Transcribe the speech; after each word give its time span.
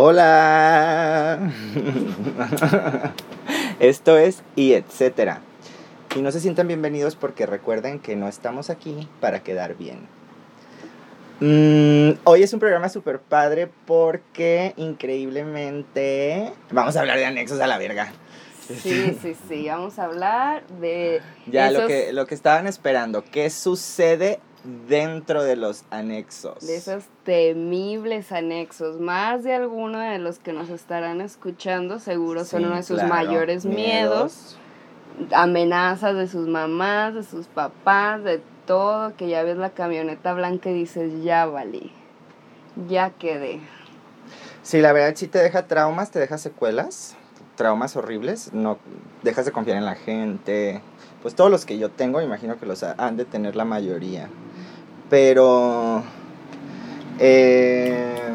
Hola. 0.00 1.50
Esto 3.80 4.16
es 4.16 4.44
y 4.54 4.74
etcétera. 4.74 5.40
Y 6.14 6.22
no 6.22 6.30
se 6.30 6.38
sientan 6.38 6.68
bienvenidos 6.68 7.16
porque 7.16 7.46
recuerden 7.46 7.98
que 7.98 8.14
no 8.14 8.28
estamos 8.28 8.70
aquí 8.70 9.08
para 9.20 9.42
quedar 9.42 9.74
bien. 9.76 10.06
Mm, 11.40 12.16
hoy 12.22 12.44
es 12.44 12.52
un 12.52 12.60
programa 12.60 12.88
súper 12.88 13.18
padre 13.18 13.68
porque 13.86 14.72
increíblemente 14.76 16.52
vamos 16.70 16.96
a 16.96 17.00
hablar 17.00 17.18
de 17.18 17.26
anexos 17.26 17.58
a 17.58 17.66
la 17.66 17.76
verga. 17.76 18.12
Sí, 18.68 19.18
sí, 19.20 19.34
sí, 19.48 19.66
vamos 19.66 19.98
a 19.98 20.04
hablar 20.04 20.64
de... 20.80 21.22
Ya 21.46 21.72
lo, 21.72 21.88
que, 21.88 22.12
lo 22.12 22.24
que 22.28 22.36
estaban 22.36 22.68
esperando, 22.68 23.24
¿qué 23.24 23.50
sucede 23.50 24.38
dentro 24.88 25.42
de 25.42 25.56
los 25.56 25.84
anexos? 25.90 26.66
De 26.66 26.76
esos 26.76 27.04
temibles 27.24 28.32
anexos. 28.32 29.00
Más 29.00 29.44
de 29.44 29.54
alguno 29.54 29.98
de 30.00 30.18
los 30.18 30.38
que 30.38 30.52
nos 30.52 30.68
estarán 30.70 31.20
escuchando 31.20 31.98
seguro 31.98 32.44
son 32.44 32.60
Sí, 32.60 32.66
uno 32.66 32.76
de 32.76 32.82
sus 32.82 32.96
claro, 32.98 33.14
mayores 33.14 33.64
miedos. 33.64 34.56
Amenazas 35.32 36.14
de 36.16 36.28
sus 36.28 36.46
mamás, 36.46 37.14
de 37.14 37.22
sus 37.24 37.46
papás, 37.46 38.22
de 38.22 38.40
todo, 38.66 39.16
que 39.16 39.28
ya 39.28 39.42
ves 39.42 39.56
la 39.56 39.70
camioneta 39.70 40.32
blanca 40.34 40.70
y 40.70 40.74
dices, 40.74 41.24
ya 41.24 41.46
valí, 41.46 41.90
ya 42.88 43.10
quedé. 43.10 43.60
Sí, 44.62 44.80
la 44.80 44.92
verdad 44.92 45.14
sí 45.16 45.26
te 45.26 45.38
deja 45.38 45.66
traumas, 45.66 46.10
te 46.10 46.18
deja 46.20 46.38
secuelas, 46.38 47.16
traumas 47.56 47.96
horribles, 47.96 48.52
no 48.52 48.78
dejas 49.22 49.44
de 49.46 49.52
confiar 49.52 49.78
en 49.78 49.84
la 49.86 49.94
gente. 49.96 50.82
Pues 51.22 51.34
todos 51.34 51.50
los 51.50 51.64
que 51.64 51.78
yo 51.78 51.90
tengo, 51.90 52.20
imagino 52.20 52.58
que 52.60 52.66
los 52.66 52.82
ha- 52.84 52.94
han 52.98 53.16
de 53.16 53.24
tener 53.24 53.56
la 53.56 53.64
mayoría. 53.64 54.28
Pero 55.10 56.02
eh, 57.18 58.28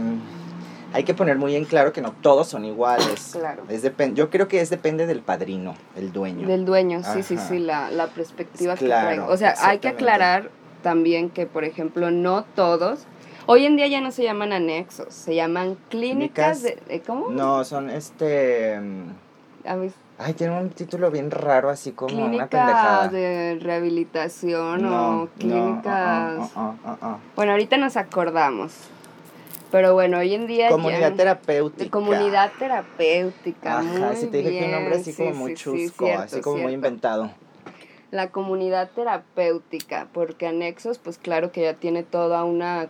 hay 0.94 1.04
que 1.04 1.14
poner 1.14 1.38
muy 1.38 1.56
en 1.56 1.66
claro 1.66 1.92
que 1.94 2.02
no 2.02 2.12
todos 2.12 2.48
son 2.48 2.66
iguales. 2.66 3.32
Claro. 3.34 3.64
Es 3.70 3.84
yo 4.14 4.30
creo 4.30 4.48
que 4.48 4.62
es 4.62 4.70
depende 4.70 5.08
del 5.08 5.22
padrino, 5.22 5.76
el 5.96 6.12
dueño. 6.12 6.48
Del 6.48 6.66
dueño, 6.66 7.02
sí, 7.04 7.24
sí, 7.24 7.36
Ajá. 7.36 7.48
sí, 7.48 7.60
la, 7.60 7.92
la 7.92 8.08
perspectiva 8.08 8.76
Claro, 8.76 9.10
que 9.10 9.16
trae. 9.16 9.30
O 9.34 9.38
sea, 9.38 9.56
hay 9.60 9.80
que 9.80 9.88
aclarar 9.88 10.50
también 10.84 11.30
que, 11.30 11.48
por 11.48 11.64
ejemplo, 11.64 12.12
no 12.12 12.44
todos, 12.56 13.06
hoy 13.48 13.66
en 13.66 13.76
día 13.76 13.88
ya 13.88 14.02
no 14.02 14.12
se 14.12 14.24
llaman 14.24 14.54
anexos, 14.54 15.14
se 15.14 15.34
llaman 15.34 15.78
clínicas 15.90 16.62
de, 16.62 16.74
Clínicas, 16.74 16.96
¿eh, 16.96 17.04
¿cómo? 17.06 17.30
No, 17.30 17.64
son 17.64 17.90
este... 17.90 18.80
Ay, 20.24 20.34
tiene 20.36 20.58
un 20.58 20.70
título 20.70 21.12
bien 21.12 21.32
raro, 21.32 21.70
así 21.70 21.92
como 21.92 22.16
una 22.16 22.28
clínicas 22.28 22.50
pendejada. 22.50 23.08
de 23.10 23.58
rehabilitación 23.60 24.82
No, 24.82 25.24
o 25.24 25.28
clínicas... 25.38 26.38
no, 26.38 26.52
ah, 26.56 26.76
ah, 26.86 26.98
ah. 27.02 27.18
Bueno, 27.36 27.52
ahorita 27.52 27.76
nos 27.78 27.98
acordamos. 27.98 28.74
Pero 29.70 29.94
bueno, 29.94 30.20
hoy 30.20 30.34
en 30.34 30.48
día 30.48 30.70
Comunidad 30.70 31.12
ya... 31.12 31.16
terapéutica. 31.18 31.92
Comunidad 31.92 32.52
terapéutica. 32.58 33.80
Ajá, 33.80 34.16
si 34.16 34.28
te 34.28 34.38
dije 34.38 34.60
que 34.60 34.66
un 34.66 34.72
nombre 34.72 34.90
bien, 34.92 35.02
así 35.02 35.12
sí, 35.12 35.24
como 35.24 35.36
muy 35.36 35.52
sí, 35.52 35.58
sí, 35.58 35.64
chusco, 35.64 36.06
cierto, 36.06 36.24
así 36.24 36.42
como 36.42 36.58
muy 36.60 36.74
inventado. 36.74 37.32
La 38.12 38.30
comunidad 38.30 38.92
terapéutica, 38.92 40.08
porque 40.14 40.48
anexos, 40.48 41.00
pues 41.00 41.18
claro 41.18 41.52
que 41.52 41.64
ya 41.64 41.74
tiene 41.74 42.04
toda 42.04 42.46
una 42.46 42.88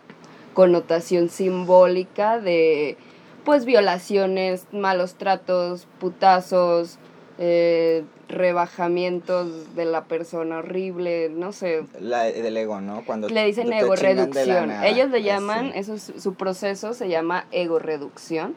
connotación 0.54 1.30
simbólica 1.30 2.38
de, 2.38 2.98
pues, 3.44 3.66
violaciones, 3.66 4.68
malos 4.74 5.16
tratos, 5.16 5.88
putazos, 6.00 7.00
eh, 7.38 8.04
rebajamientos 8.28 9.76
de 9.76 9.86
la 9.86 10.06
persona 10.06 10.60
horrible, 10.60 11.30
no 11.30 11.52
sé. 11.52 11.86
La 12.00 12.24
del 12.24 12.56
ego, 12.58 12.82
¿no? 12.82 13.04
Cuando 13.06 13.30
Le 13.30 13.46
dicen 13.46 13.70
te 13.70 13.80
ego 13.80 13.96
reducción. 13.96 14.72
Ellos 14.84 15.10
le 15.10 15.24
llaman, 15.24 15.72
eso 15.76 15.96
es, 15.96 16.14
su 16.18 16.36
proceso 16.36 16.94
se 16.94 17.10
llama 17.10 17.46
ego 17.52 17.80
reducción. 17.80 18.56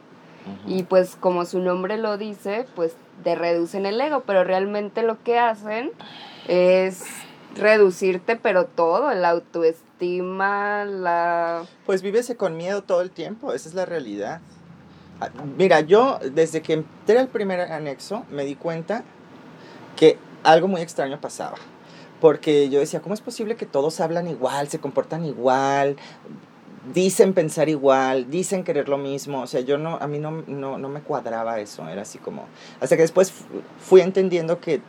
Y 0.65 0.83
pues 0.83 1.17
como 1.17 1.43
su 1.43 1.59
nombre 1.59 1.97
lo 1.97 2.17
dice, 2.17 2.65
pues 2.73 2.95
te 3.23 3.35
reducen 3.35 3.85
el 3.85 3.99
ego, 3.99 4.23
pero 4.25 4.45
realmente 4.45 5.01
lo 5.01 5.21
que 5.21 5.37
hacen 5.37 5.91
es 6.47 7.03
reducirte, 7.55 8.37
pero 8.37 8.65
todo, 8.65 9.13
la 9.13 9.31
autoestima, 9.31 10.85
la... 10.85 11.65
Pues 11.85 12.01
vívese 12.01 12.37
con 12.37 12.55
miedo 12.55 12.81
todo 12.83 13.01
el 13.01 13.11
tiempo, 13.11 13.51
esa 13.51 13.67
es 13.67 13.75
la 13.75 13.85
realidad. 13.85 14.39
Mira, 15.57 15.81
yo 15.81 16.19
desde 16.33 16.61
que 16.61 16.73
entré 16.73 17.19
al 17.19 17.27
primer 17.27 17.59
anexo 17.59 18.25
me 18.31 18.45
di 18.45 18.55
cuenta 18.55 19.03
que 19.95 20.17
algo 20.43 20.67
muy 20.67 20.81
extraño 20.81 21.19
pasaba. 21.19 21.57
Porque 22.21 22.69
yo 22.69 22.79
decía, 22.79 22.99
¿cómo 23.01 23.13
es 23.13 23.21
posible 23.21 23.55
que 23.55 23.65
todos 23.67 23.99
hablan 23.99 24.27
igual, 24.27 24.67
se 24.69 24.79
comportan 24.79 25.23
igual, 25.23 25.97
dicen 26.93 27.33
pensar 27.33 27.69
igual, 27.69 28.31
dicen 28.31 28.63
querer 28.63 28.89
lo 28.89 28.97
mismo? 28.97 29.41
O 29.41 29.47
sea, 29.47 29.61
yo 29.61 29.77
no, 29.77 29.97
a 30.01 30.07
mí 30.07 30.17
no, 30.17 30.43
no, 30.47 30.79
no 30.79 30.89
me 30.89 31.01
cuadraba 31.01 31.59
eso, 31.59 31.87
era 31.87 32.01
así 32.01 32.17
como... 32.17 32.45
Hasta 32.81 32.95
que 32.95 33.03
después 33.03 33.31
fu- 33.31 33.43
fui 33.79 34.01
entendiendo 34.01 34.59
que 34.59 34.81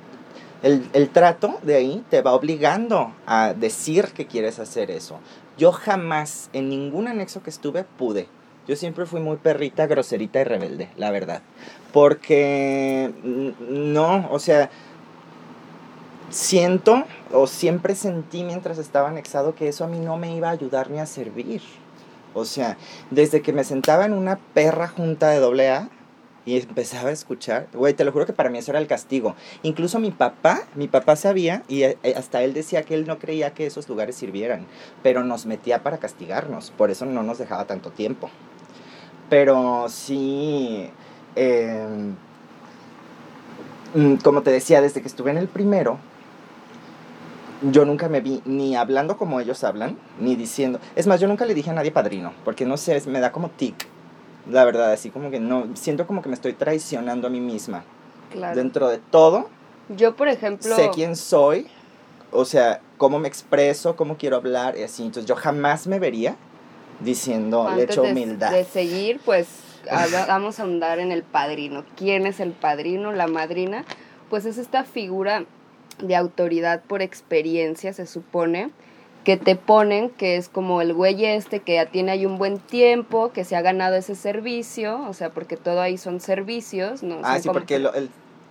el, 0.63 0.89
el 0.95 1.11
trato 1.11 1.59
de 1.63 1.77
ahí 1.77 2.05
te 2.09 2.23
va 2.23 2.33
obligando 2.33 3.13
a 3.27 3.53
decir 3.53 4.07
que 4.15 4.27
quieres 4.27 4.59
hacer 4.59 4.91
eso. 4.91 5.19
Yo 5.59 5.71
jamás, 5.73 6.49
en 6.55 6.71
ningún 6.71 7.09
anexo 7.09 7.43
que 7.43 7.51
estuve, 7.51 7.85
pude. 7.85 8.27
Yo 8.69 8.77
siempre 8.77 9.07
fui 9.07 9.21
muy 9.21 9.39
perrita, 9.39 9.87
groserita 9.87 10.43
y 10.43 10.45
rebelde, 10.45 10.91
la 10.97 11.11
verdad. 11.11 11.41
Porque 11.91 13.11
mm, 13.25 13.93
no, 13.95 14.29
o 14.31 14.39
sea, 14.39 14.69
siento 16.29 17.05
o 17.33 17.47
siempre 17.47 17.95
sentí 17.95 18.45
mientras 18.45 18.77
estaba 18.77 19.09
anexado 19.09 19.55
que 19.55 19.69
eso 19.69 19.85
a 19.85 19.89
mí 19.89 19.99
no 19.99 20.19
me 20.19 20.37
iba 20.37 20.49
a 20.49 20.53
ayudar 20.53 20.91
ni 20.91 20.99
a 20.99 21.07
servir. 21.07 21.63
O 22.35 22.45
sea, 22.45 22.77
desde 23.11 23.41
que 23.41 23.55
me 23.55 23.65
sentaba 23.65 24.05
en 24.05 24.13
una 24.13 24.39
perra 24.53 24.87
junta 24.87 25.31
de 25.31 25.39
doble 25.39 25.71
A 25.71 25.89
y 26.45 26.59
empezaba 26.59 27.09
a 27.09 27.13
escuchar, 27.13 27.69
güey, 27.73 27.95
te 27.95 28.05
lo 28.05 28.13
juro 28.13 28.27
que 28.27 28.33
para 28.35 28.51
mí 28.51 28.59
eso 28.59 28.71
era 28.71 28.81
el 28.81 28.87
castigo. 28.87 29.35
Incluso 29.63 29.99
mi 29.99 30.11
papá, 30.11 30.67
mi 30.75 30.89
papá 30.89 31.17
sabía 31.17 31.63
y 31.69 31.85
eh, 31.85 31.99
eh, 32.03 32.15
hasta 32.17 32.43
él 32.43 32.53
decía 32.53 32.83
que 32.83 32.95
él 32.95 33.07
no 33.07 33.19
creía 33.19 33.55
que 33.55 33.67
esos 33.67 33.89
lugares 33.89 34.17
sirvieran, 34.17 34.67
pero 35.03 35.25
nos 35.25 35.47
metía 35.47 35.83
para 35.83 35.99
castigarnos, 35.99 36.71
por 36.71 36.91
eso 36.91 37.07
no 37.07 37.23
nos 37.23 37.39
dejaba 37.39 37.67
tanto 37.67 37.91
tiempo. 37.91 38.31
Pero 39.29 39.87
sí, 39.89 40.91
eh, 41.37 41.87
mm, 43.95 44.15
como 44.17 44.43
te 44.43 44.51
decía, 44.51 44.81
desde 44.81 45.03
que 45.03 45.09
estuve 45.09 45.31
en 45.31 45.39
el 45.39 45.49
primero, 45.49 45.99
yo 47.71 47.85
nunca 47.85 48.09
me 48.09 48.21
vi 48.21 48.41
ni 48.45 48.77
hablando 48.77 49.17
como 49.17 49.41
ellos 49.41 49.65
hablan, 49.65 49.99
ni 50.19 50.37
diciendo. 50.37 50.81
Es 50.97 51.07
más, 51.07 51.21
yo 51.21 51.29
nunca 51.29 51.45
le 51.45 51.55
dije 51.55 51.71
a 51.71 51.75
nadie 51.75 51.91
padrino, 51.91 52.33
porque 52.45 52.65
no 52.65 52.77
sé, 52.77 53.03
me 53.07 53.21
da 53.21 53.33
como 53.33 53.51
tic. 53.51 53.87
La 54.51 54.65
verdad, 54.65 54.93
así 54.93 55.11
como 55.11 55.31
que 55.31 55.41
no, 55.41 55.67
siento 55.75 56.07
como 56.07 56.23
que 56.23 56.29
me 56.29 56.35
estoy 56.35 56.55
traicionando 56.55 57.27
a 57.27 57.31
mí 57.31 57.41
misma. 57.41 57.85
Claro. 58.33 58.57
Dentro 58.57 58.89
de 58.89 58.99
todo, 58.99 59.49
Yo, 59.89 60.17
por 60.17 60.29
ejemplo... 60.29 60.75
sé 60.75 60.91
quién 60.95 61.17
soy, 61.17 61.67
o 62.31 62.45
sea, 62.45 62.81
cómo 62.97 63.19
me 63.19 63.29
expreso, 63.29 63.97
cómo 63.97 64.17
quiero 64.17 64.37
hablar 64.37 64.77
y 64.79 64.83
así. 64.83 65.03
Entonces 65.03 65.27
yo 65.27 65.37
jamás 65.37 65.87
me 65.87 65.99
vería 65.99 66.37
diciendo, 67.01 67.65
le 67.65 67.83
antes 67.83 67.91
echo 67.91 68.03
de, 68.03 68.13
humildad. 68.13 68.51
de 68.53 68.65
seguir, 68.65 69.21
pues 69.25 69.47
vamos 70.29 70.59
a 70.59 70.63
ahondar 70.63 70.99
en 70.99 71.13
el 71.13 71.23
padrino. 71.23 71.85
¿Quién 71.97 72.27
es 72.27 72.41
el 72.41 72.53
padrino, 72.53 73.13
la 73.13 73.27
madrina? 73.27 73.85
Pues 74.31 74.45
es 74.45 74.59
esta 74.59 74.85
figura 74.85 75.45
de 76.03 76.17
autoridad 76.17 76.83
por 76.83 77.03
experiencia, 77.03 77.93
se 77.93 78.07
supone, 78.07 78.71
que 79.25 79.37
te 79.37 79.57
ponen, 79.57 80.11
que 80.11 80.37
es 80.37 80.49
como 80.49 80.81
el 80.81 80.95
güey 80.95 81.25
este 81.25 81.61
que 81.61 81.75
ya 81.75 81.87
tiene 81.87 82.13
ahí 82.13 82.25
un 82.27 82.39
buen 82.39 82.59
tiempo, 82.59 83.33
que 83.33 83.45
se 83.45 83.57
ha 83.57 83.63
ganado 83.63 83.97
ese 83.97 84.15
servicio, 84.15 85.01
o 85.09 85.13
sea, 85.13 85.31
porque 85.31 85.57
todo 85.57 85.81
ahí 85.81 85.99
son 85.99 86.21
servicios, 86.21 87.03
¿no? 87.03 87.19
ah, 87.25 87.35
Son 87.35 87.43
sí, 87.43 87.49
porque, 87.53 87.79
lo- 87.79 87.93
el, 87.95 88.11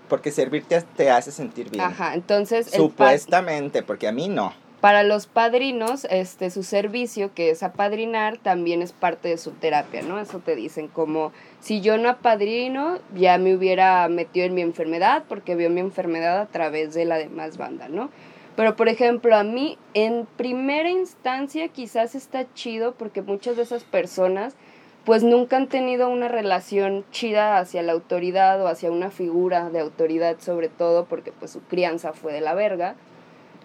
porque 0.09 0.31
servirte 0.31 0.81
te 0.95 1.09
hace 1.09 1.31
sentir 1.31 1.69
bien. 1.69 1.83
Ajá, 1.83 2.13
entonces... 2.13 2.69
Supuestamente, 2.69 3.81
porque 3.81 4.07
a 4.07 4.11
mí 4.11 4.27
no. 4.29 4.53
Para 4.87 5.03
los 5.03 5.27
padrinos, 5.27 6.07
este, 6.09 6.49
su 6.49 6.63
servicio, 6.63 7.33
que 7.33 7.49
es 7.49 7.61
apadrinar, 7.61 8.37
también 8.37 8.81
es 8.81 8.93
parte 8.93 9.27
de 9.27 9.37
su 9.37 9.51
terapia, 9.51 10.01
¿no? 10.01 10.17
Eso 10.17 10.39
te 10.39 10.55
dicen, 10.55 10.87
como 10.87 11.33
si 11.59 11.81
yo 11.81 11.97
no 11.97 12.07
apadrino, 12.07 12.97
ya 13.13 13.37
me 13.37 13.53
hubiera 13.53 14.07
metido 14.07 14.45
en 14.45 14.53
mi 14.53 14.61
enfermedad, 14.61 15.25
porque 15.27 15.57
vio 15.57 15.69
mi 15.69 15.81
enfermedad 15.81 16.39
a 16.39 16.45
través 16.45 16.93
de 16.93 17.03
la 17.03 17.17
demás 17.17 17.57
banda, 17.57 17.89
¿no? 17.89 18.09
Pero, 18.55 18.77
por 18.77 18.87
ejemplo, 18.87 19.35
a 19.35 19.43
mí, 19.43 19.77
en 19.93 20.25
primera 20.37 20.89
instancia, 20.89 21.67
quizás 21.67 22.15
está 22.15 22.45
chido, 22.53 22.93
porque 22.93 23.21
muchas 23.21 23.57
de 23.57 23.63
esas 23.63 23.83
personas, 23.83 24.55
pues 25.03 25.21
nunca 25.21 25.57
han 25.57 25.67
tenido 25.67 26.07
una 26.07 26.29
relación 26.29 27.03
chida 27.11 27.57
hacia 27.57 27.81
la 27.81 27.91
autoridad 27.91 28.61
o 28.61 28.69
hacia 28.69 28.89
una 28.89 29.11
figura 29.11 29.69
de 29.69 29.81
autoridad, 29.81 30.37
sobre 30.39 30.69
todo, 30.69 31.03
porque 31.07 31.33
pues 31.33 31.51
su 31.51 31.59
crianza 31.63 32.13
fue 32.13 32.31
de 32.31 32.39
la 32.39 32.53
verga. 32.53 32.95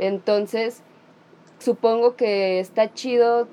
Entonces, 0.00 0.82
supongo 1.62 2.16
que 2.16 2.58
está 2.60 2.92
chido 2.92 3.48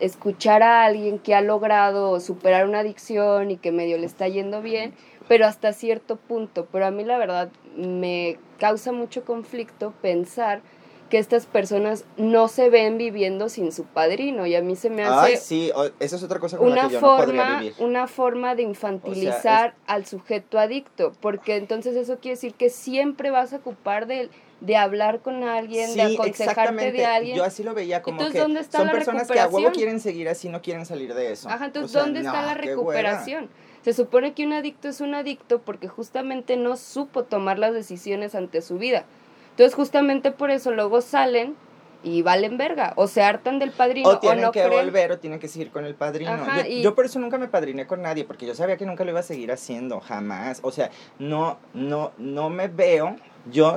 escuchar 0.00 0.62
a 0.62 0.84
alguien 0.84 1.18
que 1.18 1.34
ha 1.34 1.40
logrado 1.40 2.18
superar 2.20 2.66
una 2.66 2.80
adicción 2.80 3.50
y 3.50 3.56
que 3.56 3.70
medio 3.72 3.96
le 3.98 4.06
está 4.06 4.26
yendo 4.28 4.60
bien, 4.60 4.92
pero 5.28 5.46
hasta 5.46 5.72
cierto 5.72 6.16
punto. 6.16 6.66
Pero 6.72 6.86
a 6.86 6.90
mí 6.90 7.04
la 7.04 7.16
verdad 7.18 7.50
me 7.76 8.38
causa 8.58 8.92
mucho 8.92 9.24
conflicto 9.24 9.92
pensar 10.02 10.62
que 11.10 11.18
estas 11.18 11.46
personas 11.46 12.06
no 12.16 12.48
se 12.48 12.70
ven 12.70 12.98
viviendo 12.98 13.48
sin 13.48 13.70
su 13.72 13.84
padrino 13.84 14.46
y 14.46 14.56
a 14.56 14.62
mí 14.62 14.74
se 14.74 14.90
me 14.90 15.04
hace 15.04 15.26
Ay, 15.32 15.36
sí, 15.36 15.70
o- 15.74 15.84
esa 16.00 16.16
es 16.16 16.22
otra 16.22 16.40
cosa 16.40 16.56
con 16.56 16.66
la 16.66 16.72
una 16.72 16.86
que 16.88 16.94
yo 16.94 17.00
no 17.00 17.16
podría 17.16 17.42
forma 17.44 17.58
vivir. 17.58 17.74
una 17.78 18.06
forma 18.08 18.54
de 18.54 18.62
infantilizar 18.62 19.74
al 19.86 20.06
sujeto 20.06 20.58
adicto 20.58 21.12
porque 21.20 21.56
entonces 21.56 21.94
eso 21.94 22.18
quiere 22.18 22.36
decir 22.36 22.54
que 22.54 22.70
siempre 22.70 23.30
vas 23.30 23.52
a 23.52 23.56
ocupar 23.58 24.06
de, 24.06 24.30
de 24.64 24.76
hablar 24.76 25.20
con 25.20 25.42
alguien 25.44 25.94
de 25.94 26.02
aconsejarte 26.02 26.92
de 26.92 27.04
alguien 27.04 27.36
Yo 27.36 27.44
así 27.44 27.62
lo 27.62 27.74
veía 27.74 28.02
como 28.02 28.18
Entonces, 28.20 28.34
que 28.34 28.42
¿dónde 28.42 28.60
está 28.60 28.78
son 28.78 28.86
la 28.86 28.92
personas 28.92 29.30
que 29.30 29.38
a 29.40 29.46
huevo 29.48 29.72
quieren 29.72 30.00
seguir 30.00 30.28
así, 30.28 30.48
no 30.48 30.62
quieren 30.62 30.86
salir 30.86 31.14
de 31.14 31.32
eso. 31.32 31.48
Ajá, 31.48 31.66
entonces, 31.66 31.90
O 31.90 31.92
sea, 31.92 32.02
¿dónde 32.02 32.20
está 32.20 32.42
la 32.42 32.54
recuperación? 32.54 33.48
Se 33.82 33.92
supone 33.92 34.32
que 34.32 34.46
un 34.46 34.52
adicto 34.54 34.88
es 34.88 35.00
un 35.02 35.14
adicto 35.14 35.60
porque 35.60 35.88
justamente 35.88 36.56
no 36.56 36.76
supo 36.76 37.24
tomar 37.24 37.58
las 37.58 37.74
decisiones 37.74 38.34
ante 38.34 38.62
su 38.62 38.78
vida. 38.78 39.04
Entonces, 39.50 39.74
justamente 39.74 40.30
por 40.32 40.50
eso 40.50 40.70
luego 40.70 41.00
salen 41.02 41.54
y 42.02 42.22
valen 42.22 42.58
verga, 42.58 42.92
o 42.96 43.06
se 43.06 43.22
hartan 43.22 43.58
del 43.58 43.70
padrino, 43.70 44.08
O 44.08 44.18
tienen 44.18 44.42
no 44.42 44.52
que 44.52 44.62
creen. 44.62 44.84
volver 44.86 45.12
o 45.12 45.18
tienen 45.18 45.38
que 45.40 45.48
seguir 45.48 45.70
con 45.70 45.84
el 45.86 45.94
padrino. 45.94 46.32
Ajá, 46.32 46.62
yo, 46.62 46.66
y- 46.70 46.82
yo 46.82 46.94
por 46.94 47.06
eso 47.06 47.18
nunca 47.18 47.38
me 47.38 47.48
padriné 47.48 47.86
con 47.86 48.02
nadie, 48.02 48.24
porque 48.24 48.46
yo 48.46 48.54
sabía 48.54 48.76
que 48.76 48.84
nunca 48.84 49.04
lo 49.04 49.10
iba 49.10 49.20
a 49.20 49.22
seguir 49.22 49.50
haciendo, 49.52 50.00
jamás. 50.00 50.60
O 50.62 50.70
sea, 50.70 50.90
no, 51.18 51.58
no, 51.72 52.12
no 52.18 52.50
me 52.50 52.68
veo, 52.68 53.16
yo 53.50 53.76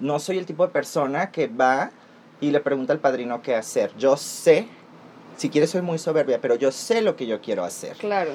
no 0.00 0.18
soy 0.18 0.38
el 0.38 0.46
tipo 0.46 0.66
de 0.66 0.72
persona 0.72 1.30
que 1.30 1.48
va 1.48 1.90
y 2.40 2.50
le 2.50 2.60
pregunta 2.60 2.92
al 2.92 2.98
padrino 2.98 3.42
qué 3.42 3.54
hacer. 3.54 3.92
Yo 3.96 4.16
sé, 4.16 4.66
si 5.36 5.48
quieres 5.48 5.70
soy 5.70 5.82
muy 5.82 5.98
soberbia, 5.98 6.40
pero 6.40 6.54
yo 6.54 6.70
sé 6.72 7.00
lo 7.02 7.16
que 7.16 7.26
yo 7.26 7.40
quiero 7.40 7.64
hacer. 7.64 7.96
Claro. 7.96 8.30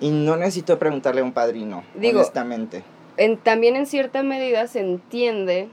Y 0.00 0.10
no 0.10 0.36
necesito 0.36 0.78
preguntarle 0.78 1.20
a 1.20 1.24
un 1.24 1.32
padrino, 1.32 1.84
Digo, 1.94 2.20
honestamente. 2.20 2.84
en, 3.16 3.36
también 3.36 3.76
en 3.76 3.86
cierta 3.86 4.22
medida 4.22 4.66
se 4.66 4.80
entiende, 4.80 5.68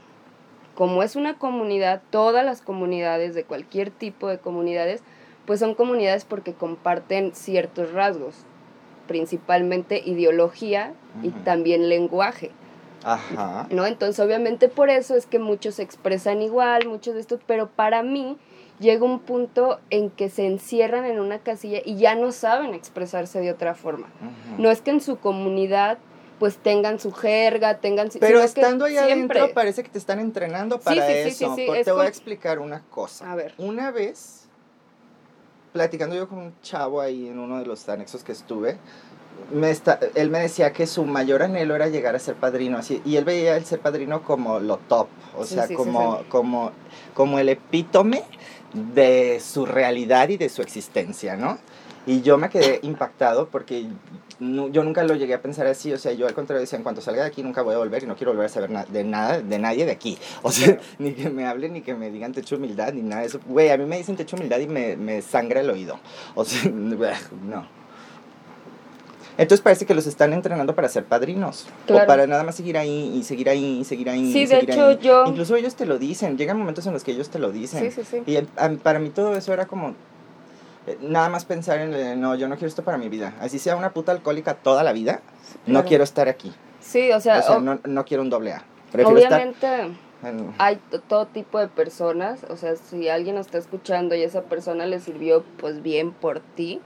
como 0.74 1.02
es 1.02 1.16
una 1.16 1.38
comunidad, 1.38 2.02
todas 2.10 2.44
las 2.44 2.60
comunidades 2.60 3.34
de 3.34 3.44
cualquier 3.44 3.90
tipo 3.90 4.28
de 4.28 4.38
comunidades, 4.38 5.02
pues 5.46 5.60
son 5.60 5.74
comunidades 5.74 6.24
porque 6.26 6.52
comparten 6.52 7.32
ciertos 7.34 7.92
rasgos, 7.92 8.34
principalmente 9.06 10.02
ideología 10.04 10.92
y 11.22 11.30
también 11.30 11.88
lenguaje, 11.88 12.50
Ajá. 13.04 13.66
¿no? 13.70 13.86
Entonces 13.86 14.18
obviamente 14.24 14.68
por 14.68 14.90
eso 14.90 15.14
es 15.14 15.26
que 15.26 15.38
muchos 15.38 15.76
se 15.76 15.82
expresan 15.82 16.42
igual, 16.42 16.86
muchos 16.88 17.14
de 17.14 17.20
estos, 17.20 17.40
pero 17.46 17.68
para 17.68 18.02
mí 18.02 18.36
llega 18.80 19.04
un 19.04 19.20
punto 19.20 19.80
en 19.90 20.10
que 20.10 20.28
se 20.30 20.46
encierran 20.46 21.04
en 21.04 21.18
una 21.20 21.38
casilla 21.40 21.80
y 21.84 21.96
ya 21.96 22.14
no 22.14 22.32
saben 22.32 22.74
expresarse 22.74 23.40
de 23.40 23.50
otra 23.50 23.74
forma. 23.74 24.08
No 24.58 24.70
es 24.70 24.80
que 24.80 24.90
en 24.90 25.00
su 25.00 25.18
comunidad 25.18 25.98
pues 26.38 26.56
tengan 26.56 27.00
su 27.00 27.10
jerga, 27.10 27.78
tengan... 27.78 28.10
Pero 28.20 28.26
sino 28.26 28.38
que 28.38 28.44
estando 28.44 28.86
siempre- 28.86 29.40
adentro 29.40 29.54
parece 29.54 29.82
que 29.82 29.88
te 29.88 29.98
están 29.98 30.20
entrenando 30.20 30.78
para 30.78 31.04
sí, 31.04 31.12
sí, 31.12 31.28
eso. 31.44 31.54
sí, 31.56 31.62
sí, 31.62 31.66
Porque 31.66 31.80
es 31.80 31.84
te 31.86 31.90
voy 31.90 32.06
a 32.06 32.08
explicar 32.08 32.60
una 32.60 32.82
cosa. 32.84 33.32
A 33.32 33.34
ver. 33.34 33.54
Una 33.58 33.90
vez, 33.90 34.46
platicando 35.72 36.14
yo 36.14 36.28
con 36.28 36.38
un 36.38 36.54
chavo 36.62 37.00
ahí 37.00 37.26
en 37.28 37.40
uno 37.40 37.58
de 37.58 37.66
los 37.66 37.88
anexos 37.88 38.22
que 38.22 38.30
estuve, 38.32 38.78
me 39.52 39.70
está, 39.70 39.98
él 40.14 40.30
me 40.30 40.40
decía 40.40 40.72
que 40.72 40.86
su 40.86 41.04
mayor 41.04 41.42
anhelo 41.42 41.74
era 41.74 41.88
llegar 41.88 42.14
a 42.14 42.18
ser 42.18 42.34
padrino. 42.34 42.78
Así, 42.78 43.00
y 43.04 43.16
él 43.16 43.24
veía 43.24 43.56
el 43.56 43.64
ser 43.64 43.80
padrino 43.80 44.22
como 44.22 44.60
lo 44.60 44.76
top. 44.76 45.08
O 45.36 45.44
Sí, 45.44 45.54
sea, 45.54 45.62
sí, 45.64 45.68
sí, 45.70 45.74
como, 45.74 46.22
Como, 46.28 46.72
como 47.14 47.38
el 47.38 47.48
epítome 47.48 48.22
de 48.72 49.40
su 49.40 49.64
realidad 49.66 50.28
y 50.28 50.36
de 50.36 50.48
su 50.48 50.62
existencia, 50.62 51.36
¿no? 51.36 51.58
Y 52.06 52.22
yo 52.22 52.38
me 52.38 52.48
quedé 52.48 52.80
impactado 52.82 53.48
porque 53.48 53.86
yo 54.40 54.84
nunca 54.84 55.02
lo 55.02 55.14
llegué 55.14 55.34
a 55.34 55.42
pensar 55.42 55.66
así, 55.66 55.92
o 55.92 55.98
sea, 55.98 56.12
yo 56.12 56.26
al 56.26 56.32
contrario 56.32 56.60
decía, 56.60 56.76
en 56.76 56.82
cuanto 56.82 57.00
salga 57.00 57.22
de 57.22 57.28
aquí 57.28 57.42
nunca 57.42 57.60
voy 57.62 57.74
a 57.74 57.78
volver 57.78 58.02
y 58.04 58.06
no 58.06 58.14
quiero 58.16 58.30
volver 58.32 58.46
a 58.46 58.48
saber 58.48 58.70
na- 58.70 58.84
de 58.84 59.02
nada, 59.04 59.40
de 59.42 59.58
nadie 59.58 59.84
de 59.84 59.92
aquí. 59.92 60.16
O 60.42 60.50
sea, 60.52 60.78
ni 60.98 61.12
que 61.12 61.28
me 61.28 61.46
hablen, 61.46 61.72
ni 61.74 61.82
que 61.82 61.94
me 61.94 62.10
digan 62.10 62.32
techo 62.32 62.56
humildad, 62.56 62.92
ni 62.92 63.02
nada 63.02 63.22
de 63.22 63.26
eso. 63.28 63.40
Güey, 63.46 63.70
a 63.70 63.76
mí 63.76 63.84
me 63.84 63.98
dicen 63.98 64.16
techo 64.16 64.36
humildad 64.36 64.58
y 64.60 64.68
me, 64.68 64.96
me 64.96 65.20
sangra 65.22 65.60
el 65.60 65.68
oído. 65.70 65.98
O 66.34 66.44
sea, 66.44 66.70
no. 67.42 67.66
Entonces 69.38 69.62
parece 69.62 69.86
que 69.86 69.94
los 69.94 70.06
están 70.06 70.32
entrenando 70.34 70.74
para 70.74 70.88
ser 70.88 71.04
padrinos. 71.04 71.66
Claro. 71.86 72.04
O 72.04 72.06
para 72.06 72.26
nada 72.26 72.42
más 72.44 72.56
seguir 72.56 72.76
ahí 72.76 73.12
y 73.16 73.22
seguir 73.22 73.48
ahí 73.48 73.78
y 73.80 73.84
seguir 73.84 74.10
ahí. 74.10 74.30
Sí, 74.32 74.40
y 74.40 74.46
de 74.46 74.56
seguir 74.56 74.70
hecho, 74.70 74.86
ahí. 74.88 74.98
yo- 75.00 75.24
Incluso 75.26 75.56
ellos 75.56 75.74
te 75.76 75.86
lo 75.86 75.98
dicen. 75.98 76.36
Llegan 76.36 76.58
momentos 76.58 76.86
en 76.86 76.92
los 76.92 77.04
que 77.04 77.12
ellos 77.12 77.30
te 77.30 77.38
lo 77.38 77.50
dicen. 77.52 77.90
Sí, 77.90 78.02
sí, 78.02 78.04
sí. 78.04 78.22
Y 78.26 78.36
a- 78.36 78.46
para 78.82 78.98
mí 78.98 79.08
todo 79.10 79.34
eso 79.36 79.52
era 79.54 79.66
como 79.66 79.94
eh, 80.86 80.96
nada 81.02 81.28
más 81.28 81.44
pensar 81.44 81.78
en, 81.80 81.94
eh, 81.94 82.16
no, 82.16 82.34
yo 82.34 82.48
no 82.48 82.56
quiero 82.56 82.68
esto 82.68 82.82
para 82.82 82.98
mi 82.98 83.08
vida. 83.08 83.34
Así 83.40 83.58
sea 83.58 83.76
una 83.76 83.92
puta 83.92 84.10
alcohólica 84.12 84.54
toda 84.54 84.82
la 84.82 84.92
vida, 84.92 85.20
no 85.66 85.72
claro. 85.74 85.88
quiero 85.88 86.04
estar 86.04 86.28
aquí. 86.28 86.52
Sí, 86.80 87.12
o 87.12 87.20
sea, 87.20 87.38
O 87.40 87.42
sea, 87.42 87.56
o- 87.58 87.60
no, 87.60 87.78
no 87.84 88.04
quiero 88.04 88.22
un 88.22 88.30
doble 88.30 88.54
A. 88.54 88.64
Prefiero 88.90 89.10
obviamente 89.18 89.66
estar 89.66 89.88
hay 90.58 90.80
todo 91.06 91.26
tipo 91.26 91.58
de 91.60 91.68
personas, 91.68 92.40
o 92.50 92.56
sea, 92.56 92.74
si 92.74 93.08
alguien 93.08 93.36
nos 93.36 93.46
está 93.46 93.58
escuchando 93.58 94.14
y 94.16 94.22
esa 94.22 94.42
persona 94.42 94.84
le 94.86 94.98
sirvió 94.98 95.44
pues 95.60 95.82
bien 95.82 96.10
por 96.10 96.40
ti, 96.40 96.80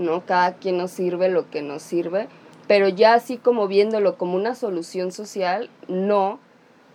¿no? 0.00 0.26
Cada 0.26 0.54
quien 0.54 0.78
nos 0.78 0.90
sirve 0.90 1.28
lo 1.28 1.48
que 1.50 1.62
nos 1.62 1.82
sirve, 1.82 2.28
pero 2.66 2.88
ya 2.88 3.14
así 3.14 3.36
como 3.36 3.68
viéndolo 3.68 4.16
como 4.16 4.36
una 4.36 4.54
solución 4.54 5.12
social, 5.12 5.70
no, 5.88 6.40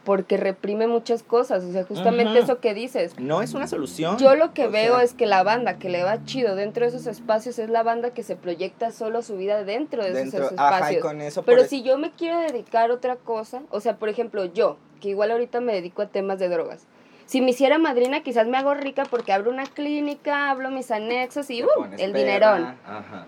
porque 0.05 0.37
reprime 0.37 0.87
muchas 0.87 1.23
cosas, 1.23 1.63
o 1.63 1.71
sea, 1.71 1.83
justamente 1.83 2.39
eso 2.39 2.59
que 2.59 2.73
dices. 2.73 3.19
No 3.19 3.41
es 3.41 3.53
una 3.53 3.67
solución. 3.67 4.17
Yo 4.17 4.35
lo 4.35 4.53
que 4.53 4.67
O 4.67 4.71
veo 4.71 4.95
sea, 4.95 5.03
es 5.03 5.13
que 5.13 5.25
la 5.25 5.43
banda 5.43 5.77
que 5.77 5.89
le 5.89 6.03
va 6.03 6.23
chido 6.23 6.55
dentro 6.55 6.85
de 6.85 6.89
esos 6.89 7.07
espacios 7.07 7.59
es 7.59 7.69
la 7.69 7.83
banda 7.83 8.11
que 8.11 8.23
se 8.23 8.35
proyecta 8.35 8.91
solo 8.91 9.23
su 9.23 9.35
vida 9.35 9.63
dentro 9.63 10.03
de 10.03 10.13
dentro, 10.13 10.45
esos 10.45 10.57
ajá, 10.57 10.75
y 10.75 10.75
espacios. 10.75 11.01
con 11.01 11.21
eso 11.21 11.43
Pero 11.43 11.61
por 11.61 11.67
si 11.67 11.81
yo 11.81 11.97
me 11.97 12.11
quiero 12.11 12.39
dedicar 12.39 12.91
a 12.91 12.93
otra 12.93 13.15
cosa, 13.15 13.63
o 13.71 13.79
sea, 13.79 13.97
por 13.97 14.09
ejemplo, 14.09 14.45
yo, 14.45 14.77
que 15.01 15.09
igual 15.09 15.31
ahorita 15.31 15.59
me 15.59 15.73
dedico 15.73 16.03
a 16.03 16.07
temas 16.07 16.39
de 16.39 16.49
drogas. 16.49 16.85
Si 17.25 17.41
me 17.41 17.51
hiciera 17.51 17.77
madrina, 17.79 18.21
quizás 18.21 18.47
me 18.47 18.57
hago 18.57 18.73
rica 18.73 19.03
porque 19.09 19.33
abro 19.33 19.51
una 19.51 19.65
clínica, 19.65 20.49
hablo 20.51 20.69
mis 20.69 20.91
anexos 20.91 21.49
y 21.49 21.63
uh, 21.63 21.67
el 21.97 22.11
perra, 22.11 22.17
dinerón. 22.19 22.75
Ajá. 22.85 23.25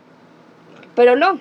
Pero 0.95 1.15
no, 1.15 1.39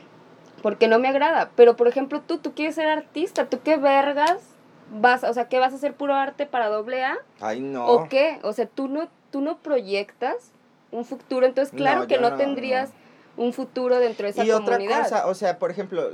porque 0.62 0.88
no 0.88 0.98
me 0.98 1.08
agrada. 1.08 1.50
Pero 1.54 1.76
por 1.76 1.88
ejemplo, 1.88 2.22
tú, 2.22 2.38
tú 2.38 2.54
quieres 2.54 2.74
ser 2.74 2.88
artista, 2.88 3.46
¿tú 3.46 3.60
qué 3.62 3.76
vergas 3.76 4.42
vas, 4.90 5.24
o 5.24 5.32
sea, 5.32 5.48
qué 5.48 5.58
vas 5.58 5.72
a 5.72 5.76
hacer 5.76 5.94
puro 5.94 6.14
arte 6.14 6.46
para 6.46 6.68
doble 6.68 7.04
A? 7.04 7.18
Ay, 7.40 7.60
no. 7.60 7.86
¿O 7.86 8.08
qué? 8.08 8.38
O 8.42 8.52
sea, 8.52 8.66
tú 8.66 8.88
no, 8.88 9.08
tú 9.30 9.40
no 9.40 9.58
proyectas 9.58 10.52
un 10.90 11.04
futuro, 11.04 11.46
entonces 11.46 11.74
claro 11.74 12.02
No, 12.02 12.06
que 12.06 12.18
no, 12.18 12.30
no, 12.30 12.36
tendrías 12.36 12.90
un 13.36 13.52
futuro 13.52 13.98
dentro 13.98 14.24
de 14.24 14.30
esa 14.30 14.44
y 14.44 14.50
otra 14.50 14.76
comunidad. 14.76 15.02
cosa, 15.02 15.26
o 15.26 15.34
sea, 15.34 15.58
por 15.58 15.70
ejemplo, 15.70 16.10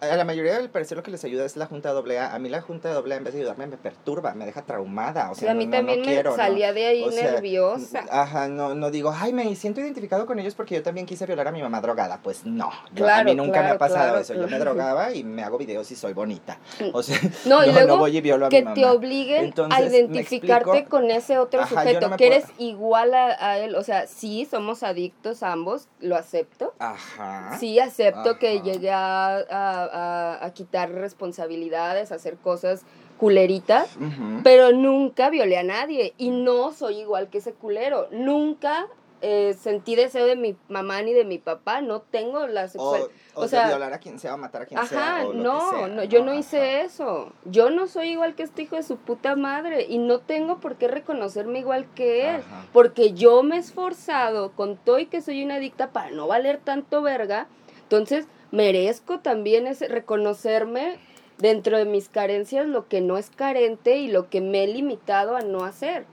a 0.00 0.16
la 0.16 0.24
mayoría 0.24 0.58
del 0.58 0.70
parecer 0.70 0.96
lo 0.96 1.02
que 1.02 1.10
les 1.10 1.24
ayuda 1.24 1.44
es 1.44 1.56
la 1.56 1.66
junta 1.66 1.90
doble 1.92 2.18
A. 2.18 2.34
A 2.34 2.38
mí 2.38 2.48
la 2.48 2.60
junta 2.60 2.92
doble 2.92 3.14
A 3.14 3.18
en 3.18 3.24
vez 3.24 3.34
de 3.34 3.40
ayudarme 3.40 3.66
me 3.66 3.76
perturba, 3.76 4.34
me 4.34 4.46
deja 4.46 4.62
traumada. 4.62 5.30
O 5.30 5.34
Sí, 5.34 5.40
sea, 5.42 5.52
a 5.52 5.54
mí 5.54 5.66
no- 5.66 5.70
no- 5.72 5.76
también 5.78 6.00
no 6.00 6.06
me 6.06 6.12
quiero, 6.12 6.30
¿no? 6.30 6.36
salía 6.36 6.72
de 6.72 6.86
ahí 6.86 7.02
O 7.02 7.10
sea, 7.10 7.32
nerviosa. 7.32 8.04
Ajá, 8.10 8.48
no, 8.48 8.74
no 8.74 8.90
digo, 8.90 9.12
ay, 9.16 9.32
me 9.32 9.54
siento 9.56 9.80
identificado 9.80 10.26
con 10.26 10.38
ellos 10.38 10.54
porque 10.54 10.74
yo 10.76 10.82
también 10.82 11.06
quise 11.06 11.26
violar 11.26 11.48
a 11.48 11.52
mi 11.52 11.62
mamá 11.62 11.80
drogada. 11.80 12.20
Pues 12.22 12.44
no, 12.44 12.70
yo- 12.94 13.04
a 13.04 13.08
Claro, 13.08 13.24
mí 13.30 13.34
nunca 13.34 13.58
me 13.58 13.68
claro, 13.68 13.74
ha 13.74 13.78
pasado 13.78 14.04
claro, 14.04 14.18
eso. 14.20 14.34
Yo 14.34 14.42
me 14.42 14.46
claro. 14.48 14.64
drogaba 14.64 15.12
y 15.14 15.24
me 15.24 15.42
hago 15.42 15.58
videos 15.58 15.90
y 15.90 15.96
soy 15.96 16.12
bonita. 16.12 16.58
O 16.92 17.02
sea, 17.02 17.18
No, 17.46 17.62
y 17.64 17.68
no, 17.68 17.72
luego 17.72 17.88
no 17.88 17.96
voy 17.98 18.16
y 18.16 18.20
violo 18.20 18.46
a 18.46 18.48
que 18.48 18.58
mi 18.60 18.64
mamá. 18.64 18.74
te 18.74 18.86
obliguen 18.86 19.44
Entonces, 19.46 19.78
a 19.78 19.80
¿me 19.90 19.96
identificarte 19.96 20.70
explico? 20.70 20.90
con 20.90 21.10
ese 21.10 21.38
otro 21.38 21.60
Ajá, 21.62 21.74
no 21.74 21.80
sujeto, 21.82 22.08
me 22.10 22.16
que 22.16 22.26
eres 22.26 22.44
igual 22.58 23.14
a, 23.14 23.36
a 23.50 23.58
él. 23.58 23.74
O 23.74 23.82
sea, 23.82 24.06
sí, 24.06 24.46
somos 24.50 24.82
adictos 24.82 25.42
ambos, 25.42 25.88
lo 26.00 26.16
acepto. 26.16 26.74
Ajá. 26.78 27.56
Sí, 27.58 27.78
acepto 27.80 28.38
que 28.38 28.54
Ajá. 28.56 28.62
llegué 28.62 28.90
a, 28.92 29.36
a- 29.50 29.87
a- 29.92 30.44
a 30.44 30.52
quitar 30.52 30.90
responsabilidades, 30.90 32.12
a 32.12 32.16
hacer 32.16 32.36
cosas 32.36 32.82
culeritas, 33.18 33.96
pero 34.44 34.72
nunca 34.72 35.28
violé 35.30 35.58
a 35.58 35.62
nadie 35.64 36.14
y 36.18 36.30
no 36.30 36.72
soy 36.72 37.00
igual 37.00 37.28
que 37.30 37.38
ese 37.38 37.52
culero. 37.52 38.08
Nunca 38.12 38.86
eh, 39.20 39.56
sentí 39.58 39.96
deseo 39.96 40.26
de 40.26 40.36
mi 40.36 40.56
mamá 40.68 41.02
ni 41.02 41.12
de 41.12 41.24
mi 41.24 41.38
papá, 41.38 41.80
no 41.80 42.00
tengo 42.02 42.46
la 42.46 42.66
O, 42.66 42.68
sexual... 42.68 43.02
o, 43.34 43.42
de 43.42 43.48
sea, 43.48 43.66
violar 43.66 43.92
a 43.92 43.98
quien 43.98 44.20
sea 44.20 44.34
o 44.34 44.38
matar 44.38 44.62
a 44.62 44.66
quien 44.66 44.86
sea. 44.86 45.16
Ajá, 45.16 45.26
o 45.26 45.32
lo 45.32 45.42
no, 45.42 45.58
que 45.70 45.76
sea, 45.76 45.88
no, 45.88 46.04
yo 46.04 46.24
no 46.24 46.30
Ajá. 46.30 46.38
hice 46.40 46.82
eso. 46.82 47.32
Yo 47.44 47.70
no 47.70 47.88
soy 47.88 48.10
igual 48.10 48.36
que 48.36 48.44
este 48.44 48.62
hijo 48.62 48.76
de 48.76 48.84
su 48.84 48.96
puta 48.96 49.34
madre 49.34 49.86
y 49.88 49.98
no 49.98 50.20
tengo 50.20 50.58
por 50.60 50.76
qué 50.76 50.86
reconocerme 50.86 51.58
igual 51.58 51.92
que 51.96 52.30
él, 52.30 52.36
Ajá. 52.36 52.66
porque 52.72 53.12
yo 53.14 53.42
me 53.42 53.56
he 53.56 53.58
esforzado 53.58 54.52
con 54.52 54.76
todo 54.76 55.00
y 55.00 55.06
que 55.06 55.20
soy 55.20 55.42
una 55.42 55.56
adicta 55.56 55.88
para 55.90 56.12
no 56.12 56.28
valer 56.28 56.58
tanto 56.62 57.02
verga. 57.02 57.48
Entonces, 57.82 58.28
merezco 58.50 59.20
también 59.20 59.66
ese 59.66 59.88
reconocerme 59.88 60.98
dentro 61.38 61.78
de 61.78 61.84
mis 61.84 62.08
carencias 62.08 62.66
lo 62.66 62.88
que 62.88 63.00
no 63.00 63.16
es 63.18 63.30
carente 63.30 63.96
y 63.96 64.08
lo 64.08 64.28
que 64.28 64.40
me 64.40 64.64
he 64.64 64.66
limitado 64.66 65.36
a 65.36 65.40
no 65.40 65.64
hacer. 65.64 66.04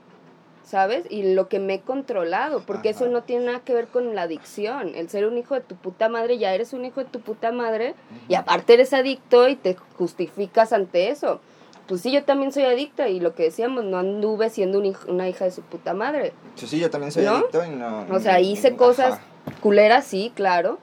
¿Sabes? 0.64 1.04
Y 1.10 1.32
lo 1.34 1.48
que 1.48 1.60
me 1.60 1.74
he 1.74 1.80
controlado, 1.80 2.64
porque 2.66 2.88
eso 2.88 3.06
no 3.06 3.22
tiene 3.22 3.44
nada 3.46 3.60
que 3.60 3.72
ver 3.72 3.86
con 3.86 4.16
la 4.16 4.22
adicción. 4.22 4.96
El 4.96 5.08
ser 5.08 5.24
un 5.24 5.38
hijo 5.38 5.54
de 5.54 5.60
tu 5.60 5.76
puta 5.76 6.08
madre, 6.08 6.38
ya 6.38 6.52
eres 6.52 6.72
un 6.72 6.84
hijo 6.84 7.04
de 7.04 7.08
tu 7.08 7.20
puta 7.20 7.52
madre, 7.52 7.94
y 8.26 8.34
aparte 8.34 8.74
eres 8.74 8.92
adicto 8.92 9.48
y 9.48 9.54
te 9.54 9.76
justificas 9.96 10.72
ante 10.72 11.10
eso. 11.10 11.40
Pues 11.86 12.00
sí, 12.00 12.10
yo 12.10 12.24
también 12.24 12.50
soy 12.50 12.64
adicta 12.64 13.08
y 13.08 13.20
lo 13.20 13.36
que 13.36 13.44
decíamos, 13.44 13.84
no 13.84 13.98
anduve 13.98 14.50
siendo 14.50 14.80
un 14.80 14.96
una 15.06 15.28
hija 15.28 15.44
de 15.44 15.52
su 15.52 15.62
puta 15.62 15.94
madre. 15.94 16.32
Sí, 16.56 16.66
sí, 16.66 16.80
yo 16.80 16.90
también 16.90 17.12
soy 17.12 17.26
¿No? 17.26 17.36
adicto 17.36 17.64
y 17.64 17.70
no. 17.70 18.04
O 18.10 18.18
sea, 18.18 18.40
hice 18.40 18.68
Ajá. 18.68 18.76
cosas 18.76 19.20
culeras, 19.60 20.04
sí, 20.04 20.32
claro, 20.34 20.80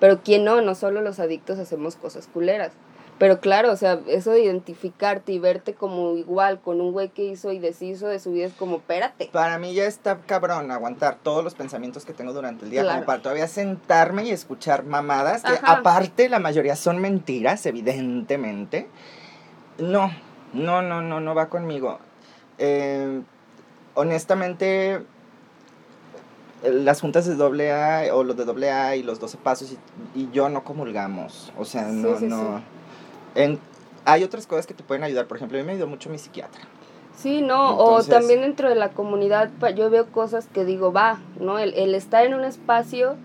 pero 0.00 0.20
¿quién 0.22 0.44
no? 0.44 0.60
No 0.60 0.74
solo 0.74 1.00
los 1.00 1.20
adictos 1.20 1.58
hacemos 1.58 1.96
cosas 1.96 2.28
culeras. 2.32 2.72
Pero 3.16 3.38
claro, 3.38 3.70
o 3.70 3.76
sea, 3.76 4.00
eso 4.08 4.32
de 4.32 4.42
identificarte 4.42 5.30
y 5.30 5.38
verte 5.38 5.72
como 5.74 6.16
igual 6.16 6.58
con 6.60 6.80
un 6.80 6.90
güey 6.90 7.10
que 7.10 7.24
hizo 7.24 7.52
y 7.52 7.60
deshizo 7.60 8.08
de 8.08 8.18
su 8.18 8.32
vida 8.32 8.46
es 8.46 8.54
como, 8.54 8.78
espérate. 8.78 9.28
Para 9.32 9.56
mí 9.58 9.72
ya 9.72 9.84
está 9.84 10.18
cabrón 10.26 10.72
aguantar 10.72 11.18
todos 11.22 11.44
los 11.44 11.54
pensamientos 11.54 12.04
que 12.04 12.12
tengo 12.12 12.32
durante 12.32 12.64
el 12.64 12.72
día, 12.72 12.82
Claro. 12.82 12.96
como 12.96 13.06
para 13.06 13.22
todavía 13.22 13.46
sentarme 13.46 14.24
y 14.24 14.30
escuchar 14.32 14.84
mamadas, 14.84 15.42
que 15.44 15.52
Ajá. 15.52 15.74
aparte 15.74 16.28
la 16.28 16.40
mayoría 16.40 16.74
son 16.74 16.98
mentiras, 16.98 17.64
evidentemente. 17.66 18.88
No, 19.78 20.10
no, 20.52 20.82
no, 20.82 21.00
no, 21.00 21.20
no 21.20 21.34
va 21.36 21.48
conmigo. 21.48 22.00
Eh, 22.58 23.22
honestamente, 23.94 25.04
las 26.64 27.00
juntas 27.00 27.26
de 27.26 27.34
doble 27.34 27.72
A 27.72 28.14
o 28.14 28.24
los 28.24 28.36
de 28.36 28.44
doble 28.44 28.70
A 28.70 28.96
y 28.96 29.02
los 29.02 29.20
12 29.20 29.36
pasos 29.38 29.72
y, 30.14 30.20
y 30.20 30.30
yo 30.32 30.48
no 30.48 30.64
comulgamos. 30.64 31.52
O 31.58 31.64
sea, 31.64 31.88
Sí, 31.90 31.96
no, 31.96 32.18
sí, 32.18 32.26
no. 32.26 32.62
En, 33.34 33.58
hay 34.04 34.22
otras 34.24 34.46
cosas 34.46 34.66
que 34.66 34.74
te 34.74 34.82
pueden 34.82 35.02
ayudar. 35.04 35.26
Por 35.26 35.36
ejemplo, 35.36 35.58
a 35.58 35.60
mí 35.60 35.66
me 35.66 35.72
ayudó 35.72 35.86
mucho 35.86 36.10
mi 36.10 36.18
psiquiatra. 36.18 36.60
Sí, 37.16 37.42
no, 37.42 37.72
Entonces- 37.72 38.12
o 38.12 38.18
también 38.18 38.40
dentro 38.40 38.68
de 38.68 38.74
la 38.74 38.90
comunidad 38.90 39.50
yo 39.76 39.88
veo 39.90 40.06
cosas 40.06 40.46
que 40.52 40.64
digo, 40.64 40.92
va, 40.92 41.20
¿no? 41.38 41.58
El, 41.58 41.72
el 41.74 41.94
estar 41.94 42.24
en 42.26 42.34
un 42.34 42.44
espacio 42.44 43.16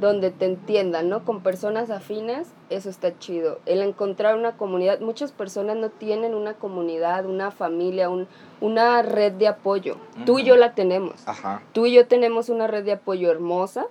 donde 0.00 0.30
te 0.30 0.44
entiendan, 0.44 1.08
¿no? 1.08 1.24
Con 1.24 1.40
personas 1.42 1.90
afines, 1.90 2.48
eso 2.70 2.88
está 2.90 3.18
chido. 3.18 3.58
El 3.66 3.82
encontrar 3.82 4.36
una 4.36 4.56
comunidad, 4.56 5.00
muchas 5.00 5.32
personas 5.32 5.76
no 5.76 5.90
tienen 5.90 6.34
una 6.34 6.54
comunidad, 6.54 7.26
una 7.26 7.50
familia, 7.50 8.10
un, 8.10 8.26
una 8.60 9.02
red 9.02 9.32
de 9.32 9.48
apoyo. 9.48 9.96
Tú 10.24 10.38
y 10.38 10.44
yo 10.44 10.56
la 10.56 10.74
tenemos. 10.74 11.26
Ajá. 11.26 11.62
Tú 11.72 11.86
y 11.86 11.92
yo 11.92 12.06
tenemos 12.06 12.48
una 12.48 12.66
red 12.66 12.84
de 12.84 12.92
apoyo 12.92 13.30
hermosa. 13.30 13.86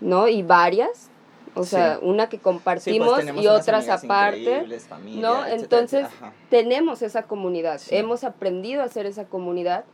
¿no? 0.00 0.28
Y 0.28 0.42
varias. 0.42 1.10
O 1.54 1.64
sea, 1.64 1.98
una 2.00 2.28
que 2.28 2.36
Sí, 2.36 2.42
compartimos 2.42 3.08
pues 3.08 3.20
tenemos 3.20 3.42
y 3.42 3.48
otras 3.48 3.88
aparte. 3.88 4.64
familia, 4.88 5.20
¿no? 5.20 5.38
etcétera, 5.46 5.54
Entonces, 5.54 6.06
tenemos 6.48 7.02
esa 7.02 7.24
comunidad, 7.24 7.78
Sí. 7.78 7.96
hemos 7.96 8.22
aprendido 8.22 8.82
a 8.82 8.84
hacer 8.84 9.06
esa 9.06 9.24
comunidad. 9.24 9.84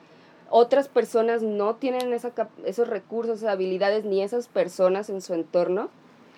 Otras 0.50 0.88
personas 0.88 1.42
no 1.42 1.76
tienen 1.76 2.12
esa 2.12 2.32
esos 2.64 2.88
recursos, 2.88 3.38
esas 3.38 3.50
habilidades, 3.50 4.04
ni 4.04 4.22
esas 4.22 4.48
personas 4.48 5.10
en 5.10 5.20
su 5.20 5.34
entorno. 5.34 5.90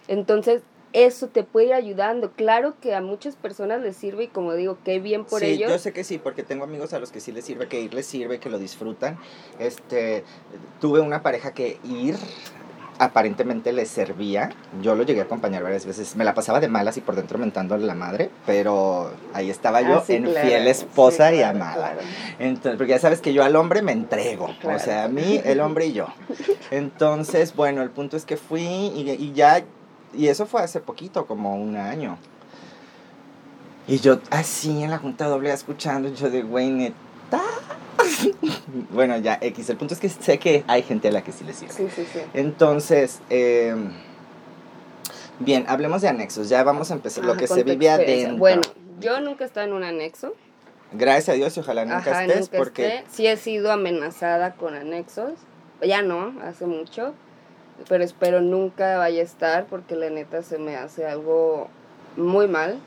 Entonces, 0.08 0.62
eso 0.92 1.28
te 1.28 1.44
puede 1.44 1.66
ir 1.66 1.74
ayudando. 1.74 2.32
Claro 2.32 2.74
que 2.80 2.94
a 2.94 3.00
muchas 3.00 3.36
personas 3.36 3.82
les 3.82 3.96
sirve 3.96 4.24
y 4.24 4.28
como 4.28 4.54
digo, 4.54 4.78
qué 4.84 5.00
bien 5.00 5.24
por 5.24 5.40
sí, 5.40 5.46
ellos. 5.46 5.70
yo 5.70 5.78
sé 5.78 5.92
que 5.92 6.04
sí, 6.04 6.18
porque 6.18 6.42
tengo 6.42 6.64
amigos 6.64 6.92
a 6.94 6.98
los 6.98 7.12
que 7.12 7.20
sí 7.20 7.32
les 7.32 7.44
sirve, 7.44 7.68
que 7.68 7.80
ir 7.80 7.92
les 7.92 8.06
sirve, 8.06 8.40
que 8.40 8.48
lo 8.48 8.58
disfrutan. 8.58 9.18
Este, 9.58 10.24
tuve 10.80 11.00
una 11.00 11.22
pareja 11.22 11.52
que 11.52 11.78
ir 11.84 12.16
aparentemente 12.98 13.72
les 13.72 13.88
servía. 13.88 14.50
Yo 14.82 14.94
lo 14.94 15.02
llegué 15.04 15.20
a 15.20 15.24
acompañar 15.24 15.62
varias 15.62 15.86
veces. 15.86 16.16
Me 16.16 16.24
la 16.24 16.34
pasaba 16.34 16.60
de 16.60 16.68
malas 16.68 16.96
y 16.96 17.00
por 17.00 17.14
dentro 17.16 17.38
mentándole 17.38 17.86
la 17.86 17.94
madre, 17.94 18.30
pero 18.46 19.12
ahí 19.34 19.50
estaba 19.50 19.80
yo 19.82 19.98
Ah, 19.98 20.04
sí, 20.06 20.14
en 20.14 20.24
claro, 20.24 20.46
fiel 20.46 20.66
esposa 20.66 21.30
sí, 21.30 21.36
y 21.36 21.42
amada. 21.42 21.74
claro. 21.74 22.00
Entonces, 22.38 22.76
porque 22.76 22.90
ya 22.90 22.98
sabes 22.98 23.20
que 23.20 23.32
yo 23.32 23.44
al 23.44 23.56
hombre 23.56 23.82
me 23.82 23.92
entrego. 23.92 24.50
O 24.64 24.78
sea, 24.78 25.04
a 25.04 25.08
mí, 25.08 25.40
el 25.44 25.60
hombre 25.60 25.86
y 25.86 25.92
yo. 25.92 26.06
Entonces, 26.70 27.54
bueno, 27.54 27.82
el 27.82 27.90
punto 27.90 28.16
es 28.16 28.24
que 28.24 28.36
fui 28.36 28.62
y, 28.62 29.10
y 29.10 29.32
ya, 29.32 29.62
y 30.14 30.28
eso 30.28 30.46
fue 30.46 30.62
hace 30.62 30.80
poquito, 30.80 31.26
como 31.26 31.54
un 31.56 31.76
año. 31.76 32.18
Y 33.86 34.00
yo 34.00 34.18
así 34.30 34.82
en 34.82 34.90
la 34.90 34.98
junta 34.98 35.26
doble 35.26 35.50
escuchando, 35.52 36.12
yo 36.12 36.28
de, 36.30 36.42
güey, 36.42 36.70
neta. 36.70 37.40
bueno, 38.90 39.16
ya, 39.18 39.38
X. 39.40 39.70
El 39.70 39.76
punto 39.76 39.94
es 39.94 40.00
que 40.00 40.08
sé 40.08 40.38
que 40.38 40.64
hay 40.66 40.82
gente 40.82 41.08
a 41.08 41.12
la 41.12 41.22
que 41.22 41.32
sí 41.32 41.44
le 41.44 41.52
sirve. 41.54 41.72
Sí, 41.72 41.88
sí, 41.94 42.06
sí. 42.12 42.20
Entonces, 42.34 43.20
eh, 43.30 43.74
bien, 45.38 45.64
hablemos 45.68 46.02
de 46.02 46.08
anexos. 46.08 46.48
Ya 46.48 46.62
vamos 46.64 46.90
a 46.90 46.94
empezar 46.94 47.24
lo 47.24 47.32
Ajá, 47.32 47.40
que 47.40 47.46
se 47.46 47.54
experiencia. 47.60 47.94
adentro. 47.94 48.38
Bueno, 48.38 48.62
yo 49.00 49.20
nunca 49.20 49.44
he 49.44 49.46
estado 49.46 49.66
en 49.66 49.72
un 49.72 49.84
anexo. 49.84 50.34
Gracias 50.92 51.28
a 51.28 51.32
Dios 51.32 51.56
y 51.56 51.60
ojalá 51.60 51.84
nunca 51.84 51.98
Ajá, 51.98 52.24
estés 52.24 52.40
nunca 52.40 52.58
porque... 52.58 52.86
esté. 52.86 53.04
Sí 53.10 53.26
he 53.26 53.36
sido 53.36 53.70
amenazada 53.70 54.54
con 54.54 54.74
anexos. 54.74 55.32
Ya 55.82 56.02
no, 56.02 56.34
hace 56.42 56.66
mucho. 56.66 57.14
Pero 57.88 58.02
espero 58.02 58.40
nunca 58.40 58.98
vaya 58.98 59.20
a 59.20 59.24
estar 59.24 59.66
porque 59.66 59.94
la 59.94 60.10
neta 60.10 60.42
se 60.42 60.58
me 60.58 60.76
hace 60.76 61.06
algo 61.06 61.68
muy 62.16 62.48
mal. 62.48 62.78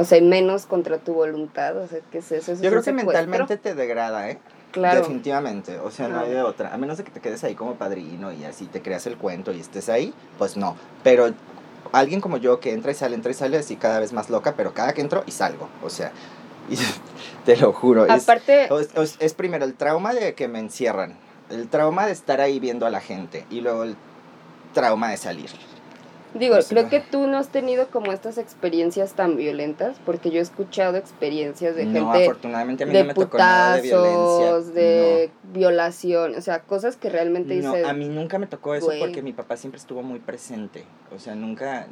O 0.00 0.04
sea, 0.04 0.18
y 0.18 0.22
menos 0.22 0.66
contra 0.66 0.98
tu 0.98 1.14
voluntad. 1.14 1.76
O 1.76 1.86
sea, 1.86 2.00
¿qué 2.10 2.18
es 2.18 2.26
eso? 2.32 2.36
Eso 2.36 2.52
es 2.52 2.60
Yo 2.60 2.70
creo 2.70 2.82
que 2.82 2.90
secuestro. 2.90 3.12
mentalmente 3.12 3.56
te 3.56 3.74
degrada, 3.74 4.30
¿eh? 4.30 4.38
Claro. 4.72 5.00
Definitivamente, 5.00 5.78
o 5.80 5.90
sea, 5.90 6.06
no 6.08 6.20
hay 6.20 6.30
de 6.30 6.42
otra. 6.42 6.72
A 6.72 6.78
menos 6.78 6.96
de 6.98 7.02
que 7.04 7.10
te 7.10 7.20
quedes 7.20 7.42
ahí 7.42 7.54
como 7.56 7.74
padrino 7.74 8.30
y 8.32 8.44
así 8.44 8.66
te 8.66 8.80
creas 8.82 9.04
el 9.06 9.16
cuento 9.16 9.50
y 9.52 9.58
estés 9.60 9.88
ahí, 9.88 10.14
pues 10.38 10.56
no. 10.56 10.76
Pero 11.02 11.30
alguien 11.92 12.20
como 12.20 12.36
yo 12.36 12.60
que 12.60 12.72
entra 12.72 12.92
y 12.92 12.94
sale, 12.94 13.16
entra 13.16 13.32
y 13.32 13.34
sale, 13.34 13.58
así 13.58 13.74
cada 13.74 13.98
vez 13.98 14.12
más 14.12 14.30
loca, 14.30 14.54
pero 14.56 14.72
cada 14.72 14.92
que 14.92 15.00
entro 15.00 15.24
y 15.26 15.32
salgo, 15.32 15.68
o 15.82 15.90
sea, 15.90 16.12
y 16.70 16.76
te 17.44 17.56
lo 17.56 17.72
juro. 17.72 18.06
Aparte, 18.08 18.68
es, 18.72 18.90
es- 18.94 19.16
es 19.18 19.34
primero 19.34 19.64
el 19.64 19.74
trauma 19.74 20.14
de 20.14 20.34
que 20.34 20.46
me 20.46 20.60
encierran, 20.60 21.16
el 21.50 21.66
trauma 21.68 22.06
de 22.06 22.12
estar 22.12 22.40
ahí 22.40 22.60
viendo 22.60 22.86
a 22.86 22.90
la 22.90 23.00
gente 23.00 23.44
y 23.50 23.62
luego 23.62 23.82
el 23.82 23.96
trauma 24.72 25.10
de 25.10 25.16
salir. 25.16 25.50
Digo, 26.34 26.54
pues, 26.54 26.68
creo 26.68 26.84
no. 26.84 26.88
que 26.88 27.00
tú 27.00 27.26
no 27.26 27.38
has 27.38 27.48
tenido 27.48 27.88
como 27.88 28.12
estas 28.12 28.38
experiencias 28.38 29.14
tan 29.14 29.36
violentas 29.36 29.96
porque 30.06 30.30
yo 30.30 30.38
he 30.38 30.42
escuchado 30.42 30.96
experiencias 30.96 31.74
de 31.74 31.86
no, 31.86 32.12
gente 32.12 32.24
afortunadamente 32.24 32.84
a 32.84 32.86
mí 32.86 32.92
de 32.92 33.00
no 33.00 33.08
me 33.08 33.14
tocó 33.14 33.38
nada 33.38 33.76
de 33.76 33.82
violencia. 33.82 34.16
putazos, 34.16 34.74
de 34.74 35.30
violación, 35.52 36.34
o 36.36 36.40
sea, 36.40 36.60
cosas 36.60 36.96
que 36.96 37.10
realmente 37.10 37.56
No, 37.56 37.72
dices, 37.72 37.86
a 37.86 37.92
mí 37.92 38.08
nunca 38.08 38.38
me 38.38 38.46
tocó 38.46 38.74
eso 38.74 38.86
güey. 38.86 39.00
porque 39.00 39.22
mi 39.22 39.32
papá 39.32 39.56
siempre 39.56 39.78
estuvo 39.78 40.02
muy 40.02 40.18
presente. 40.18 40.84
O 41.14 41.18
sea, 41.18 41.34
nunca... 41.34 41.86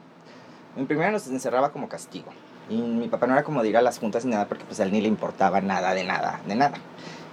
En 0.76 0.86
primera 0.86 1.10
nos 1.10 1.26
encerraba 1.26 1.72
como 1.72 1.88
castigo. 1.88 2.28
Y 2.70 2.76
mi 2.76 3.08
papá 3.08 3.26
no 3.26 3.32
era 3.32 3.42
como 3.42 3.62
de 3.62 3.70
ir 3.70 3.76
a 3.76 3.82
las 3.82 3.98
juntas 3.98 4.24
ni 4.24 4.32
nada 4.32 4.46
porque 4.46 4.64
pues 4.64 4.78
a 4.78 4.84
él 4.84 4.92
ni 4.92 5.00
le 5.00 5.08
importaba 5.08 5.60
nada 5.60 5.94
de 5.94 6.04
nada, 6.04 6.40
de 6.46 6.54
nada. 6.54 6.76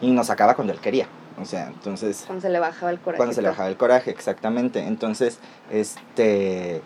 Y 0.01 0.09
nos 0.12 0.27
sacaba 0.27 0.55
cuando 0.55 0.74
él 0.74 0.79
quería. 0.79 1.07
O 1.39 1.45
sea, 1.45 1.67
entonces... 1.67 2.24
cuando 2.25 2.41
se 2.41 2.50
le 2.50 2.59
bajaba 2.59 2.91
el 2.91 3.00
coraje. 3.00 3.17
Cuando 3.17 3.35
se 3.35 3.41
le 3.41 3.50
bajaba 3.50 3.67
el 3.67 3.75
coraje, 3.75 4.09
exactamente. 4.09 4.79
Entonces, 4.79 5.39
este... 5.69 6.81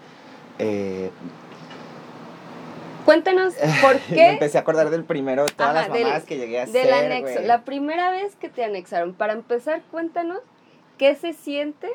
eh, 0.59 1.09
Cuéntanos 3.05 3.55
por 3.81 3.95
me 3.95 4.01
qué 4.15 4.27
empecé 4.33 4.57
a 4.57 4.61
acordar 4.61 4.89
del 4.91 5.03
primero, 5.03 5.45
todas 5.47 5.75
Ajá, 5.75 5.81
las 5.87 5.93
del- 5.93 6.03
mamadas 6.03 6.25
que 6.25 6.37
llegué 6.37 6.59
a 6.59 6.63
hacer, 6.63 6.85
del 6.85 6.93
anexo. 6.93 7.41
La 7.41 7.63
primera 7.63 8.11
vez 8.11 8.35
que 8.35 8.49
te 8.49 8.63
anexaron, 8.63 9.13
para 9.13 9.33
empezar, 9.33 9.81
cuéntanos 9.89 10.39
qué 10.97 11.15
se 11.15 11.33
siente 11.33 11.87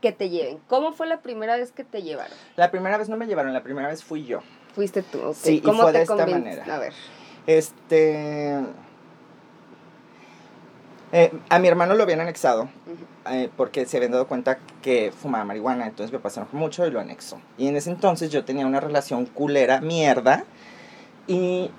que 0.00 0.12
te 0.12 0.30
lleven. 0.30 0.58
¿Cómo 0.68 0.92
fue 0.92 1.06
la 1.06 1.20
primera 1.20 1.56
vez 1.56 1.72
que 1.72 1.84
te 1.84 2.02
llevaron? 2.02 2.32
La 2.56 2.70
primera 2.70 2.96
vez 2.96 3.08
no 3.10 3.16
me 3.18 3.26
llevaron, 3.26 3.52
la 3.52 3.62
primera 3.62 3.88
vez 3.88 4.02
fui 4.02 4.24
yo. 4.24 4.40
Fuiste 4.74 5.02
tú, 5.02 5.20
ok. 5.20 5.34
Sí, 5.34 5.56
y 5.56 5.60
¿Cómo 5.60 5.82
fue 5.82 5.92
te 5.92 5.98
de 5.98 6.04
esta 6.04 6.26
manera. 6.26 6.64
A 6.74 6.78
ver. 6.78 6.94
Este. 7.46 8.56
Eh, 11.12 11.32
a 11.48 11.58
mi 11.58 11.68
hermano 11.68 11.94
lo 11.94 12.02
habían 12.02 12.20
anexado 12.20 12.62
Ujú. 12.62 13.30
eh, 13.32 13.50
porque 13.56 13.86
se 13.86 13.96
habían 13.96 14.12
dado 14.12 14.26
cuenta 14.26 14.58
que 14.82 15.12
fumaba 15.12 15.44
marihuana, 15.44 15.86
entonces 15.86 16.12
me 16.12 16.18
pasaron 16.18 16.48
mucho 16.52 16.86
y 16.86 16.90
lo 16.90 17.00
anexó. 17.00 17.40
Y 17.58 17.68
en 17.68 17.76
ese 17.76 17.90
entonces 17.90 18.30
yo 18.30 18.44
tenía 18.44 18.66
una 18.66 18.80
relación 18.80 19.26
culera, 19.26 19.80
mierda, 19.80 20.44
y 21.26 21.70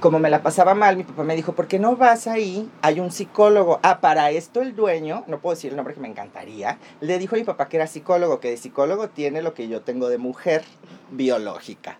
como 0.00 0.18
me 0.18 0.28
la 0.28 0.42
pasaba 0.42 0.74
mal, 0.74 0.96
mi 0.96 1.04
papá 1.04 1.24
me 1.24 1.34
dijo, 1.34 1.54
¿por 1.54 1.66
qué 1.66 1.78
no 1.78 1.96
vas 1.96 2.26
ahí? 2.26 2.70
Hay 2.82 3.00
un 3.00 3.10
psicólogo. 3.10 3.80
Ah, 3.82 4.00
para 4.00 4.30
esto 4.30 4.60
el 4.60 4.76
dueño, 4.76 5.24
no 5.28 5.40
puedo 5.40 5.54
decir 5.54 5.70
el 5.70 5.76
nombre 5.76 5.94
que 5.94 6.00
me 6.00 6.08
encantaría, 6.08 6.78
le 7.00 7.18
dijo 7.18 7.36
a 7.36 7.38
mi 7.38 7.44
papá 7.44 7.68
que 7.68 7.78
era 7.78 7.86
psicólogo, 7.86 8.38
que 8.40 8.50
de 8.50 8.56
psicólogo 8.58 9.08
tiene 9.08 9.40
lo 9.40 9.54
que 9.54 9.66
yo 9.66 9.80
tengo 9.80 10.08
de 10.08 10.18
mujer 10.18 10.62
biológica. 11.10 11.96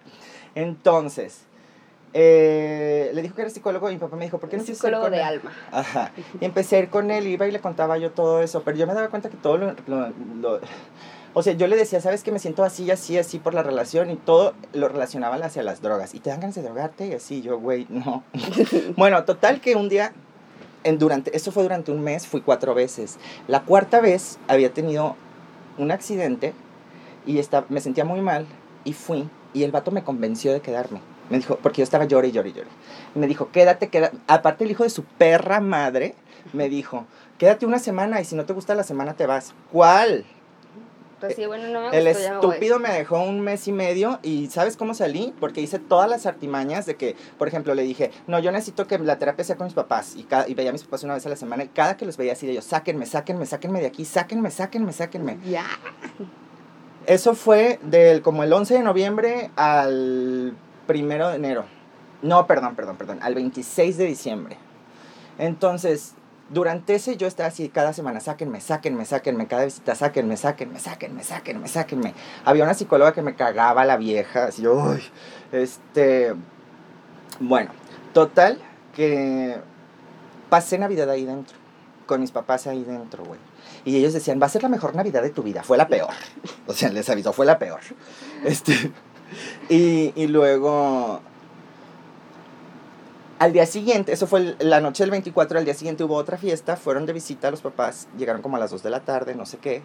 Entonces, 0.54 1.46
eh, 2.14 3.11
le 3.12 3.23
dijo 3.23 3.35
que 3.35 3.42
era 3.42 3.50
psicólogo 3.50 3.90
y 3.90 3.94
mi 3.94 3.99
papá 3.99 4.16
me 4.16 4.25
dijo, 4.25 4.38
¿por 4.38 4.49
qué 4.49 4.56
no 4.56 4.62
ir 4.62 4.75
psicólogo 4.75 5.02
con 5.02 5.12
de 5.12 5.18
él?" 5.18 5.25
alma. 5.25 5.52
Ajá. 5.73 6.12
Y 6.40 6.44
empecé 6.44 6.76
a 6.76 6.78
ir 6.78 6.88
con 6.88 7.11
él, 7.11 7.26
iba 7.26 7.47
y 7.47 7.50
le 7.50 7.61
contaba 7.61 7.99
yo 7.99 8.12
todo 8.12 8.40
eso, 8.40 8.62
pero 8.62 8.76
yo 8.76 8.87
me 8.87 8.94
daba 8.94 9.09
cuenta 9.09 9.28
que 9.28 9.37
todo 9.37 9.59
lo... 9.59 9.75
lo- 9.87 10.09
lo- 10.40 10.61
o 11.37 11.42
sea, 11.42 11.52
yo 11.54 11.66
le 11.66 11.75
decía, 11.75 12.00
¿sabes 12.00 12.23
que 12.23 12.30
Me 12.30 12.38
siento 12.38 12.62
así, 12.62 12.88
así, 12.92 13.18
así 13.18 13.40
por 13.40 13.54
la 13.54 13.64
relación 13.64 14.09
y 14.09 14.14
todo 14.14 14.54
lo 14.73 14.88
relacionaban 14.88 15.42
hacia 15.42 15.64
las 15.64 15.83
drogas. 15.83 16.14
Y 16.14 16.21
te 16.21 16.30
dan 16.30 16.38
ganas 16.38 16.54
de 16.54 16.62
drogarte 16.62 17.09
y 17.09 17.12
así, 17.12 17.42
yo, 17.42 17.59
güey, 17.59 17.88
no. 17.90 18.23
bueno, 18.97 19.25
total 19.25 19.61
que 19.61 19.75
un 19.75 19.88
día, 19.88 20.12
en 20.85 20.97
durante, 21.00 21.37
eso 21.37 21.50
fue 21.50 21.64
durante 21.64 21.90
un 21.90 22.00
mes, 22.02 22.28
fui 22.28 22.40
cuatro 22.40 22.73
veces. 22.75 23.18
La 23.49 23.62
cuarta 23.62 24.00
vez 24.00 24.38
había 24.47 24.73
tenido 24.73 25.16
un 25.76 25.90
accidente 25.90 26.52
y 27.26 27.38
esta- 27.40 27.64
me 27.68 27.80
sentía 27.80 28.04
muy 28.04 28.21
mal 28.21 28.47
y 28.85 28.92
fui 28.92 29.28
y 29.52 29.64
el 29.64 29.73
vato 29.73 29.90
me 29.90 30.04
convenció 30.04 30.52
de 30.52 30.61
quedarme. 30.61 31.00
Me 31.34 31.40
dijo, 31.40 31.58
porque 31.60 31.78
yo 31.78 31.82
estaba 31.82 32.04
llore 32.04 32.30
llore 32.30 32.52
llore. 32.52 32.68
Me 33.16 33.26
dijo, 33.26 33.50
quédate, 33.50 33.88
quédate. 33.88 34.16
Aparte 34.28 34.62
el 34.62 34.70
hijo 34.70 34.84
de 34.84 34.90
su 34.90 35.02
perra 35.02 35.58
madre 35.58 36.14
me 36.52 36.68
dijo, 36.68 37.06
quédate 37.38 37.66
una 37.66 37.80
semana 37.80 38.20
y 38.20 38.24
si 38.24 38.36
no 38.36 38.44
te 38.44 38.52
gusta 38.52 38.76
la 38.76 38.84
semana 38.84 39.14
te 39.14 39.26
vas. 39.26 39.52
¿Cuál? 39.72 40.24
Pues 41.18 41.34
sí, 41.34 41.44
bueno, 41.46 41.66
no 41.68 41.90
me 41.90 41.98
El 41.98 42.06
gustó, 42.06 42.20
voy. 42.40 42.50
estúpido 42.50 42.78
me 42.78 42.90
dejó 42.92 43.20
un 43.20 43.40
mes 43.40 43.66
y 43.66 43.72
medio 43.72 44.20
y 44.22 44.46
¿sabes 44.46 44.76
cómo 44.76 44.94
salí? 44.94 45.34
Porque 45.40 45.60
hice 45.60 45.80
todas 45.80 46.08
las 46.08 46.24
artimañas 46.26 46.86
de 46.86 46.94
que, 46.94 47.16
por 47.36 47.48
ejemplo, 47.48 47.74
le 47.74 47.82
dije, 47.82 48.12
no, 48.28 48.38
yo 48.38 48.52
necesito 48.52 48.86
que 48.86 48.96
la 49.00 49.18
terapia 49.18 49.44
sea 49.44 49.56
con 49.56 49.64
mis 49.64 49.74
papás 49.74 50.14
y, 50.16 50.22
cada, 50.22 50.48
y 50.48 50.54
veía 50.54 50.70
a 50.70 50.72
mis 50.72 50.84
papás 50.84 51.02
una 51.02 51.14
vez 51.14 51.26
a 51.26 51.30
la 51.30 51.36
semana 51.36 51.64
y 51.64 51.68
cada 51.68 51.96
que 51.96 52.06
los 52.06 52.16
veía 52.16 52.34
así 52.34 52.46
de 52.46 52.52
ellos, 52.52 52.64
sáquenme, 52.66 53.06
sáquenme, 53.06 53.44
sáquenme 53.46 53.80
de 53.80 53.86
aquí, 53.86 54.04
sáquenme, 54.04 54.52
sáquenme, 54.52 54.92
sáquenme. 54.92 55.38
Ya. 55.48 55.66
Eso 57.06 57.34
fue 57.34 57.78
del 57.82 58.22
como 58.22 58.44
el 58.44 58.52
11 58.52 58.74
de 58.74 58.82
noviembre 58.82 59.50
al 59.56 60.54
primero 60.86 61.28
de 61.28 61.36
enero. 61.36 61.64
No, 62.22 62.46
perdón, 62.46 62.74
perdón, 62.74 62.96
perdón. 62.96 63.18
Al 63.22 63.34
26 63.34 63.96
de 63.96 64.04
diciembre. 64.06 64.56
Entonces, 65.38 66.14
durante 66.50 66.94
ese 66.94 67.16
yo 67.16 67.26
estaba 67.26 67.48
así 67.48 67.68
cada 67.68 67.92
semana, 67.92 68.20
sáquenme, 68.20 68.60
sáquenme, 68.60 69.04
sáquenme, 69.04 69.46
cada 69.46 69.64
visita, 69.64 69.94
sáquenme, 69.94 70.36
sáquenme, 70.36 70.78
sáquenme, 70.78 71.22
sáquenme, 71.22 71.68
sáquenme. 71.68 72.14
Había 72.44 72.64
una 72.64 72.74
psicóloga 72.74 73.12
que 73.12 73.22
me 73.22 73.34
cagaba 73.34 73.84
la 73.84 73.96
vieja, 73.96 74.46
así, 74.46 74.66
uy, 74.66 75.02
este, 75.52 76.34
bueno, 77.40 77.70
total, 78.12 78.60
que 78.94 79.56
pasé 80.50 80.78
Navidad 80.78 81.10
ahí 81.10 81.24
dentro, 81.24 81.56
con 82.06 82.20
mis 82.20 82.30
papás 82.30 82.66
ahí 82.66 82.84
dentro, 82.84 83.24
güey. 83.24 83.40
Y 83.84 83.96
ellos 83.96 84.12
decían, 84.12 84.40
va 84.40 84.46
a 84.46 84.50
ser 84.50 84.62
la 84.62 84.68
mejor 84.68 84.94
Navidad 84.94 85.22
de 85.22 85.30
tu 85.30 85.42
vida. 85.42 85.62
Fue 85.62 85.76
la 85.76 85.88
peor. 85.88 86.14
O 86.66 86.72
sea, 86.72 86.90
les 86.90 87.08
aviso, 87.10 87.32
fue 87.32 87.44
la 87.44 87.58
peor. 87.58 87.80
Este, 88.44 88.92
y, 89.68 90.12
y 90.14 90.26
luego, 90.26 91.20
al 93.38 93.52
día 93.52 93.66
siguiente, 93.66 94.12
eso 94.12 94.26
fue 94.26 94.56
la 94.58 94.80
noche 94.80 95.02
del 95.02 95.10
24, 95.10 95.58
al 95.58 95.64
día 95.64 95.74
siguiente 95.74 96.04
hubo 96.04 96.16
otra 96.16 96.38
fiesta, 96.38 96.76
fueron 96.76 97.06
de 97.06 97.12
visita 97.12 97.50
los 97.50 97.60
papás, 97.60 98.08
llegaron 98.16 98.42
como 98.42 98.56
a 98.56 98.60
las 98.60 98.70
2 98.70 98.82
de 98.82 98.90
la 98.90 99.00
tarde, 99.00 99.34
no 99.34 99.46
sé 99.46 99.58
qué. 99.58 99.82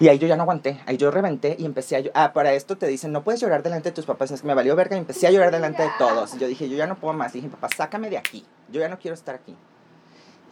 Y 0.00 0.08
ahí 0.08 0.18
yo 0.18 0.26
ya 0.26 0.36
no 0.36 0.42
aguanté, 0.42 0.80
ahí 0.86 0.96
yo 0.96 1.12
reventé 1.12 1.54
y 1.60 1.64
empecé 1.64 1.94
a 1.94 2.00
llorar. 2.00 2.12
Ah, 2.16 2.32
para 2.32 2.54
esto 2.54 2.76
te 2.76 2.88
dicen, 2.88 3.12
no 3.12 3.22
puedes 3.22 3.40
llorar 3.40 3.62
delante 3.62 3.90
de 3.90 3.94
tus 3.94 4.04
papás. 4.04 4.32
Es 4.32 4.40
que 4.40 4.48
me 4.48 4.54
valió 4.54 4.74
verga 4.74 4.96
y 4.96 4.98
empecé 4.98 5.28
a 5.28 5.30
llorar 5.30 5.52
delante 5.52 5.84
de 5.84 5.90
todos. 5.96 6.34
Y 6.34 6.38
yo 6.38 6.48
dije, 6.48 6.68
yo 6.68 6.76
ya 6.76 6.88
no 6.88 6.96
puedo 6.96 7.14
más. 7.14 7.32
Dije, 7.32 7.48
papá, 7.48 7.68
sácame 7.76 8.10
de 8.10 8.18
aquí. 8.18 8.44
Yo 8.72 8.80
ya 8.80 8.88
no 8.88 8.98
quiero 8.98 9.14
estar 9.14 9.36
aquí. 9.36 9.54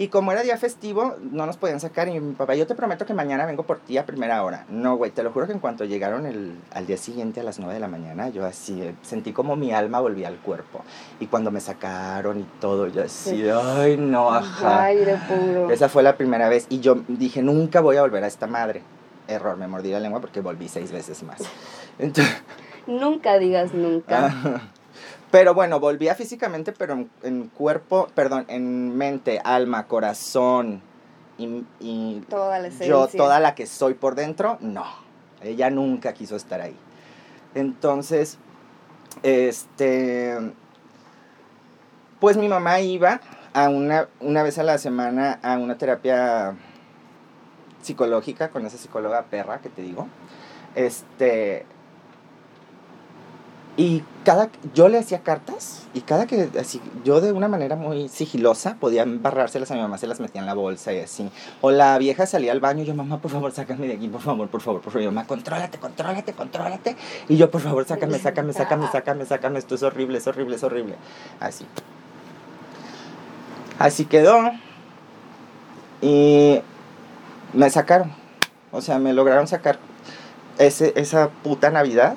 Y 0.00 0.08
como 0.08 0.32
era 0.32 0.42
día 0.42 0.56
festivo, 0.56 1.16
no 1.30 1.44
nos 1.44 1.58
podían 1.58 1.78
sacar. 1.78 2.08
Y 2.08 2.18
mi 2.18 2.32
papá, 2.32 2.54
yo 2.54 2.66
te 2.66 2.74
prometo 2.74 3.04
que 3.04 3.12
mañana 3.12 3.44
vengo 3.44 3.64
por 3.64 3.80
ti 3.80 3.98
a 3.98 4.06
primera 4.06 4.42
hora. 4.42 4.64
No, 4.70 4.96
güey, 4.96 5.10
te 5.10 5.22
lo 5.22 5.30
juro 5.30 5.46
que 5.46 5.52
en 5.52 5.58
cuanto 5.58 5.84
llegaron 5.84 6.24
el, 6.24 6.54
al 6.72 6.86
día 6.86 6.96
siguiente 6.96 7.40
a 7.40 7.42
las 7.42 7.58
9 7.58 7.74
de 7.74 7.80
la 7.80 7.86
mañana, 7.86 8.30
yo 8.30 8.46
así 8.46 8.80
eh, 8.80 8.94
sentí 9.02 9.34
como 9.34 9.56
mi 9.56 9.72
alma 9.72 10.00
volvía 10.00 10.28
al 10.28 10.38
cuerpo. 10.38 10.80
Y 11.20 11.26
cuando 11.26 11.50
me 11.50 11.60
sacaron 11.60 12.40
y 12.40 12.46
todo, 12.62 12.86
yo 12.86 13.02
así, 13.04 13.46
ay, 13.50 13.98
no, 13.98 14.32
ajá. 14.32 14.84
Aire 14.84 15.18
puro. 15.28 15.70
Esa 15.70 15.90
fue 15.90 16.02
la 16.02 16.16
primera 16.16 16.48
vez. 16.48 16.64
Y 16.70 16.80
yo 16.80 17.02
dije, 17.06 17.42
nunca 17.42 17.82
voy 17.82 17.98
a 17.98 18.00
volver 18.00 18.24
a 18.24 18.26
esta 18.26 18.46
madre. 18.46 18.80
Error, 19.28 19.58
me 19.58 19.68
mordí 19.68 19.90
la 19.90 20.00
lengua 20.00 20.22
porque 20.22 20.40
volví 20.40 20.68
seis 20.68 20.92
veces 20.92 21.22
más. 21.24 21.42
Entonces, 21.98 22.42
Nunca 22.86 23.38
digas 23.38 23.74
nunca. 23.74 24.62
Pero 25.30 25.54
bueno, 25.54 25.78
volvía 25.78 26.14
físicamente, 26.14 26.72
pero 26.72 26.94
en, 26.94 27.10
en 27.22 27.48
cuerpo, 27.48 28.08
perdón, 28.14 28.46
en 28.48 28.96
mente, 28.96 29.40
alma, 29.44 29.86
corazón 29.86 30.82
y, 31.38 31.64
y 31.78 32.24
Toda 32.28 32.58
la 32.58 32.68
esencia. 32.68 32.86
yo, 32.88 33.06
toda 33.06 33.38
la 33.38 33.54
que 33.54 33.66
soy 33.66 33.94
por 33.94 34.14
dentro, 34.14 34.58
no. 34.60 34.84
Ella 35.42 35.70
nunca 35.70 36.12
quiso 36.12 36.36
estar 36.36 36.60
ahí. 36.60 36.76
Entonces, 37.54 38.38
este, 39.22 40.36
pues 42.18 42.36
mi 42.36 42.48
mamá 42.48 42.80
iba 42.80 43.20
a 43.52 43.68
una, 43.68 44.08
una 44.20 44.42
vez 44.42 44.58
a 44.58 44.62
la 44.62 44.78
semana 44.78 45.38
a 45.42 45.58
una 45.58 45.78
terapia 45.78 46.54
psicológica 47.82 48.50
con 48.50 48.66
esa 48.66 48.76
psicóloga 48.76 49.22
perra 49.24 49.60
que 49.60 49.68
te 49.68 49.82
digo. 49.82 50.06
Este, 50.74 51.66
y 53.76 54.02
cada, 54.24 54.50
yo 54.74 54.88
le 54.88 54.98
hacía 54.98 55.20
cartas 55.20 55.86
y 55.94 56.00
cada 56.00 56.26
que, 56.26 56.50
así, 56.58 56.80
yo 57.04 57.20
de 57.20 57.32
una 57.32 57.48
manera 57.48 57.76
muy 57.76 58.08
sigilosa 58.08 58.76
podía 58.78 59.02
embarrárselas 59.02 59.70
a 59.70 59.74
mi 59.74 59.80
mamá, 59.80 59.96
se 59.96 60.06
las 60.06 60.20
metía 60.20 60.40
en 60.40 60.46
la 60.46 60.54
bolsa 60.54 60.92
y 60.92 60.98
así. 60.98 61.30
O 61.60 61.70
la 61.70 61.96
vieja 61.98 62.26
salía 62.26 62.52
al 62.52 62.60
baño 62.60 62.82
y 62.82 62.86
yo, 62.86 62.94
mamá, 62.94 63.20
por 63.20 63.30
favor, 63.30 63.52
sácame 63.52 63.86
de 63.86 63.94
aquí, 63.94 64.08
por 64.08 64.20
favor, 64.20 64.48
por 64.48 64.60
favor, 64.60 64.80
por 64.82 64.92
favor. 64.92 65.02
Y 65.02 65.04
yo, 65.06 65.12
mamá, 65.12 65.26
contrólate, 65.26 65.78
contrólate, 65.78 66.32
contrólate. 66.32 66.96
Y 67.28 67.36
yo, 67.36 67.50
por 67.50 67.60
favor, 67.60 67.86
sácame, 67.86 68.18
sácame, 68.18 68.52
sácame, 68.52 68.86
sácame, 68.88 69.24
sácame, 69.24 69.58
esto 69.58 69.74
es 69.76 69.82
horrible, 69.82 70.18
es 70.18 70.26
horrible, 70.26 70.56
es 70.56 70.62
horrible. 70.62 70.96
Así. 71.38 71.64
Así 73.78 74.04
quedó. 74.04 74.50
Y 76.02 76.60
me 77.54 77.70
sacaron. 77.70 78.12
O 78.72 78.82
sea, 78.82 78.98
me 78.98 79.12
lograron 79.12 79.46
sacar 79.46 79.78
ese, 80.58 80.92
esa 80.96 81.30
puta 81.42 81.70
Navidad. 81.70 82.16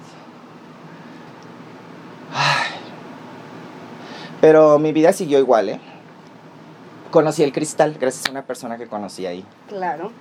Pero 4.43 4.77
mi 4.77 4.91
vida 4.91 5.13
siguió 5.13 5.39
igual, 5.39 5.69
¿eh? 5.69 5.79
Conocí 7.12 7.43
el 7.43 7.53
cristal 7.53 7.95
gracias 7.97 8.25
a 8.27 8.32
una 8.32 8.41
persona 8.41 8.77
que 8.77 8.88
conocí 8.88 9.25
ahí. 9.25 9.45
Claro. 9.69 10.12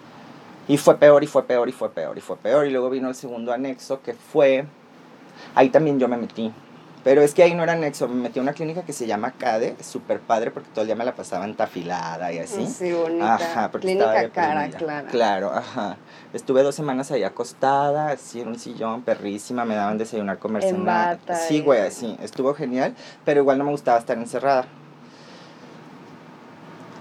Y 0.68 0.76
fue 0.76 0.96
peor, 0.96 1.24
y 1.24 1.26
fue 1.26 1.42
peor, 1.42 1.68
y 1.68 1.72
fue 1.72 1.90
peor, 1.90 2.16
y 2.16 2.20
fue 2.20 2.36
peor. 2.36 2.64
Y 2.64 2.70
luego 2.70 2.88
vino 2.88 3.08
el 3.08 3.16
segundo 3.16 3.52
anexo 3.52 4.00
que 4.00 4.12
fue... 4.12 4.64
Ahí 5.56 5.70
también 5.70 5.98
yo 5.98 6.06
me 6.06 6.16
metí. 6.16 6.52
Pero 7.04 7.22
es 7.22 7.34
que 7.34 7.42
ahí 7.42 7.54
no 7.54 7.64
era 7.64 7.72
anexo, 7.72 8.06
me 8.06 8.14
metí 8.14 8.38
a 8.38 8.42
una 8.42 8.52
clínica 8.52 8.82
que 8.82 8.92
se 8.92 9.06
llama 9.06 9.32
CADE, 9.32 9.76
súper 9.80 10.20
padre 10.20 10.52
porque 10.52 10.68
todo 10.70 10.82
el 10.82 10.86
día 10.86 10.94
me 10.94 11.04
la 11.04 11.16
pasaba 11.16 11.44
entafilada 11.44 12.32
y 12.32 12.38
así. 12.38 12.66
Sí, 12.66 12.92
bonita. 12.92 13.34
Ajá, 13.34 13.70
porque 13.72 13.92
estaba 13.92 14.12
Clínica 14.12 14.32
cara, 14.32 14.68
clara. 14.70 15.08
Claro, 15.08 15.52
ajá. 15.52 15.96
Estuve 16.32 16.62
dos 16.62 16.76
semanas 16.76 17.10
ahí 17.10 17.24
acostada, 17.24 18.10
así 18.10 18.40
en 18.40 18.48
un 18.48 18.58
sillón, 18.58 19.02
perrísima, 19.02 19.64
me 19.64 19.74
daban 19.74 19.98
desayunar, 19.98 20.38
comer, 20.38 20.62
En 20.64 20.76
cenar. 20.76 21.18
bata 21.18 21.34
Sí, 21.34 21.60
güey, 21.60 21.80
así. 21.80 22.16
Estuvo 22.22 22.54
genial, 22.54 22.94
pero 23.24 23.40
igual 23.40 23.58
no 23.58 23.64
me 23.64 23.72
gustaba 23.72 23.98
estar 23.98 24.16
encerrada. 24.16 24.66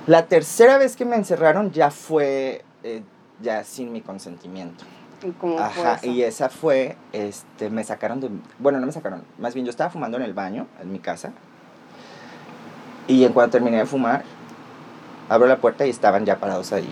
La 0.08 0.26
tercera 0.26 0.80
vez 0.80 0.96
que 0.96 1.06
me 1.06 1.16
encerraron 1.16 1.72
ya 1.72 1.92
fue 1.92 2.66
eh, 2.84 3.04
ya 3.40 3.64
sin 3.64 3.92
mi 3.92 4.02
consentimiento. 4.02 4.84
¿Y 5.23 5.31
cómo 5.31 5.57
fue 5.57 5.63
Ajá, 5.63 5.95
eso? 5.95 6.07
y 6.07 6.23
esa 6.23 6.49
fue, 6.49 6.97
este, 7.13 7.69
me 7.69 7.84
sacaron 7.84 8.19
de, 8.21 8.29
bueno, 8.60 8.79
no 8.79 8.88
me 8.88 8.91
sacaron, 8.91 9.23
más 9.38 9.53
bien 9.53 9.65
yo 9.65 9.69
estaba 9.69 9.89
fumando 9.89 10.17
en 10.17 10.23
el 10.23 10.34
baño, 10.34 10.67
en 10.81 10.91
mi 10.91 10.99
casa, 10.99 11.31
y 13.07 13.23
en 13.23 13.34
cuanto 13.34 13.51
terminé 13.53 13.77
de 13.77 13.86
fumar, 13.86 14.23
abro 15.29 15.47
la 15.47 15.57
puerta 15.57 15.86
y 15.86 15.89
estaban 15.89 16.25
ya 16.25 16.38
parados 16.39 16.73
ahí, 16.73 16.91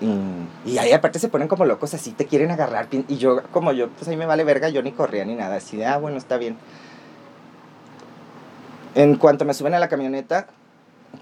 y, 0.00 0.04
y, 0.04 0.72
y 0.72 0.78
ahí 0.78 0.92
aparte 0.92 1.18
se 1.18 1.28
ponen 1.28 1.48
como 1.48 1.64
locos, 1.64 1.94
así 1.94 2.12
te 2.12 2.26
quieren 2.26 2.50
agarrar, 2.50 2.88
y 2.90 3.16
yo, 3.16 3.42
como 3.50 3.72
yo, 3.72 3.88
pues 3.88 4.08
ahí 4.08 4.16
me 4.16 4.26
vale 4.26 4.44
verga, 4.44 4.68
yo 4.68 4.82
ni 4.82 4.92
corría 4.92 5.24
ni 5.24 5.34
nada, 5.34 5.56
así 5.56 5.78
de, 5.78 5.86
ah, 5.86 5.96
bueno, 5.96 6.18
está 6.18 6.36
bien. 6.36 6.58
En 8.94 9.16
cuanto 9.16 9.44
me 9.44 9.54
suben 9.54 9.74
a 9.74 9.78
la 9.78 9.88
camioneta, 9.88 10.46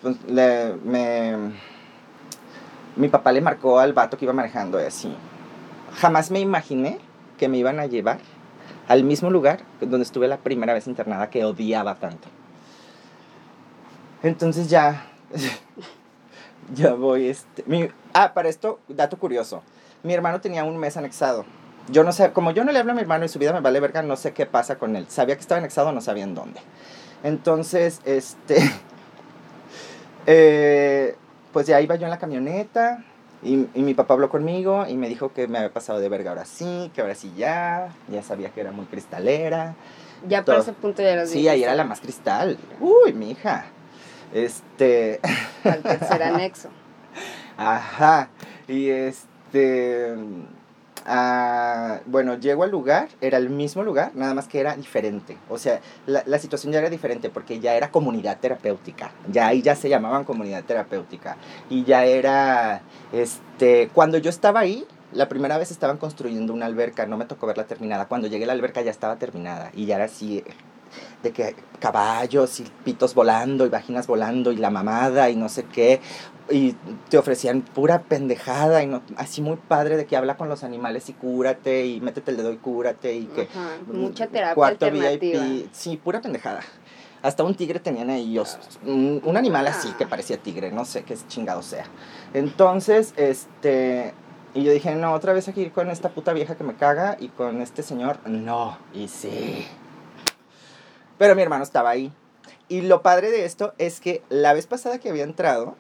pues, 0.02 0.16
le, 0.26 0.74
me, 0.84 1.52
mi 2.96 3.08
papá 3.08 3.32
le 3.32 3.40
marcó 3.40 3.78
al 3.78 3.92
vato 3.92 4.18
que 4.18 4.24
iba 4.24 4.34
manejando 4.34 4.80
y 4.80 4.84
así, 4.84 5.14
jamás 5.96 6.30
me 6.30 6.40
imaginé 6.40 6.98
que 7.38 7.48
me 7.48 7.58
iban 7.58 7.80
a 7.80 7.86
llevar 7.86 8.18
al 8.88 9.04
mismo 9.04 9.30
lugar 9.30 9.60
donde 9.80 10.02
estuve 10.02 10.28
la 10.28 10.38
primera 10.38 10.72
vez 10.74 10.86
internada 10.86 11.30
que 11.30 11.44
odiaba 11.44 11.94
tanto. 11.96 12.28
Entonces 14.22 14.68
ya, 14.68 15.06
ya 16.74 16.94
voy, 16.94 17.28
este, 17.28 17.64
mi- 17.66 17.88
ah, 18.14 18.32
para 18.34 18.48
esto, 18.48 18.78
dato 18.88 19.18
curioso, 19.18 19.62
mi 20.02 20.14
hermano 20.14 20.40
tenía 20.40 20.64
un 20.64 20.76
mes 20.78 20.96
anexado. 20.96 21.44
Yo 21.90 22.04
no 22.04 22.12
sé, 22.12 22.32
como 22.32 22.52
yo 22.52 22.64
no 22.64 22.70
le 22.70 22.78
hablo 22.78 22.92
a 22.92 22.94
mi 22.94 23.00
hermano 23.00 23.24
y 23.24 23.28
su 23.28 23.40
vida 23.40 23.52
me 23.52 23.60
vale 23.60 23.80
verga, 23.80 24.02
no 24.02 24.14
sé 24.16 24.32
qué 24.32 24.46
pasa 24.46 24.78
con 24.78 24.94
él. 24.94 25.06
Sabía 25.08 25.34
que 25.34 25.40
estaba 25.40 25.58
anexado, 25.58 25.90
no 25.90 26.00
sabía 26.00 26.22
en 26.24 26.34
dónde. 26.36 26.60
Entonces, 27.24 28.00
este, 28.04 28.58
eh, 30.26 31.16
pues 31.52 31.66
ya 31.66 31.80
iba 31.80 31.96
yo 31.96 32.04
en 32.04 32.10
la 32.10 32.18
camioneta 32.18 33.04
y, 33.42 33.66
y 33.74 33.82
mi 33.82 33.94
papá 33.94 34.14
habló 34.14 34.28
conmigo 34.28 34.86
y 34.88 34.96
me 34.96 35.08
dijo 35.08 35.32
que 35.32 35.48
me 35.48 35.58
había 35.58 35.72
pasado 35.72 35.98
de 36.00 36.08
verga 36.08 36.30
ahora 36.30 36.44
sí, 36.44 36.90
que 36.94 37.00
ahora 37.00 37.14
sí 37.14 37.32
ya, 37.36 37.88
ya 38.08 38.22
sabía 38.22 38.50
que 38.50 38.60
era 38.60 38.72
muy 38.72 38.86
cristalera. 38.86 39.74
Ya 40.28 40.38
por 40.44 40.54
todo. 40.54 40.62
ese 40.62 40.72
punto 40.72 41.02
ya 41.02 41.16
lo 41.16 41.26
Sí, 41.26 41.48
ahí 41.48 41.64
era 41.64 41.74
la 41.74 41.84
más 41.84 42.00
cristal. 42.00 42.56
Uy, 42.80 43.12
mi 43.12 43.32
hija. 43.32 43.66
Este, 44.32 45.20
Al 45.64 45.82
tercer 45.82 46.22
anexo. 46.22 46.68
ajá. 47.56 48.28
Y 48.68 48.88
este, 48.90 50.14
ah, 51.06 52.00
bueno, 52.06 52.38
llego 52.38 52.64
al 52.64 52.70
lugar, 52.70 53.08
era 53.20 53.38
el 53.38 53.50
mismo 53.50 53.82
lugar, 53.82 54.12
nada 54.14 54.34
más 54.34 54.48
que 54.48 54.60
era 54.60 54.76
diferente. 54.76 55.36
O 55.48 55.58
sea, 55.58 55.80
la, 56.06 56.22
la 56.26 56.38
situación 56.38 56.72
ya 56.72 56.80
era 56.80 56.90
diferente 56.90 57.30
porque 57.30 57.60
ya 57.60 57.74
era 57.74 57.90
comunidad 57.90 58.38
terapéutica. 58.40 59.12
Ya 59.30 59.46
ahí 59.48 59.62
ya 59.62 59.74
se 59.74 59.88
llamaban 59.88 60.24
comunidad 60.24 60.64
terapéutica. 60.64 61.36
Y 61.70 61.84
ya 61.84 62.04
era, 62.04 62.82
este, 63.12 63.88
cuando 63.92 64.18
yo 64.18 64.30
estaba 64.30 64.60
ahí, 64.60 64.86
la 65.12 65.28
primera 65.28 65.58
vez 65.58 65.70
estaban 65.70 65.98
construyendo 65.98 66.52
una 66.52 66.66
alberca, 66.66 67.06
no 67.06 67.16
me 67.16 67.26
tocó 67.26 67.46
verla 67.46 67.64
terminada. 67.64 68.08
Cuando 68.08 68.28
llegué 68.28 68.44
a 68.44 68.46
la 68.48 68.52
alberca 68.54 68.82
ya 68.82 68.90
estaba 68.90 69.16
terminada 69.16 69.70
y 69.74 69.86
ya 69.86 69.96
era 69.96 70.04
así 70.04 70.42
de 71.22 71.32
que 71.32 71.56
caballos 71.78 72.60
y 72.60 72.64
pitos 72.84 73.14
volando 73.14 73.66
y 73.66 73.68
vaginas 73.68 74.06
volando 74.06 74.52
y 74.52 74.56
la 74.56 74.70
mamada 74.70 75.30
y 75.30 75.36
no 75.36 75.48
sé 75.48 75.64
qué 75.64 76.00
y 76.50 76.74
te 77.08 77.18
ofrecían 77.18 77.62
pura 77.62 78.02
pendejada 78.02 78.82
y 78.82 78.86
no 78.86 79.02
así 79.16 79.40
muy 79.42 79.56
padre 79.56 79.96
de 79.96 80.06
que 80.06 80.16
habla 80.16 80.36
con 80.36 80.48
los 80.48 80.64
animales 80.64 81.08
y 81.08 81.12
cúrate 81.12 81.86
y 81.86 82.00
métete 82.00 82.30
el 82.30 82.36
dedo 82.36 82.52
y 82.52 82.56
cúrate 82.56 83.14
y 83.14 83.26
que 83.26 83.42
Ajá, 83.42 83.78
mucha 83.86 84.26
terapia 84.26 84.54
cuarto 84.54 84.86
alternativa. 84.86 85.44
VIP 85.44 85.68
sí 85.72 85.96
pura 85.96 86.20
pendejada. 86.20 86.60
Hasta 87.22 87.44
un 87.44 87.54
tigre 87.54 87.78
tenían 87.78 88.10
ellos 88.10 88.58
un, 88.84 89.22
un 89.24 89.36
animal 89.36 89.66
así 89.68 89.92
que 89.92 90.06
parecía 90.06 90.36
tigre 90.38 90.72
no 90.72 90.84
sé 90.84 91.04
qué 91.04 91.16
chingado 91.28 91.62
sea. 91.62 91.84
Entonces 92.34 93.14
este 93.16 94.12
y 94.54 94.64
yo 94.64 94.72
dije 94.72 94.94
no 94.96 95.12
otra 95.12 95.32
vez 95.32 95.48
aquí 95.48 95.70
con 95.70 95.88
esta 95.90 96.10
puta 96.10 96.32
vieja 96.32 96.56
que 96.56 96.64
me 96.64 96.74
caga 96.74 97.16
y 97.20 97.28
con 97.28 97.62
este 97.62 97.82
señor 97.82 98.18
no 98.28 98.76
y 98.92 99.08
sí 99.08 99.66
Pero 101.22 101.36
mi 101.36 101.42
hermano 101.42 101.62
estaba 101.62 101.90
ahí. 101.90 102.10
Y 102.68 102.80
lo 102.80 103.02
padre 103.02 103.30
de 103.30 103.44
esto 103.44 103.74
es 103.78 104.00
que 104.00 104.24
la 104.28 104.54
vez 104.54 104.66
pasada 104.66 104.98
que 104.98 105.08
había 105.08 105.22
entrado, 105.22 105.76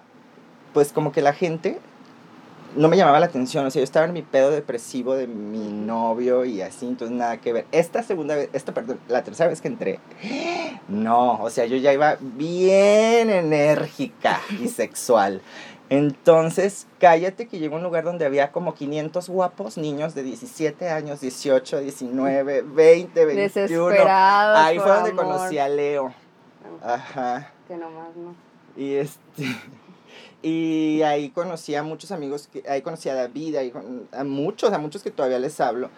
pues 0.72 0.92
como 0.92 1.10
que 1.10 1.20
la 1.20 1.32
gente 1.32 1.80
no 2.76 2.88
me 2.88 2.96
llamaba 2.96 3.18
la 3.18 3.26
atención. 3.26 3.66
O 3.66 3.70
sea, 3.72 3.80
yo 3.80 3.84
estaba 3.84 4.06
en 4.06 4.12
mi 4.12 4.22
pedo 4.22 4.52
depresivo 4.52 5.16
de 5.16 5.26
mi 5.26 5.66
novio 5.66 6.44
y 6.44 6.62
así, 6.62 6.86
entonces 6.86 7.16
nada 7.16 7.38
que 7.38 7.52
ver. 7.52 7.66
Esta 7.72 8.04
segunda 8.04 8.36
vez, 8.36 8.50
esta, 8.52 8.72
perdón, 8.72 9.00
la 9.08 9.24
tercera 9.24 9.50
vez 9.50 9.60
que 9.60 9.66
entré, 9.66 9.98
no, 10.88 11.42
o 11.42 11.50
sea, 11.50 11.66
yo 11.66 11.76
ya 11.76 11.92
iba 11.92 12.18
bien 12.20 13.28
enérgica 13.28 14.40
y 14.62 14.68
sexual. 14.68 15.42
Entonces, 15.92 16.86
cállate 16.98 17.46
que 17.46 17.58
llegó 17.58 17.74
a 17.74 17.78
un 17.78 17.84
lugar 17.84 18.04
donde 18.04 18.24
había 18.24 18.50
como 18.50 18.72
500 18.72 19.28
guapos 19.28 19.76
niños 19.76 20.14
de 20.14 20.22
17 20.22 20.88
años, 20.88 21.20
18, 21.20 21.80
19, 21.80 22.62
20, 22.62 23.24
21. 23.26 23.42
Desesperados 23.42 24.58
Ahí 24.58 24.78
fue 24.78 24.90
donde 24.90 25.10
amor. 25.10 25.24
conocí 25.26 25.58
a 25.58 25.68
Leo. 25.68 26.14
Ajá. 26.82 27.52
Que 27.68 27.76
nomás 27.76 28.16
no. 28.16 28.34
Y 28.74 28.94
este 28.94 29.44
y 30.42 31.02
ahí 31.02 31.28
conocí 31.28 31.74
a 31.74 31.82
muchos 31.82 32.10
amigos, 32.10 32.48
que, 32.50 32.62
ahí 32.66 32.80
conocí 32.80 33.10
a 33.10 33.14
David, 33.14 33.56
ahí 33.56 33.72
a 34.12 34.24
muchos, 34.24 34.72
a 34.72 34.78
muchos 34.78 35.02
que 35.02 35.10
todavía 35.10 35.38
les 35.38 35.60
hablo. 35.60 35.90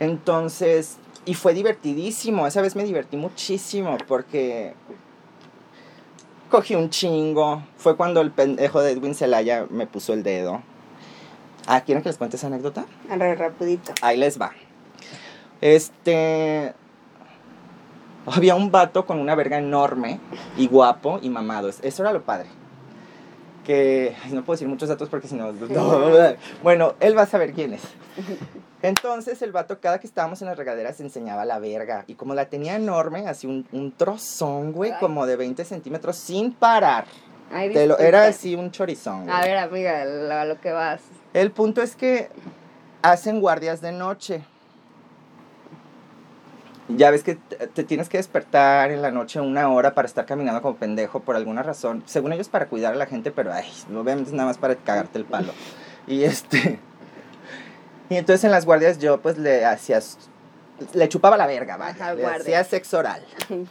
Entonces, 0.00 0.96
y 1.24 1.34
fue 1.34 1.54
divertidísimo, 1.54 2.48
esa 2.48 2.62
vez 2.62 2.74
me 2.74 2.82
divertí 2.82 3.16
muchísimo 3.16 3.96
porque 4.08 4.74
cogí 6.56 6.74
un 6.74 6.88
chingo. 6.88 7.62
Fue 7.76 7.96
cuando 7.96 8.22
el 8.22 8.30
pendejo 8.30 8.80
de 8.80 8.92
Edwin 8.92 9.14
Celaya 9.14 9.66
me 9.68 9.86
puso 9.86 10.14
el 10.14 10.22
dedo. 10.22 10.62
Ah, 11.66 11.82
¿quieren 11.82 12.02
que 12.02 12.08
les 12.08 12.16
cuente 12.16 12.36
esa 12.36 12.46
anécdota? 12.46 12.86
A 13.10 13.16
ver, 13.16 13.38
rapidito. 13.38 13.92
Ahí 14.00 14.16
les 14.16 14.40
va. 14.40 14.52
Este. 15.60 16.72
Había 18.26 18.54
un 18.54 18.70
vato 18.70 19.04
con 19.04 19.18
una 19.20 19.34
verga 19.34 19.58
enorme 19.58 20.18
y 20.56 20.66
guapo 20.66 21.18
y 21.22 21.28
mamado. 21.28 21.68
Es- 21.68 21.80
Eso 21.82 22.02
era 22.02 22.12
lo 22.12 22.22
padre. 22.22 22.48
Que. 23.66 24.14
No 24.30 24.44
puedo 24.44 24.54
decir 24.56 24.68
muchos 24.68 24.88
datos 24.88 25.08
porque 25.08 25.26
si 25.28 25.34
no. 25.34 25.50
no- 25.52 26.34
Bueno, 26.62 26.94
él 27.00 27.16
va 27.18 27.22
a 27.22 27.26
saber 27.26 27.52
quién 27.52 27.74
es. 27.74 27.82
Entonces 28.82 29.42
el 29.42 29.52
vato, 29.52 29.80
cada 29.80 29.98
que 29.98 30.06
estábamos 30.06 30.40
en 30.42 30.48
las 30.48 30.56
regaderas, 30.56 31.00
enseñaba 31.00 31.44
la 31.44 31.58
verga. 31.58 32.04
Y 32.06 32.14
como 32.14 32.34
la 32.34 32.46
tenía 32.48 32.76
enorme, 32.76 33.26
así 33.26 33.46
un, 33.46 33.66
un 33.72 33.90
trozón, 33.92 34.72
güey, 34.72 34.92
como 35.00 35.26
de 35.26 35.36
20 35.36 35.64
centímetros, 35.64 36.16
sin 36.16 36.52
parar. 36.52 37.06
Ay, 37.52 37.72
Te 37.72 37.86
lo- 37.86 37.98
era 37.98 38.26
así 38.26 38.54
un 38.54 38.70
chorizón. 38.70 39.24
güey. 39.24 39.34
A 39.36 39.40
ver, 39.40 39.56
amiga, 39.56 40.04
lo- 40.04 40.34
a 40.34 40.44
lo 40.44 40.60
que 40.60 40.72
vas. 40.72 41.00
El 41.32 41.50
punto 41.50 41.82
es 41.82 41.96
que 41.96 42.28
hacen 43.02 43.40
guardias 43.40 43.80
de 43.80 43.92
noche. 43.92 44.42
Ya 46.88 47.10
ves 47.10 47.24
que 47.24 47.34
te 47.34 47.82
tienes 47.82 48.08
que 48.08 48.16
despertar 48.16 48.92
en 48.92 49.02
la 49.02 49.10
noche 49.10 49.40
una 49.40 49.68
hora 49.68 49.94
para 49.94 50.06
estar 50.06 50.24
caminando 50.24 50.62
como 50.62 50.76
pendejo 50.76 51.20
por 51.20 51.34
alguna 51.34 51.62
razón. 51.62 52.04
Según 52.06 52.32
ellos 52.32 52.48
para 52.48 52.66
cuidar 52.66 52.92
a 52.92 52.96
la 52.96 53.06
gente, 53.06 53.32
pero 53.32 53.52
ay, 53.52 53.66
obviamente 53.90 54.30
es 54.30 54.32
nada 54.32 54.48
más 54.48 54.58
para 54.58 54.76
cagarte 54.76 55.18
el 55.18 55.24
palo. 55.24 55.52
Y 56.06 56.22
este. 56.22 56.78
Y 58.08 58.16
entonces 58.16 58.44
en 58.44 58.52
las 58.52 58.64
guardias 58.66 58.98
yo 58.98 59.20
pues 59.20 59.36
le 59.36 59.64
hacía. 59.64 60.00
Le 60.92 61.08
chupaba 61.08 61.36
la 61.36 61.46
verga, 61.48 61.76
vaya. 61.76 61.92
Ajá, 61.94 62.14
le 62.14 62.22
guardia. 62.22 62.40
hacía 62.60 62.64
sexo 62.64 62.98
oral. 62.98 63.24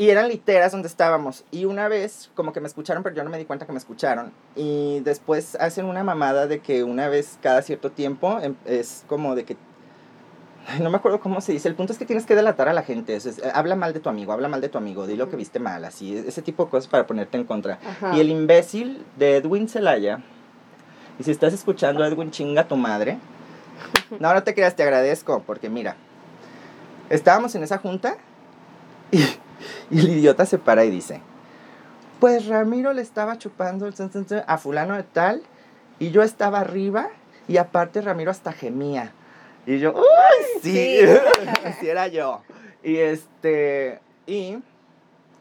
Y 0.00 0.08
eran 0.08 0.28
literas 0.28 0.72
donde 0.72 0.88
estábamos. 0.88 1.44
Y 1.50 1.66
una 1.66 1.86
vez, 1.86 2.30
como 2.34 2.54
que 2.54 2.60
me 2.62 2.68
escucharon, 2.68 3.02
pero 3.02 3.14
yo 3.14 3.22
no 3.22 3.28
me 3.28 3.36
di 3.36 3.44
cuenta 3.44 3.66
que 3.66 3.72
me 3.72 3.78
escucharon. 3.78 4.32
Y 4.56 5.00
después 5.00 5.56
hacen 5.56 5.84
una 5.84 6.02
mamada 6.02 6.46
de 6.46 6.60
que 6.60 6.84
una 6.84 7.08
vez 7.10 7.36
cada 7.42 7.60
cierto 7.60 7.90
tiempo 7.92 8.38
em- 8.40 8.56
es 8.64 9.04
como 9.08 9.34
de 9.34 9.44
que. 9.44 9.58
No 10.78 10.90
me 10.90 10.96
acuerdo 10.98 11.20
cómo 11.20 11.40
se 11.40 11.52
dice. 11.52 11.68
El 11.68 11.74
punto 11.74 11.92
es 11.92 11.98
que 11.98 12.04
tienes 12.06 12.26
que 12.26 12.34
delatar 12.34 12.68
a 12.68 12.72
la 12.72 12.82
gente. 12.82 13.16
Es- 13.16 13.26
es, 13.26 13.38
eh, 13.38 13.50
habla 13.54 13.74
mal 13.76 13.92
de 13.92 14.00
tu 14.00 14.08
amigo, 14.08 14.32
habla 14.32 14.48
mal 14.48 14.60
de 14.60 14.68
tu 14.68 14.78
amigo, 14.78 15.06
di 15.06 15.16
lo 15.16 15.28
que 15.28 15.36
viste 15.36 15.58
mal, 15.58 15.84
así. 15.84 16.16
Ese 16.16 16.42
tipo 16.42 16.64
de 16.66 16.70
cosas 16.70 16.88
para 16.88 17.06
ponerte 17.06 17.36
en 17.38 17.44
contra. 17.44 17.78
Ajá. 17.84 18.16
Y 18.16 18.20
el 18.20 18.30
imbécil 18.30 19.04
de 19.16 19.36
Edwin 19.36 19.68
Celaya. 19.68 20.20
Y 21.18 21.24
si 21.24 21.30
estás 21.30 21.52
escuchando, 21.52 22.04
Edwin, 22.04 22.30
chinga 22.30 22.64
tu 22.68 22.76
madre. 22.76 23.18
No, 24.20 24.32
no 24.34 24.42
te 24.42 24.54
creas, 24.54 24.76
te 24.76 24.82
agradezco, 24.82 25.42
porque 25.46 25.68
mira, 25.70 25.96
estábamos 27.08 27.54
en 27.54 27.62
esa 27.62 27.78
junta 27.78 28.16
y, 29.10 29.18
y 29.90 29.98
el 30.00 30.08
idiota 30.10 30.44
se 30.46 30.58
para 30.58 30.84
y 30.84 30.90
dice, 30.90 31.20
pues 32.20 32.46
Ramiro 32.46 32.92
le 32.92 33.02
estaba 33.02 33.38
chupando 33.38 33.86
el 33.86 33.94
a 34.46 34.58
fulano 34.58 34.94
de 34.96 35.02
tal 35.02 35.42
y 35.98 36.10
yo 36.10 36.22
estaba 36.22 36.60
arriba 36.60 37.08
y 37.48 37.56
aparte 37.56 38.00
Ramiro 38.02 38.30
hasta 38.30 38.52
gemía. 38.52 39.12
Y 39.66 39.78
yo, 39.78 39.92
¡uy! 39.94 40.62
Sí, 40.62 41.00
Sí. 41.00 41.06
así 41.64 41.88
era 41.88 42.08
yo. 42.08 42.42
Y 42.82 42.96
este, 42.96 44.00
y 44.26 44.58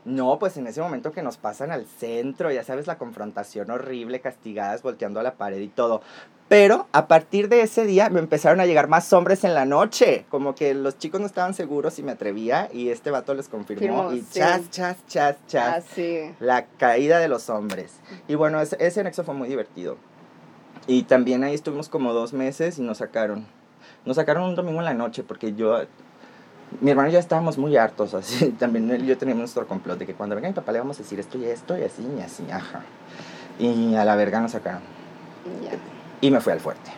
no, 0.06 0.40
pues 0.40 0.58
en 0.58 0.68
ese 0.68 0.82
momento 0.82 1.12
que 1.12 1.22
nos 1.22 1.38
pasan 1.38 1.72
al 1.72 1.86
centro, 1.86 2.52
ya 2.52 2.64
sabes, 2.64 2.88
la 2.88 2.98
confrontación 2.98 3.70
horrible, 3.70 4.22
castigadas, 4.22 4.82
volteando 4.82 5.20
a 5.20 5.24
la 5.24 5.34
pared 5.36 5.60
y 5.60 5.68
todo. 5.68 6.02
Pero 6.48 6.88
a 6.94 7.08
partir 7.08 7.48
de 7.48 7.62
ese 7.62 7.86
día 7.86 8.10
me 8.10 8.20
empezaron 8.20 8.60
a 8.60 8.66
llegar 8.66 8.88
más 8.88 9.14
hombres 9.14 9.44
en 9.44 9.54
la 9.54 9.66
noche. 9.66 10.26
Como 10.30 10.56
que 10.56 10.74
los 10.74 10.98
chicos 10.98 11.22
no 11.22 11.28
estaban 11.28 11.54
seguros 11.54 11.94
si 11.94 12.02
me 12.02 12.14
atrevía 12.14 12.70
y 12.74 12.90
este 12.90 13.12
vato 13.12 13.36
les 13.36 13.50
confirmó. 13.50 13.82
Firmó, 13.82 14.12
y 14.14 14.22
sí. 14.22 14.40
chas, 14.40 14.70
chas, 14.72 14.98
chas, 15.08 15.36
chas. 15.48 15.76
Ah, 15.78 15.82
sí. 15.94 16.32
La 16.40 16.66
caída 16.66 17.20
de 17.20 17.28
los 17.28 17.50
hombres. 17.52 17.94
Y 18.28 18.34
bueno, 18.34 18.60
ese, 18.60 18.78
ese 18.80 19.02
anexo 19.02 19.24
fue 19.24 19.36
muy 19.36 19.48
divertido. 19.48 19.98
Y 20.88 21.04
también 21.04 21.44
ahí 21.44 21.54
estuvimos 21.54 21.88
como 21.88 22.14
dos 22.14 22.34
meses 22.34 22.80
y 22.80 22.82
nos 22.82 22.98
sacaron. 22.98 23.46
Nos 24.06 24.16
sacaron 24.16 24.44
un 24.44 24.56
domingo 24.56 24.80
en 24.80 24.86
la 24.86 24.94
noche 24.94 25.24
porque 25.24 25.54
yo... 25.54 25.82
Mi 26.82 26.92
hermano 26.92 27.10
y 27.10 27.14
yo 27.14 27.20
estábamos 27.20 27.58
muy 27.58 27.76
hartos, 27.78 28.14
así. 28.14 28.50
También 28.60 28.90
él 28.92 29.04
y 29.04 29.08
yo 29.08 29.18
teníamos 29.18 29.40
nuestro 29.40 29.68
complot 29.68 29.98
de 29.98 30.06
que 30.06 30.14
cuando 30.14 30.36
venga 30.36 30.50
mi 30.50 30.54
papá 30.54 30.72
le 30.72 30.80
vamos 30.80 31.00
a 31.00 31.04
decir 31.04 31.20
esto 31.20 31.38
y 31.38 31.46
esto 31.46 31.78
y 31.78 31.84
así 31.84 32.08
y 32.18 32.22
así, 32.22 32.46
ajá. 32.52 32.84
Y 33.58 33.96
a 33.96 34.06
la 34.06 34.16
verga 34.16 34.40
nos 34.40 34.52
sacaron. 34.52 34.82
Ya. 35.64 35.72
Y 36.22 36.32
me 36.32 36.40
fui 36.40 36.54
al 36.54 36.60
fuerte. 36.60 36.92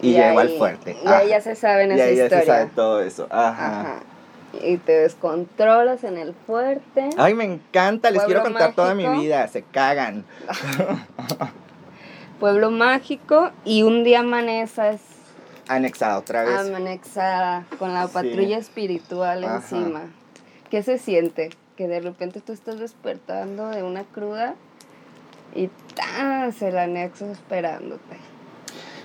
Y, 0.00 0.14
llegó 0.14 0.40
al 0.40 0.48
fuerte. 0.50 0.96
Y 1.04 1.08
ahí 1.08 1.28
ya 1.28 1.40
se 1.40 1.54
sabe 1.54 1.84
en 1.84 1.92
Y 1.92 1.94
esa 1.94 2.04
ahí 2.04 2.16
ya 2.16 2.24
historia. 2.24 2.44
se 2.44 2.50
sabe 2.50 2.70
todo 2.74 3.00
eso. 3.02 3.28
Ajá. 3.30 3.80
Ajá. 3.80 4.00
Y 4.60 4.76
te 4.78 4.92
descontrolas 4.92 6.04
en 6.04 6.18
el 6.18 6.34
fuerte. 6.46 7.10
Ay, 7.16 7.34
me 7.34 7.44
encanta. 7.44 8.10
Les 8.10 8.22
quiero 8.24 8.42
contar 8.42 8.74
toda 8.74 8.94
mi 8.94 9.06
vida. 9.06 9.46
Se 9.48 9.62
cagan. 9.62 10.24
Pueblo 12.40 12.70
mágico. 12.70 13.50
Y 13.64 13.82
un 13.82 14.04
día 14.04 14.20
amaneces 14.20 15.00
Anexada 15.68 16.18
otra 16.18 16.44
vez. 16.44 16.58
anexada 16.74 17.66
con 17.78 17.94
la 17.94 18.06
Sí. 18.08 18.12
patrulla 18.14 18.58
espiritual 18.58 19.44
Ajá. 19.44 19.56
encima. 19.56 20.02
¿Qué 20.70 20.82
se 20.82 20.98
siente? 20.98 21.50
Que 21.76 21.88
de 21.88 22.00
repente 22.00 22.40
tú 22.40 22.52
estás 22.52 22.78
despertando 22.78 23.68
de 23.68 23.82
una 23.82 24.04
cruda 24.04 24.54
y 25.54 25.68
¡tas! 25.94 26.60
el 26.62 26.78
anexo 26.78 27.30
esperándote. 27.30 28.16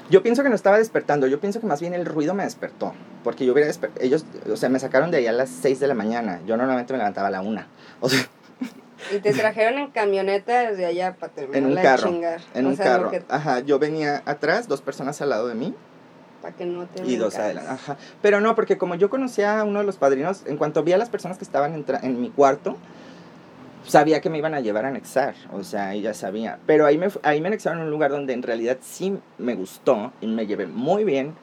Yo 0.09 0.23
pienso 0.23 0.41
que 0.41 0.49
no 0.49 0.55
estaba 0.55 0.77
despertando, 0.77 1.27
yo 1.27 1.39
pienso 1.41 1.59
que 1.59 1.67
más 1.67 1.81
bien 1.81 1.93
el 1.93 2.05
ruido 2.05 2.33
me 2.33 2.43
despertó. 2.43 2.93
Porque 3.23 3.45
yo 3.45 3.51
hubiera 3.51 3.67
despertado, 3.67 4.05
ellos, 4.05 4.25
o 4.51 4.55
sea, 4.55 4.69
me 4.69 4.79
sacaron 4.79 5.11
de 5.11 5.17
ahí 5.17 5.27
a 5.27 5.33
las 5.33 5.49
6 5.49 5.79
de 5.81 5.87
la 5.87 5.93
mañana. 5.93 6.39
Yo 6.45 6.55
normalmente 6.55 6.93
me 6.93 6.97
levantaba 6.99 7.27
a 7.27 7.31
la 7.31 7.41
1. 7.41 7.61
O 7.99 8.07
sea, 8.09 8.25
Y 9.15 9.19
te 9.19 9.31
trajeron 9.33 9.77
en 9.79 9.91
camioneta 9.91 10.61
desde 10.69 10.85
allá 10.85 11.15
para 11.19 11.31
terminar 11.33 11.57
en 11.57 11.65
un 11.67 11.75
de 11.75 11.81
carro. 11.81 12.07
chingar. 12.09 12.41
En 12.53 12.65
O 12.65 12.69
un 12.69 12.77
sea, 12.77 12.85
carro. 12.85 13.11
que- 13.11 13.23
Ajá, 13.29 13.59
yo 13.59 13.77
venía 13.79 14.23
atrás, 14.25 14.67
dos 14.67 14.81
personas 14.81 15.21
al 15.21 15.29
lado 15.29 15.47
de 15.47 15.55
mí 15.55 15.75
para 16.41 16.55
que 16.55 16.65
no 16.65 16.85
te 16.85 17.05
y 17.05 17.15
dos 17.15 17.35
adelante. 17.35 17.69
Ajá. 17.71 17.97
Pero 18.21 18.39
no, 18.41 18.55
porque 18.55 18.77
como 18.77 18.95
yo 18.95 19.09
conocía 19.09 19.59
a 19.59 19.63
uno 19.63 19.79
de 19.79 19.85
los 19.85 19.97
padrinos, 19.97 20.43
en 20.45 20.57
cuanto 20.57 20.83
vi 20.83 20.93
a 20.93 20.97
las 20.97 21.09
personas 21.09 21.37
que 21.37 21.43
estaban 21.43 21.73
entra- 21.75 21.99
en 22.03 22.21
mi 22.21 22.29
cuarto, 22.29 22.77
sabía 23.85 24.21
que 24.21 24.29
me 24.29 24.37
iban 24.37 24.53
a 24.53 24.59
llevar 24.59 24.85
a 24.85 24.89
anexar, 24.89 25.35
o 25.53 25.63
sea, 25.63 25.95
ya 25.95 26.13
sabía. 26.13 26.59
Pero 26.65 26.85
ahí 26.85 26.97
me, 26.97 27.07
ahí 27.23 27.39
me 27.41 27.47
anexaron 27.47 27.79
en 27.79 27.85
un 27.85 27.91
lugar 27.91 28.11
donde 28.11 28.33
en 28.33 28.43
realidad 28.43 28.77
sí 28.81 29.17
me 29.37 29.55
gustó 29.55 30.11
y 30.21 30.27
me 30.27 30.45
llevé 30.45 30.67
muy 30.67 31.03
bien, 31.05 31.33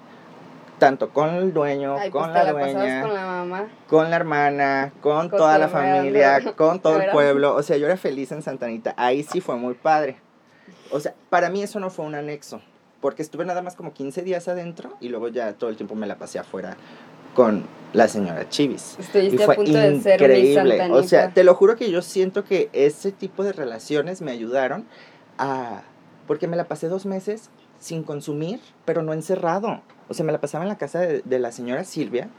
tanto 0.79 1.11
con 1.11 1.31
el 1.31 1.53
dueño, 1.55 1.97
Ay, 1.99 2.11
con 2.11 2.31
pues 2.31 2.35
la 2.45 2.53
dueña, 2.53 3.03
con 3.03 3.15
la 3.15 3.27
mamá. 3.27 3.67
con 3.89 4.11
la 4.11 4.17
hermana, 4.17 4.93
con 5.01 5.31
toda 5.31 5.57
la 5.57 5.69
familia, 5.69 6.53
con 6.57 6.81
todo 6.83 7.01
el 7.01 7.11
pueblo. 7.11 7.55
O 7.55 7.63
sea, 7.63 7.77
yo 7.79 7.87
era 7.87 7.97
feliz 7.97 8.31
en 8.33 8.43
Santanita. 8.43 8.93
Ahí 8.97 9.23
sí 9.23 9.41
fue 9.41 9.57
muy 9.57 9.75
padre. 9.75 10.17
O 10.91 11.01
sea, 11.01 11.15
para 11.31 11.49
mí 11.49 11.63
eso 11.63 11.81
no 11.81 11.91
fue 11.91 12.05
un 12.05 12.15
anexo, 12.15 12.61
porque 13.05 13.21
estuve 13.21 13.45
nada 13.45 13.61
más 13.61 13.77
como 13.77 13.93
15 13.93 14.23
días 14.23 14.49
adentro 14.49 14.95
y 14.99 15.11
luego 15.11 15.29
ya 15.29 15.53
todo 15.53 15.69
el 15.69 15.77
tiempo 15.77 15.95
me 15.95 16.07
la 16.07 16.17
pasé 16.17 16.39
afuera 16.39 16.75
con 17.35 17.63
la 17.93 18.09
señora 18.09 18.49
Chivis. 18.49 18.97
Estuviste 18.99 19.37
Y 19.37 19.43
a 19.43 19.45
fue 19.45 19.57
punto 19.57 19.73
de 19.73 20.01
ser 20.01 20.19
mi 20.23 20.27
increíble. 20.39 20.91
O 20.91 21.03
sea, 21.03 21.29
te 21.29 21.45
lo 21.45 21.55
juro 21.55 21.77
que 21.77 21.91
yo 21.91 22.01
siento 22.01 22.45
que 22.45 22.71
ese 22.73 23.13
tipo 23.13 23.45
de 23.45 23.53
relaciones 23.53 24.23
me 24.23 24.31
ayudaron 24.31 24.87
a... 25.37 25.83
Porque 26.27 26.47
me 26.49 26.57
la 26.57 26.65
pasé 26.65 26.89
dos 26.89 27.05
meses 27.05 27.51
sin 27.79 28.05
consumir, 28.05 28.59
pero 28.87 29.03
no 29.03 29.13
encerrado. 29.13 29.83
O 30.09 30.15
sea, 30.15 30.25
me 30.25 30.33
la 30.33 30.41
pasaba 30.41 30.65
en 30.65 30.69
la 30.71 30.79
casa 30.79 31.01
de, 31.01 31.21
de 31.27 31.39
la 31.39 31.53
señora 31.53 31.85
Silvia, 31.85 32.31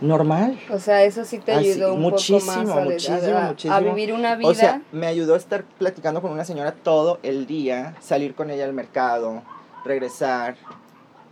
normal. 0.00 0.56
O 0.70 0.78
sea, 0.78 1.02
eso 1.02 1.24
sí 1.24 1.38
te 1.38 1.50
ayudó 1.50 1.94
un 1.94 2.02
muchísimo, 2.02 2.38
poco 2.38 2.64
más 2.68 2.76
a, 2.76 2.84
muchísimo, 2.84 3.36
a- 3.38 3.44
a 3.44 3.48
muchísimo. 3.48 3.80
vivir 3.80 4.12
una 4.12 4.36
vida. 4.36 4.48
O 4.50 4.54
sea, 4.54 4.82
me 4.92 5.08
ayudó 5.08 5.34
a 5.34 5.38
estar 5.38 5.64
platicando 5.64 6.22
con 6.22 6.30
una 6.30 6.44
señora 6.44 6.70
todo 6.70 7.18
el 7.24 7.48
día, 7.48 7.96
salir 8.00 8.36
con 8.36 8.50
ella 8.50 8.66
al 8.66 8.72
mercado, 8.72 9.42
regresar, 9.86 10.56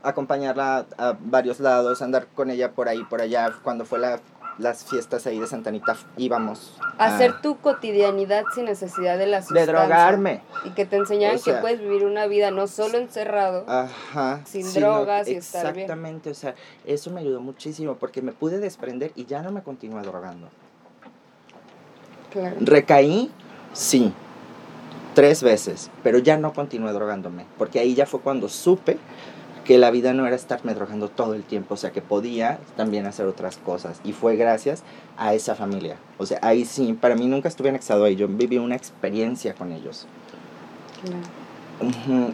acompañarla 0.03 0.87
a 0.97 1.17
varios 1.21 1.61
lados, 1.61 2.03
andar 2.03 2.27
con 2.35 2.51
ella 2.51 2.73
por 2.73 2.89
ahí, 2.89 3.05
por 3.05 3.21
allá. 3.21 3.53
Cuando 3.63 3.85
fue 3.85 3.99
la 3.99 4.21
las 4.59 4.85
fiestas 4.85 5.27
ahí 5.27 5.39
de 5.39 5.47
Santanita 5.47 5.97
íbamos. 6.17 6.77
a 6.99 7.07
Hacer 7.07 7.41
tu 7.41 7.59
cotidianidad 7.59 8.45
sin 8.55 8.67
necesidad 8.67 9.19
de 9.19 9.27
la 9.27 9.43
sustancia. 9.43 9.67
De 9.67 9.73
drogarme. 9.73 10.43
Y 10.65 10.71
que 10.71 10.85
te 10.85 10.97
enseñaran 10.97 11.41
que 11.41 11.55
puedes 11.55 11.81
vivir 11.81 12.05
una 12.05 12.27
vida 12.27 12.51
no 12.51 12.67
solo 12.67 12.99
encerrado, 12.99 13.65
ajá, 13.67 14.41
sin 14.45 14.73
drogas 14.73 15.29
y 15.29 15.35
estar 15.35 15.73
bien. 15.73 15.85
Exactamente, 15.85 16.31
o 16.31 16.35
sea, 16.35 16.55
eso 16.85 17.11
me 17.11 17.21
ayudó 17.21 17.41
muchísimo 17.41 17.97
porque 17.97 18.23
me 18.23 18.33
pude 18.33 18.59
desprender 18.59 19.13
y 19.15 19.27
ya 19.27 19.43
no 19.43 19.51
me 19.51 19.63
continúa 19.63 20.03
drogando. 20.03 20.49
Claro. 22.31 22.57
Recaí, 22.61 23.31
sí, 23.73 24.13
tres 25.15 25.43
veces, 25.43 25.91
pero 26.03 26.19
ya 26.19 26.37
no 26.37 26.53
continué 26.53 26.93
drogándome, 26.93 27.47
porque 27.59 27.79
ahí 27.79 27.95
ya 27.95 28.07
fue 28.07 28.21
cuando 28.21 28.49
supe 28.49 28.99
que 29.65 29.79
la 29.79 29.91
vida 29.91 30.13
no 30.13 30.27
era 30.27 30.37
estarme 30.37 30.75
drogando 30.75 31.09
todo 31.09 31.35
el 31.35 31.43
tiempo, 31.43 31.75
o 31.75 31.77
sea, 31.77 31.91
que 31.91 32.03
podía 32.03 32.59
también 32.77 33.07
hacer 33.07 33.27
otras 33.27 33.57
cosas. 33.57 34.01
Y 34.05 34.13
fue 34.13 34.37
gracias 34.37 34.83
a 35.17 35.33
esa 35.33 35.55
familia. 35.55 35.97
O 36.19 36.27
sea, 36.27 36.39
ahí 36.43 36.67
sí, 36.67 36.93
para 36.93 37.15
mí 37.15 37.27
nunca 37.27 37.49
estuve 37.49 37.71
anexado 37.71 38.05
ahí, 38.05 38.15
yo 38.15 38.29
viví 38.29 38.59
una 38.59 38.77
experiencia 38.77 39.55
con 39.55 39.73
ellos. 39.73 40.07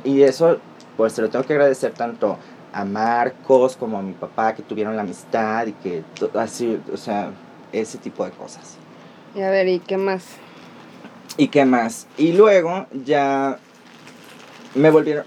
Y 0.05 0.23
eso, 0.23 0.59
pues 0.97 1.13
se 1.13 1.23
lo 1.23 1.31
tengo 1.31 1.45
que 1.45 1.53
agradecer 1.53 1.93
tanto 1.93 2.37
a 2.73 2.85
Marcos 2.85 3.77
como 3.77 3.99
a 3.99 4.03
mi 4.03 4.13
papá, 4.13 4.55
que 4.55 4.63
tuvieron 4.63 4.97
la 4.97 5.03
amistad 5.03 5.67
y 5.67 5.73
que 5.73 6.03
así, 6.35 6.81
o 6.93 6.97
sea, 6.97 7.31
ese 7.73 7.99
tipo 7.99 8.25
de 8.25 8.33
cosas. 8.33 8.77
Y 9.35 9.41
a 9.43 9.51
ver, 9.51 9.69
¿y 9.69 9.79
qué 9.79 9.97
más? 9.97 10.25
¿Y 11.41 11.49
qué 11.49 11.65
más? 11.65 12.07
Y 12.19 12.35
luego 12.35 12.85
ya 12.93 13.59
me 14.75 14.91
volvieron, 14.91 15.25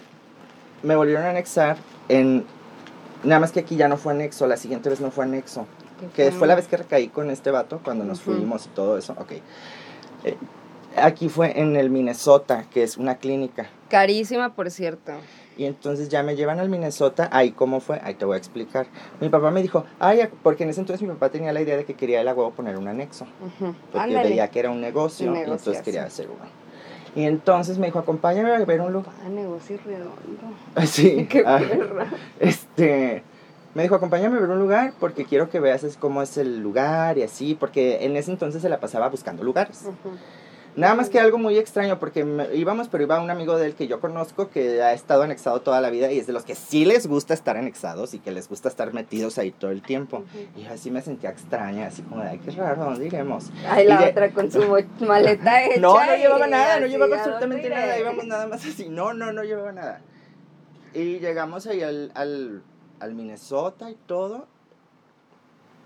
me 0.84 0.96
volvieron 0.96 1.24
a 1.24 1.32
anexar 1.32 1.78
en... 2.08 2.46
Nada 3.24 3.40
más 3.40 3.52
que 3.52 3.62
aquí 3.62 3.78
ya 3.78 3.88
no 3.88 3.98
fue 3.98 4.14
anexo, 4.14 4.46
la 4.46 4.58
siguiente 4.58 4.90
vez 4.90 5.02
no 5.02 5.10
fue 5.10 5.26
anexo. 5.26 5.66
Que 6.16 6.32
fue 6.32 6.48
la 6.48 6.54
vez 6.54 6.68
que 6.68 6.78
recaí 6.78 7.08
con 7.08 7.32
este 7.32 7.50
vato 7.50 7.82
cuando 7.84 8.06
nos 8.06 8.22
fuimos 8.22 8.68
y 8.68 8.70
todo 8.70 8.96
eso. 9.00 9.14
Ok. 9.18 9.32
Eh, 10.24 10.38
aquí 10.98 11.30
fue 11.30 11.60
en 11.60 11.76
el 11.76 11.90
Minnesota, 11.90 12.66
que 12.72 12.84
es 12.84 12.98
una 12.98 13.16
clínica. 13.16 13.68
Carísima, 13.90 14.56
por 14.56 14.72
cierto. 14.72 15.14
Y 15.56 15.66
entonces 15.66 16.10
ya 16.10 16.24
me 16.24 16.36
llevan 16.36 16.60
al 16.60 16.70
Minnesota, 16.70 17.30
ahí 17.32 17.52
cómo 17.52 17.80
fue, 17.80 18.00
ahí 18.04 18.16
te 18.16 18.26
voy 18.26 18.36
a 18.36 18.38
explicar. 18.38 18.88
Mi 19.20 19.30
papá 19.30 19.52
me 19.52 19.62
dijo, 19.62 19.86
ay, 20.00 20.28
porque 20.42 20.64
en 20.64 20.70
ese 20.70 20.82
entonces 20.82 21.08
mi 21.08 21.14
papá 21.14 21.30
tenía 21.30 21.54
la 21.54 21.62
idea 21.62 21.78
de 21.78 21.86
que 21.86 21.94
quería 21.94 22.22
el 22.22 22.28
huevo 22.28 22.52
poner 22.52 22.78
un 22.78 22.88
anexo. 22.88 23.28
Porque 23.92 24.16
veía 24.16 24.48
que 24.50 24.60
era 24.60 24.72
un 24.72 24.82
negocio, 24.82 25.34
y 25.34 25.38
entonces 25.38 25.82
quería 25.82 26.06
hacer 26.06 26.28
uno. 26.28 26.64
Y 27.16 27.26
entonces 27.26 27.78
me 27.78 27.86
dijo, 27.88 28.00
acompáñame 28.00 28.52
a 28.52 28.66
ver 28.66 28.82
un 28.82 28.92
lugar. 28.92 29.14
Ah, 29.24 29.30
negocio 29.30 29.78
redondo. 29.86 30.14
Sí. 30.88 31.28
Qué 31.30 31.44
ah, 31.46 31.60
perra. 31.60 32.08
Este, 32.40 33.24
me 33.76 33.84
dijo, 33.84 33.96
acompáñame 33.96 34.38
a 34.38 34.40
ver 34.40 34.50
un 34.50 34.60
lugar 34.60 34.94
porque 35.00 35.26
quiero 35.26 35.50
que 35.50 35.60
veas 35.60 35.98
cómo 36.00 36.24
es 36.24 36.38
el 36.38 36.60
lugar 36.60 37.20
y 37.20 37.24
así, 37.24 37.56
porque 37.56 38.06
en 38.06 38.16
ese 38.16 38.32
entonces 38.32 38.62
se 38.64 38.70
la 38.70 38.80
pasaba 38.80 39.10
buscando 39.10 39.44
lugares. 39.44 39.86
Nada 40.76 40.96
más 40.96 41.10
que 41.10 41.20
algo 41.20 41.38
muy 41.38 41.58
extraño, 41.58 42.00
porque 42.00 42.26
íbamos, 42.54 42.88
pero 42.88 43.04
iba 43.04 43.20
un 43.20 43.30
amigo 43.30 43.58
de 43.58 43.68
él 43.68 43.76
que 43.76 43.88
yo 43.88 44.00
conozco 44.00 44.50
que 44.50 44.82
ha 44.82 44.94
estado 44.94 45.22
anexado 45.22 45.62
toda 45.62 45.82
la 45.82 45.92
vida 45.92 46.12
y 46.12 46.18
es 46.18 46.26
de 46.26 46.34
los 46.34 46.44
que 46.44 46.56
sí 46.56 46.84
les 46.84 47.06
gusta 47.06 47.36
estar 47.36 47.58
anexados 47.58 48.16
y 48.16 48.20
que 48.20 48.32
les 48.32 48.50
gusta 48.50 48.70
estar 48.70 48.92
metidos 48.92 49.38
ahí 49.38 49.52
todo 49.52 49.70
el 49.70 49.84
tiempo. 49.84 50.24
Y 50.56 50.64
yo 50.64 50.72
así 50.72 50.90
me 50.90 51.02
sentía 51.02 51.30
extraña, 51.30 51.88
así 51.88 52.02
como 52.02 52.24
de, 52.24 52.30
ay, 52.30 52.40
qué 52.40 52.52
raro, 52.52 52.86
¿dónde 52.86 53.06
iremos? 53.06 53.52
Ay, 53.70 53.86
la 53.86 54.04
otra 54.04 54.32
con 54.32 54.52
su 54.52 54.62
maleta 55.00 55.64
hecha. 55.64 55.74
No, 55.80 55.94
no 56.04 56.16
llevaba 56.16 56.48
nada, 56.48 56.80
no 56.80 56.88
llevaba 56.88 57.18
absolutamente 57.18 57.70
nada, 57.70 58.00
íbamos 58.00 58.26
nada 58.26 58.48
más 58.48 58.66
así. 58.66 58.90
No, 58.90 59.14
no, 59.14 59.32
no 59.32 59.44
llevaba 59.44 59.72
nada. 59.72 60.02
Y 60.94 61.20
llegamos 61.20 61.68
ahí 61.68 61.84
al, 61.84 62.12
al, 62.16 62.64
al 63.00 63.14
Minnesota 63.14 63.92
y 63.92 63.98
todo 64.08 64.48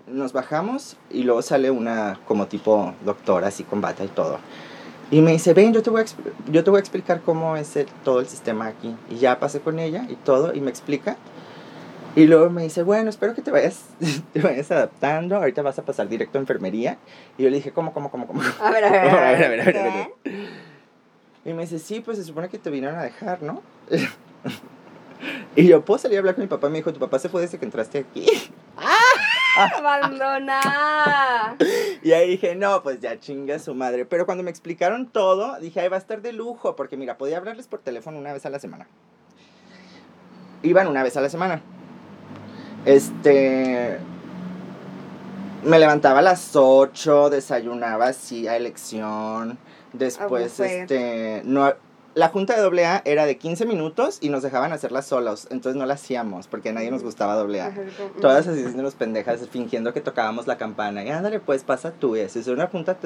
nos 0.06 0.32
bajamos 0.32 0.96
y 1.10 1.24
luego 1.24 1.42
sale 1.42 1.70
una 1.70 2.18
como 2.26 2.46
tipo 2.46 2.94
doctora 3.04 3.48
así 3.48 3.64
con 3.64 3.80
bata 3.80 4.04
y 4.04 4.08
todo. 4.08 4.38
Y 5.10 5.22
me 5.22 5.32
dice, 5.32 5.54
ven, 5.54 5.72
yo 5.72 5.82
te 5.82 5.90
voy 5.90 6.02
a, 6.02 6.04
yo 6.50 6.64
te 6.64 6.70
voy 6.70 6.78
a 6.78 6.80
explicar 6.80 7.22
cómo 7.22 7.56
es 7.56 7.78
todo 8.04 8.20
el 8.20 8.26
sistema 8.26 8.66
aquí. 8.66 8.94
Y 9.10 9.16
ya 9.16 9.38
pasé 9.40 9.60
con 9.60 9.78
ella 9.78 10.06
y 10.08 10.16
todo, 10.16 10.54
y 10.54 10.60
me 10.60 10.70
explica. 10.70 11.16
Y 12.14 12.26
luego 12.26 12.50
me 12.50 12.64
dice, 12.64 12.82
bueno, 12.82 13.08
espero 13.10 13.34
que 13.34 13.42
te 13.42 13.50
vayas, 13.50 13.84
te 14.32 14.40
vayas 14.40 14.70
adaptando. 14.70 15.36
Ahorita 15.36 15.62
vas 15.62 15.78
a 15.78 15.82
pasar 15.82 16.08
directo 16.08 16.38
a 16.38 16.40
enfermería. 16.40 16.98
Y 17.38 17.44
yo 17.44 17.50
le 17.50 17.56
dije, 17.56 17.72
¿cómo, 17.72 17.92
cómo, 17.92 18.10
cómo, 18.10 18.26
cómo? 18.26 18.42
A 18.60 18.70
ver, 18.70 18.84
a 18.84 18.90
ver, 18.90 19.00
a 19.00 19.04
ver, 19.04 19.14
a 19.44 19.48
ver, 19.48 19.60
a 19.60 19.64
ver, 19.64 19.76
a 19.78 19.82
ver. 19.82 20.08
Y 21.44 21.52
me 21.54 21.62
dice, 21.62 21.78
sí, 21.78 22.00
pues 22.00 22.18
se 22.18 22.24
supone 22.24 22.48
que 22.48 22.58
te 22.58 22.68
vinieron 22.68 22.98
a 22.98 23.02
dejar, 23.02 23.42
¿no? 23.42 23.62
y 25.56 25.66
yo, 25.66 25.82
¿puedo 25.84 25.98
salir 25.98 26.18
a 26.18 26.20
hablar 26.20 26.34
con 26.34 26.42
mi 26.42 26.48
papá? 26.48 26.68
Me 26.68 26.78
dijo, 26.78 26.92
tu 26.92 27.00
papá 27.00 27.18
se 27.18 27.30
fue 27.30 27.40
desde 27.40 27.58
que 27.58 27.64
entraste 27.64 27.98
aquí. 27.98 28.26
¡Ah! 28.76 28.97
Abandona. 29.58 31.56
y 32.02 32.12
ahí 32.12 32.30
dije, 32.30 32.54
no, 32.54 32.82
pues 32.82 33.00
ya 33.00 33.18
chinga 33.18 33.58
su 33.58 33.74
madre. 33.74 34.04
Pero 34.04 34.26
cuando 34.26 34.44
me 34.44 34.50
explicaron 34.50 35.06
todo, 35.08 35.58
dije, 35.60 35.80
ahí 35.80 35.88
va 35.88 35.96
a 35.96 36.00
estar 36.00 36.22
de 36.22 36.32
lujo, 36.32 36.76
porque 36.76 36.96
mira, 36.96 37.18
podía 37.18 37.38
hablarles 37.38 37.66
por 37.66 37.80
teléfono 37.80 38.18
una 38.18 38.32
vez 38.32 38.46
a 38.46 38.50
la 38.50 38.58
semana. 38.58 38.86
Iban 40.62 40.88
una 40.88 41.02
vez 41.02 41.16
a 41.16 41.20
la 41.20 41.28
semana. 41.28 41.60
Este. 42.84 43.98
Me 45.64 45.78
levantaba 45.78 46.20
a 46.20 46.22
las 46.22 46.54
8, 46.54 47.30
desayunaba 47.30 48.08
así 48.08 48.46
a 48.46 48.56
elección. 48.56 49.58
Después, 49.92 50.60
este. 50.60 51.42
No, 51.44 51.74
la 52.18 52.30
junta 52.30 52.60
de 52.60 52.84
AA 52.84 53.02
era 53.04 53.26
de 53.26 53.38
15 53.38 53.64
minutos 53.64 54.18
y 54.20 54.28
nos 54.28 54.42
dejaban 54.42 54.72
hacerla 54.72 55.02
solos, 55.02 55.46
entonces 55.52 55.78
no 55.78 55.86
la 55.86 55.94
hacíamos 55.94 56.48
porque 56.48 56.70
a 56.70 56.72
nadie 56.72 56.90
nos 56.90 57.04
gustaba 57.04 57.34
AA. 57.34 57.72
Todas 58.20 58.48
así 58.48 58.64
los 58.76 58.96
pendejas 58.96 59.48
fingiendo 59.48 59.92
que 59.92 60.00
tocábamos 60.00 60.48
la 60.48 60.58
campana 60.58 61.04
y 61.04 61.10
ándale, 61.10 61.38
pues 61.38 61.62
pasa 61.62 61.92
tú 61.92 62.16
y. 62.16 62.20
Es 62.20 62.48
una 62.48 62.66
junta, 62.66 62.96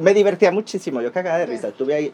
me 0.00 0.14
divertía 0.14 0.50
muchísimo, 0.50 1.00
yo 1.00 1.12
cagaba 1.12 1.38
de 1.38 1.46
risa. 1.46 1.70
Tuve 1.70 1.94
ahí 1.94 2.12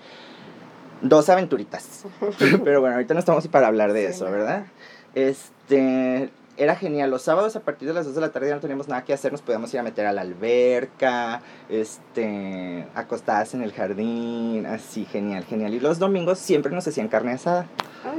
dos 1.01 1.31
aventuritas. 1.31 2.05
Pero 2.39 2.83
bueno, 2.83 2.97
ahorita 2.97 3.15
no 3.15 3.21
estamos 3.21 3.49
para 3.49 3.69
hablar 3.69 3.95
de 3.95 4.05
eso, 4.09 4.27
¿verdad? 4.27 4.67
Este, 5.15 6.29
era 6.57 6.77
genial. 6.77 7.11
Los 7.11 7.23
sábados 7.23 7.57
a 7.57 7.61
partir 7.61 7.89
de 7.89 7.95
las 7.95 8.07
2 8.07 8.15
de 8.15 8.21
la 8.21 8.31
tarde 8.31 8.49
ya 8.49 8.55
no 8.55 8.61
teníamos 8.61 8.89
nada 8.89 9.05
que 9.05 9.13
hacer, 9.13 9.33
nos 9.33 9.43
podíamos 9.43 9.73
ir 9.75 9.81
a 9.81 9.83
meter 9.83 10.07
a 10.07 10.13
la 10.13 10.21
alberca, 10.21 11.43
este, 11.69 12.87
acostadas 12.95 13.55
en 13.55 13.63
el 13.63 13.73
jardín, 13.73 14.67
así, 14.67 15.05
genial, 15.05 15.45
genial. 15.45 15.75
Y 15.75 15.81
los 15.81 15.99
domingos 15.99 16.39
siempre 16.39 16.73
nos 16.73 16.87
hacían 16.87 17.09
carne 17.09 17.33
asada. 17.33 17.67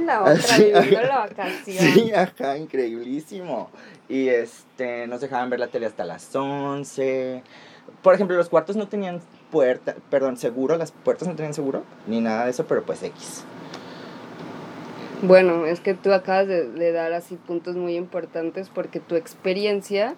La 0.00 0.22
otra, 0.24 1.02
la 1.02 1.18
vacación. 1.18 1.92
Sí, 1.92 2.12
ajá, 2.12 2.56
increíblísimo. 2.56 3.70
Y 4.08 4.28
este, 4.28 5.06
nos 5.06 5.20
dejaban 5.20 5.50
ver 5.50 5.60
la 5.60 5.68
tele 5.68 5.86
hasta 5.86 6.04
las 6.04 6.34
11. 6.34 7.42
Por 8.02 8.14
ejemplo, 8.14 8.36
los 8.36 8.48
cuartos 8.48 8.76
no 8.76 8.88
tenían 8.88 9.20
puerta, 9.50 9.94
perdón, 10.10 10.36
seguro, 10.36 10.76
las 10.76 10.92
puertas 10.92 11.28
no 11.28 11.36
tenían 11.36 11.54
seguro, 11.54 11.84
ni 12.06 12.20
nada 12.20 12.44
de 12.44 12.50
eso, 12.50 12.66
pero 12.66 12.82
pues 12.82 13.02
X. 13.02 13.44
Bueno, 15.26 15.64
es 15.64 15.80
que 15.80 15.94
tú 15.94 16.12
acabas 16.12 16.48
de, 16.48 16.92
dar 16.92 17.14
así 17.14 17.36
puntos 17.36 17.76
muy 17.76 17.96
importantes 17.96 18.68
porque 18.68 19.00
tu 19.00 19.16
experiencia 19.16 20.16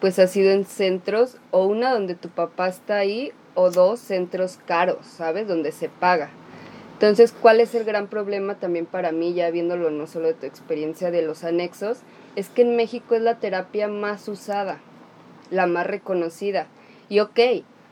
pues 0.00 0.18
ha 0.18 0.26
sido 0.26 0.50
en 0.50 0.64
centros 0.64 1.36
o 1.50 1.66
una 1.66 1.92
donde 1.92 2.14
tu 2.14 2.30
papá 2.30 2.68
está 2.68 2.96
ahí 2.96 3.32
o 3.54 3.70
dos 3.70 4.00
centros 4.00 4.58
caros, 4.64 5.04
¿sabes? 5.04 5.46
Donde 5.46 5.72
se 5.72 5.90
paga. 5.90 6.30
Entonces, 6.94 7.34
¿cuál 7.38 7.60
es 7.60 7.74
el 7.74 7.84
gran 7.84 8.06
problema 8.06 8.54
también 8.54 8.86
para 8.86 9.12
mí, 9.12 9.34
ya 9.34 9.50
viéndolo 9.50 9.90
no 9.90 10.06
solo 10.06 10.28
de 10.28 10.34
tu 10.34 10.46
experiencia 10.46 11.10
de 11.10 11.20
los 11.20 11.44
anexos? 11.44 11.98
Es 12.34 12.48
que 12.48 12.62
en 12.62 12.76
México 12.76 13.14
es 13.14 13.20
la 13.20 13.38
terapia 13.38 13.88
más 13.88 14.26
usada, 14.26 14.80
la 15.50 15.66
más 15.66 15.86
reconocida. 15.86 16.66
Y 17.10 17.20
ok, 17.20 17.38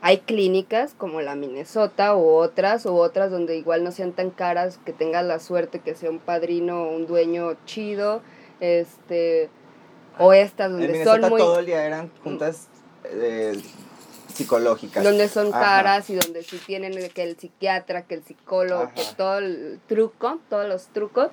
hay 0.05 0.19
clínicas 0.19 0.93
como 0.93 1.23
la 1.23 1.35
Minnesota 1.35 2.15
o 2.15 2.37
otras 2.37 2.85
o 2.85 2.95
otras 2.95 3.31
donde 3.31 3.57
igual 3.57 3.83
no 3.83 3.91
sean 3.91 4.13
tan 4.13 4.29
caras, 4.29 4.79
que 4.85 4.93
tengas 4.93 5.25
la 5.25 5.39
suerte 5.39 5.79
que 5.79 5.95
sea 5.95 6.11
un 6.11 6.19
padrino 6.19 6.83
o 6.83 6.95
un 6.95 7.07
dueño 7.07 7.57
chido, 7.65 8.21
este 8.61 9.49
o 10.19 10.35
estas 10.35 10.73
donde 10.73 11.03
son 11.05 11.23
muy 11.23 11.41
todo 11.41 11.59
el 11.59 11.65
día 11.65 11.87
eran 11.87 12.11
juntas 12.23 12.69
eh, 13.05 13.59
psicológicas. 14.35 15.03
Donde 15.03 15.27
son 15.27 15.51
caras 15.51 16.11
y 16.11 16.17
donde 16.17 16.43
sí 16.43 16.61
tienen 16.67 16.93
que 17.09 17.23
el 17.23 17.39
psiquiatra, 17.39 18.03
que 18.03 18.17
el 18.17 18.25
psicólogo, 18.25 18.91
que 18.95 19.03
todo 19.17 19.39
el 19.39 19.81
truco, 19.89 20.39
todos 20.51 20.69
los 20.69 20.89
trucos. 20.89 21.31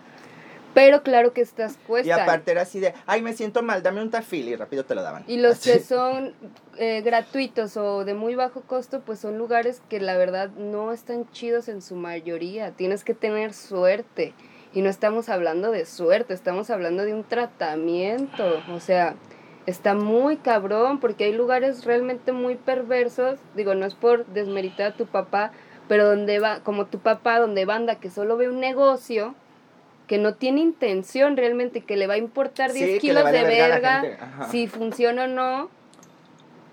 Pero 0.73 1.03
claro 1.03 1.33
que 1.33 1.41
estas 1.41 1.77
cuestan. 1.87 2.19
Y 2.19 2.21
aparte 2.21 2.51
era 2.51 2.61
así 2.61 2.79
de, 2.79 2.93
ay, 3.05 3.21
me 3.21 3.33
siento 3.33 3.61
mal, 3.61 3.83
dame 3.83 4.01
un 4.01 4.09
tafil 4.09 4.47
y 4.47 4.55
rápido 4.55 4.85
te 4.85 4.95
lo 4.95 5.03
daban. 5.03 5.23
Y 5.27 5.37
los 5.37 5.59
que 5.59 5.79
son 5.79 6.33
eh, 6.77 7.01
gratuitos 7.01 7.75
o 7.77 8.05
de 8.05 8.13
muy 8.13 8.35
bajo 8.35 8.61
costo, 8.61 9.01
pues 9.01 9.19
son 9.19 9.37
lugares 9.37 9.81
que 9.89 9.99
la 9.99 10.17
verdad 10.17 10.49
no 10.51 10.93
están 10.93 11.29
chidos 11.31 11.67
en 11.67 11.81
su 11.81 11.95
mayoría. 11.95 12.71
Tienes 12.71 13.03
que 13.03 13.13
tener 13.13 13.53
suerte. 13.53 14.33
Y 14.73 14.81
no 14.81 14.89
estamos 14.89 15.27
hablando 15.27 15.71
de 15.71 15.85
suerte, 15.85 16.33
estamos 16.33 16.69
hablando 16.69 17.03
de 17.03 17.13
un 17.13 17.25
tratamiento. 17.25 18.61
O 18.71 18.79
sea, 18.79 19.15
está 19.65 19.93
muy 19.95 20.37
cabrón 20.37 21.01
porque 21.01 21.25
hay 21.25 21.33
lugares 21.33 21.83
realmente 21.83 22.31
muy 22.31 22.55
perversos. 22.55 23.37
Digo, 23.53 23.75
no 23.75 23.85
es 23.85 23.95
por 23.95 24.25
desmeritar 24.27 24.93
a 24.93 24.95
tu 24.95 25.07
papá, 25.07 25.51
pero 25.89 26.07
donde 26.07 26.39
va, 26.39 26.61
como 26.61 26.85
tu 26.85 26.99
papá, 26.99 27.39
donde 27.39 27.65
banda 27.65 27.95
que 27.95 28.09
solo 28.09 28.37
ve 28.37 28.47
un 28.47 28.61
negocio 28.61 29.35
que 30.11 30.17
no 30.17 30.33
tiene 30.33 30.59
intención 30.59 31.37
realmente, 31.37 31.79
que 31.79 31.95
le 31.95 32.05
va 32.05 32.15
a 32.15 32.17
importar 32.17 32.73
10 32.73 32.99
kilos 32.99 33.23
de 33.31 33.43
verga, 33.45 34.03
si 34.51 34.67
funciona 34.67 35.23
o 35.23 35.27
no. 35.29 35.69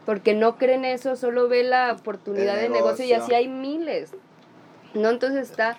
porque 0.05 0.35
no 0.35 0.57
creen 0.57 0.85
eso, 0.85 1.14
solo 1.14 1.46
ve 1.46 1.62
la 1.62 1.92
oportunidad 1.92 2.57
de 2.57 2.68
negocio 2.68 3.05
y 3.05 3.12
así 3.12 3.35
hay 3.35 3.46
miles. 3.46 4.11
No, 4.92 5.11
entonces 5.11 5.48
está 5.48 5.79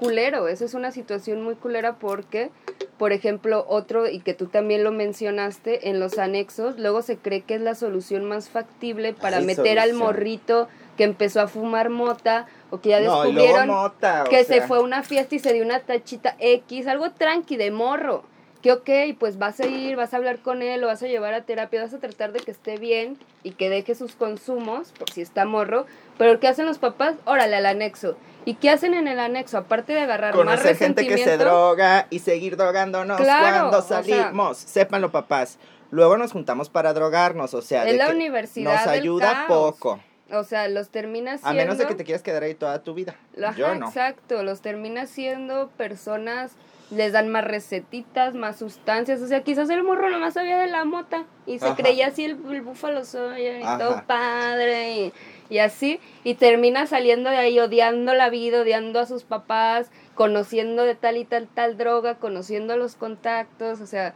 culero, 0.00 0.48
esa 0.48 0.64
es 0.64 0.74
una 0.74 0.90
situación 0.90 1.42
muy 1.42 1.54
culera 1.54 1.94
porque, 1.94 2.50
por 2.98 3.12
ejemplo, 3.12 3.64
otro, 3.68 4.08
y 4.08 4.18
que 4.18 4.34
tú 4.34 4.46
también 4.46 4.82
lo 4.82 4.90
mencionaste, 4.90 5.90
en 5.90 6.00
los 6.00 6.18
anexos, 6.18 6.76
luego 6.76 7.02
se 7.02 7.18
cree 7.18 7.42
que 7.42 7.54
es 7.54 7.60
la 7.60 7.76
solución 7.76 8.24
más 8.24 8.48
factible 8.48 9.12
para 9.12 9.40
meter 9.40 9.78
al 9.78 9.92
morrito 9.92 10.66
que 10.96 11.04
empezó 11.04 11.40
a 11.40 11.46
fumar 11.46 11.88
mota 11.88 12.46
o 12.70 12.80
que 12.80 12.88
ya 12.90 13.00
No, 13.00 13.22
descubrieron 13.22 13.68
mota, 13.68 14.24
o 14.26 14.28
que 14.30 14.44
se 14.44 14.54
sea, 14.54 14.66
fue 14.66 14.78
a 14.78 14.80
una 14.80 15.02
fiesta 15.02 15.34
y 15.34 15.38
se 15.38 15.52
dio 15.52 15.62
una 15.64 15.80
tachita 15.80 16.36
X, 16.38 16.86
algo 16.86 17.10
tranqui 17.12 17.56
de 17.56 17.70
morro. 17.70 18.24
Que 18.62 18.72
ok, 18.72 19.18
pues 19.20 19.38
vas 19.38 19.60
a 19.60 19.66
ir, 19.66 19.94
vas 19.94 20.12
a 20.12 20.16
hablar 20.16 20.38
con 20.40 20.60
él, 20.62 20.80
lo 20.80 20.88
vas 20.88 21.00
a 21.02 21.06
llevar 21.06 21.34
a 21.34 21.42
terapia, 21.44 21.82
vas 21.82 21.94
a 21.94 21.98
tratar 21.98 22.32
de 22.32 22.40
que 22.40 22.50
esté 22.50 22.78
bien 22.78 23.16
y 23.44 23.52
que 23.52 23.70
deje 23.70 23.94
sus 23.94 24.16
consumos, 24.16 24.92
por 24.98 25.08
si 25.10 25.20
está 25.20 25.44
morro. 25.44 25.86
Pero 26.18 26.40
¿qué 26.40 26.48
hacen 26.48 26.66
los 26.66 26.78
papás? 26.78 27.14
Órale, 27.26 27.54
al 27.54 27.66
anexo. 27.66 28.16
¿Y 28.44 28.54
qué 28.54 28.70
hacen 28.70 28.94
en 28.94 29.06
el 29.06 29.20
anexo? 29.20 29.58
Aparte 29.58 29.92
de 29.92 30.00
agarrar 30.00 30.34
más 30.34 30.44
Conocer 30.44 30.76
gente 30.76 31.06
que 31.06 31.18
se 31.18 31.36
droga 31.36 32.06
y 32.10 32.18
seguir 32.20 32.56
drogándonos 32.56 33.20
Claro, 33.20 33.68
cuando 33.70 33.78
o 33.78 33.82
sea- 33.82 34.02
salimos. 34.02 34.56
Sépanlo, 34.58 35.12
papás. 35.12 35.58
Luego 35.92 36.16
nos 36.16 36.32
juntamos 36.32 36.68
para 36.68 36.92
drogarnos, 36.92 37.54
o 37.54 37.62
sea, 37.62 37.84
Es 37.84 37.92
de 37.92 37.98
la 37.98 38.06
que 38.06 38.14
universidad 38.16 38.74
nos 38.74 38.84
del 38.90 39.00
ayuda 39.00 39.32
caos. 39.32 39.46
poco. 39.48 40.00
O 40.32 40.42
sea, 40.44 40.66
los 40.68 40.88
termina 40.88 41.34
A 41.34 41.38
siendo... 41.38 41.54
menos 41.56 41.78
de 41.78 41.86
que 41.86 41.94
te 41.94 42.04
quieras 42.04 42.22
quedar 42.22 42.42
ahí 42.42 42.54
toda 42.54 42.82
tu 42.82 42.94
vida. 42.94 43.14
Ajá, 43.42 43.56
Yo 43.56 43.74
no. 43.76 43.86
exacto, 43.86 44.42
los 44.42 44.60
termina 44.60 45.06
siendo 45.06 45.68
personas, 45.76 46.52
les 46.90 47.12
dan 47.12 47.28
más 47.28 47.44
recetitas, 47.44 48.34
más 48.34 48.56
sustancias, 48.56 49.20
o 49.20 49.26
sea, 49.28 49.42
quizás 49.42 49.70
el 49.70 49.82
morro 49.84 50.10
nomás 50.10 50.34
sabía 50.34 50.58
de 50.58 50.66
la 50.66 50.84
mota 50.84 51.24
y 51.46 51.58
se 51.60 51.66
Ajá. 51.66 51.76
creía 51.76 52.08
así 52.08 52.24
el, 52.24 52.38
el 52.50 52.62
búfalo 52.62 53.04
soy 53.04 53.42
y 53.42 53.62
Ajá. 53.62 53.78
todo 53.78 54.02
padre 54.06 54.92
y, 54.96 55.12
y 55.48 55.58
así, 55.58 56.00
y 56.24 56.34
termina 56.34 56.86
saliendo 56.86 57.30
de 57.30 57.36
ahí 57.36 57.58
odiando 57.60 58.12
la 58.14 58.28
vida, 58.28 58.62
odiando 58.62 58.98
a 59.00 59.06
sus 59.06 59.22
papás, 59.24 59.90
conociendo 60.16 60.82
de 60.84 60.94
tal 60.96 61.16
y 61.18 61.24
tal 61.24 61.46
tal 61.46 61.76
droga, 61.76 62.16
conociendo 62.16 62.76
los 62.76 62.96
contactos, 62.96 63.80
o 63.80 63.86
sea, 63.86 64.14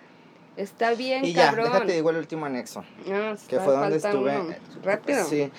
está 0.56 0.92
bien 0.94 1.24
Y 1.24 1.32
ya, 1.32 1.46
cabrón. 1.46 1.66
déjate 1.72 1.92
digo 1.92 2.10
el 2.10 2.16
último 2.16 2.46
anexo. 2.46 2.84
Ah, 3.10 3.34
que 3.48 3.58
fue 3.60 3.72
donde 3.74 3.96
estuve. 3.96 4.58
Rápido. 4.82 5.24
Sí. 5.24 5.50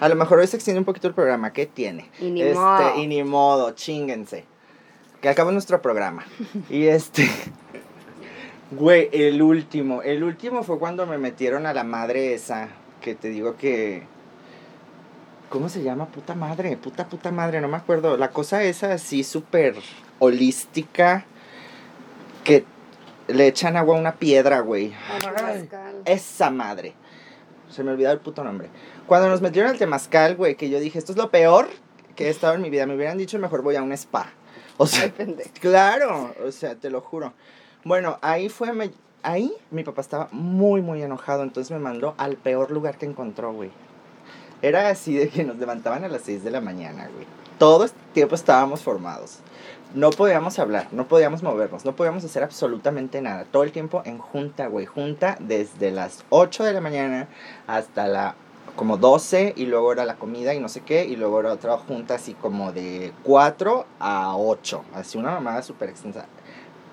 A 0.00 0.08
lo 0.08 0.14
mejor 0.14 0.38
hoy 0.38 0.46
se 0.46 0.56
extiende 0.56 0.78
un 0.78 0.84
poquito 0.84 1.08
el 1.08 1.14
programa. 1.14 1.52
¿Qué 1.52 1.66
tiene? 1.66 2.10
Y 2.20 2.30
ni 2.30 2.42
este, 2.42 2.54
modo. 2.54 2.96
y 2.96 3.06
ni 3.06 3.24
modo, 3.24 3.70
chinguense. 3.72 4.44
Que 5.20 5.28
acabó 5.28 5.52
nuestro 5.52 5.80
programa. 5.80 6.24
y 6.68 6.86
este. 6.86 7.28
Güey, 8.72 9.10
el 9.12 9.42
último. 9.42 10.00
El 10.00 10.24
último 10.24 10.62
fue 10.62 10.78
cuando 10.78 11.06
me 11.06 11.18
metieron 11.18 11.66
a 11.66 11.74
la 11.74 11.84
madre 11.84 12.32
esa. 12.32 12.68
Que 13.02 13.14
te 13.14 13.28
digo 13.28 13.56
que. 13.56 14.04
¿Cómo 15.50 15.68
se 15.68 15.82
llama? 15.82 16.06
Puta 16.06 16.34
madre, 16.34 16.78
puta 16.78 17.06
puta 17.06 17.30
madre, 17.30 17.60
no 17.60 17.68
me 17.68 17.76
acuerdo. 17.76 18.16
La 18.16 18.30
cosa 18.30 18.62
esa 18.62 18.94
así 18.94 19.24
súper 19.24 19.74
holística. 20.18 21.26
Que 22.44 22.64
le 23.28 23.46
echan 23.46 23.76
agua 23.76 23.96
a 23.96 24.00
una 24.00 24.14
piedra, 24.14 24.60
güey. 24.60 24.94
Esa 26.06 26.50
madre. 26.50 26.94
Se 27.72 27.82
me 27.82 27.90
olvidó 27.92 28.12
el 28.12 28.18
puto 28.18 28.44
nombre. 28.44 28.68
Cuando 29.06 29.28
nos 29.28 29.40
metieron 29.40 29.70
al 29.72 29.78
temazcal, 29.78 30.36
güey, 30.36 30.54
que 30.56 30.68
yo 30.70 30.78
dije, 30.78 30.98
esto 30.98 31.12
es 31.12 31.18
lo 31.18 31.30
peor 31.30 31.68
que 32.14 32.26
he 32.26 32.30
estado 32.30 32.54
en 32.54 32.62
mi 32.62 32.70
vida. 32.70 32.86
Me 32.86 32.94
hubieran 32.94 33.18
dicho, 33.18 33.38
mejor 33.38 33.62
voy 33.62 33.76
a 33.76 33.82
un 33.82 33.92
spa. 33.92 34.30
O 34.78 34.86
sea, 34.86 35.12
pendejo. 35.12 35.50
claro, 35.60 36.34
o 36.46 36.50
sea, 36.52 36.74
te 36.76 36.90
lo 36.90 37.00
juro. 37.00 37.32
Bueno, 37.84 38.18
ahí 38.22 38.48
fue, 38.48 38.72
me- 38.72 38.90
ahí 39.22 39.52
mi 39.70 39.84
papá 39.84 40.00
estaba 40.00 40.28
muy, 40.32 40.80
muy 40.82 41.02
enojado, 41.02 41.42
entonces 41.42 41.70
me 41.70 41.78
mandó 41.78 42.14
al 42.16 42.36
peor 42.36 42.70
lugar 42.70 42.96
que 42.98 43.06
encontró, 43.06 43.52
güey. 43.52 43.70
Era 44.62 44.88
así 44.88 45.16
de 45.16 45.28
que 45.28 45.42
nos 45.42 45.56
levantaban 45.58 46.04
a 46.04 46.08
las 46.08 46.22
6 46.22 46.44
de 46.44 46.52
la 46.52 46.60
mañana, 46.60 47.08
güey. 47.12 47.26
Todo 47.58 47.84
el 47.84 47.90
tiempo 48.14 48.36
estábamos 48.36 48.82
formados. 48.82 49.38
No 49.92 50.10
podíamos 50.10 50.58
hablar, 50.60 50.86
no 50.92 51.08
podíamos 51.08 51.42
movernos, 51.42 51.84
no 51.84 51.96
podíamos 51.96 52.24
hacer 52.24 52.44
absolutamente 52.44 53.20
nada. 53.20 53.44
Todo 53.44 53.64
el 53.64 53.72
tiempo 53.72 54.02
en 54.04 54.18
junta, 54.18 54.68
güey. 54.68 54.86
Junta 54.86 55.36
desde 55.40 55.90
las 55.90 56.24
8 56.30 56.62
de 56.62 56.72
la 56.72 56.80
mañana 56.80 57.28
hasta 57.66 58.06
la 58.06 58.36
como 58.76 58.96
12 58.96 59.54
y 59.56 59.66
luego 59.66 59.92
era 59.92 60.04
la 60.04 60.14
comida 60.14 60.54
y 60.54 60.60
no 60.60 60.68
sé 60.68 60.80
qué 60.80 61.04
y 61.04 61.16
luego 61.16 61.40
era 61.40 61.52
otra 61.52 61.76
junta 61.76 62.14
así 62.14 62.32
como 62.34 62.72
de 62.72 63.12
4 63.24 63.84
a 63.98 64.36
8. 64.36 64.84
Así 64.94 65.18
una 65.18 65.32
mamada 65.32 65.62
súper 65.62 65.90
extensa. 65.90 66.26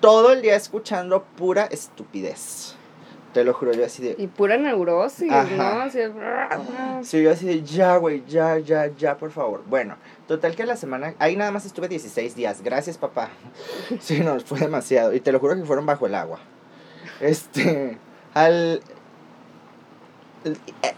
Todo 0.00 0.32
el 0.32 0.42
día 0.42 0.56
escuchando 0.56 1.22
pura 1.36 1.66
estupidez. 1.66 2.74
Te 3.32 3.44
lo 3.44 3.54
juro, 3.54 3.72
yo 3.72 3.84
así 3.84 4.02
de... 4.02 4.16
Y 4.18 4.26
pura 4.26 4.56
neurosis, 4.56 5.30
Ajá. 5.30 5.54
¿no? 5.56 5.80
Así 5.82 6.00
es- 6.00 6.10
Sí, 7.02 7.22
yo 7.22 7.30
así 7.30 7.46
de, 7.46 7.62
ya, 7.62 7.96
güey, 7.96 8.24
ya, 8.26 8.58
ya, 8.58 8.88
ya, 8.88 9.16
por 9.18 9.30
favor. 9.30 9.62
Bueno, 9.68 9.94
total 10.26 10.56
que 10.56 10.66
la 10.66 10.76
semana, 10.76 11.14
ahí 11.20 11.36
nada 11.36 11.52
más 11.52 11.64
estuve 11.64 11.86
16 11.88 12.34
días. 12.34 12.62
Gracias, 12.62 12.98
papá. 12.98 13.30
Sí, 14.00 14.20
no, 14.20 14.40
fue 14.40 14.58
demasiado. 14.58 15.14
Y 15.14 15.20
te 15.20 15.30
lo 15.30 15.38
juro 15.38 15.54
que 15.54 15.64
fueron 15.64 15.86
bajo 15.86 16.06
el 16.06 16.14
agua. 16.16 16.40
Este, 17.20 17.98
al... 18.34 18.82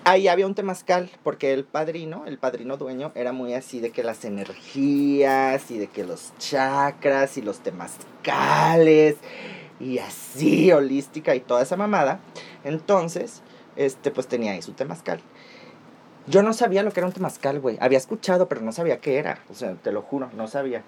Ahí 0.05 0.29
había 0.29 0.47
un 0.47 0.55
temazcal, 0.55 1.11
porque 1.25 1.53
el 1.53 1.65
padrino, 1.65 2.25
el 2.27 2.39
padrino 2.39 2.77
dueño, 2.77 3.11
era 3.17 3.33
muy 3.33 3.55
así 3.55 3.81
de 3.81 3.91
que 3.91 4.05
las 4.05 4.25
energías 4.25 5.69
y 5.71 5.79
de 5.79 5.89
que 5.89 6.05
los 6.05 6.33
chakras 6.39 7.37
y 7.39 7.43
los 7.43 7.59
temazcales 7.59 9.17
y 9.83 9.99
así, 9.99 10.71
holística 10.73 11.35
y 11.35 11.41
toda 11.41 11.63
esa 11.63 11.77
mamada. 11.77 12.21
Entonces, 12.65 13.43
este, 13.77 14.11
pues 14.11 14.29
tenía 14.29 14.53
ahí 14.53 14.63
su 14.63 14.73
temazcal. 14.73 15.21
Yo 16.29 16.43
no 16.43 16.53
sabía 16.53 16.85
lo 16.85 16.93
que 16.93 17.01
era 17.01 17.09
un 17.09 17.13
temazcal, 17.13 17.59
güey. 17.59 17.77
Había 17.81 17.99
escuchado, 17.99 18.49
pero 18.49 18.61
no 18.61 18.71
sabía 18.71 18.99
qué 18.99 19.19
era. 19.19 19.41
O 19.51 19.55
sea, 19.55 19.75
te 19.75 19.91
lo 19.91 20.03
juro, 20.03 20.31
no 20.37 20.47
sabía. 20.47 20.83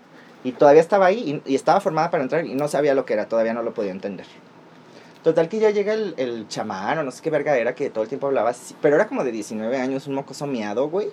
Y 0.45 0.53
todavía 0.53 0.81
estaba 0.81 1.07
ahí 1.07 1.43
y, 1.45 1.53
y 1.53 1.55
estaba 1.57 1.81
formada 1.81 2.11
para 2.11 2.23
entrar 2.23 2.47
y 2.47 2.55
no 2.55 2.69
sabía 2.69 2.95
lo 2.95 3.05
que 3.05 3.15
era, 3.15 3.29
todavía 3.29 3.53
no 3.53 3.63
lo 3.63 3.75
podía 3.75 3.91
entender. 3.91 4.27
Total 5.25 5.49
que 5.49 5.59
ya 5.59 5.71
llega 5.71 5.95
el, 5.95 6.15
el 6.19 6.47
chamán 6.49 6.99
o 6.99 7.03
no 7.03 7.11
sé 7.11 7.23
qué 7.23 7.31
verga 7.31 7.57
era 7.57 7.75
que 7.75 7.89
todo 7.89 8.05
el 8.05 8.09
tiempo 8.09 8.27
hablaba 8.27 8.51
así, 8.51 8.77
pero 8.83 8.95
era 8.95 9.09
como 9.09 9.25
de 9.25 9.33
19 9.33 9.79
años, 9.79 10.07
un 10.07 10.15
mocoso 10.15 10.47
miado, 10.47 10.91
güey, 10.91 11.09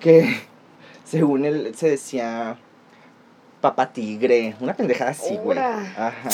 que 0.00 0.34
según 1.04 1.44
él 1.44 1.74
se 1.76 1.90
decía 1.90 2.56
papá 3.60 3.92
tigre, 3.92 4.56
una 4.58 4.74
pendejada 4.74 5.10
así, 5.10 5.36
güey. 5.36 5.58
Ajá. 5.58 6.30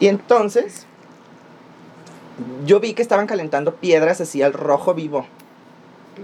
Y 0.00 0.06
entonces, 0.06 0.86
yo 2.64 2.80
vi 2.80 2.94
que 2.94 3.02
estaban 3.02 3.26
calentando 3.26 3.74
piedras 3.74 4.20
así 4.20 4.42
al 4.42 4.52
rojo 4.52 4.94
vivo. 4.94 5.26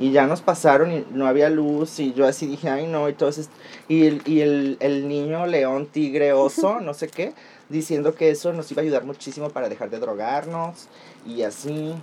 Y 0.01 0.11
ya 0.11 0.27
nos 0.27 0.43
pasaron 0.43 0.91
y 0.93 1.07
no 1.13 1.29
había 1.29 1.51
luz 1.51 2.01
y 2.01 2.13
yo 2.15 2.27
así 2.27 2.47
dije, 2.47 2.69
ay 2.69 2.89
no, 2.89 3.09
y 3.09 3.13
entonces, 3.13 3.49
y 3.87 4.07
el, 4.07 4.23
y 4.27 4.41
el, 4.41 4.77
el 4.81 5.07
niño 5.07 5.47
león, 5.47 5.87
tigre, 5.87 6.33
oso, 6.33 6.81
no 6.83 6.95
sé 6.95 7.09
qué, 7.09 7.33
diciendo 7.69 8.15
que 8.15 8.31
eso 8.31 8.53
nos 8.53 8.71
iba 8.73 8.83
a 8.83 8.85
ayudar 8.85 9.05
muchísimo 9.05 9.51
para 9.51 9.69
dejar 9.69 9.91
de 9.91 10.01
drogarnos 10.01 10.89
y 11.25 11.43
así, 11.43 11.95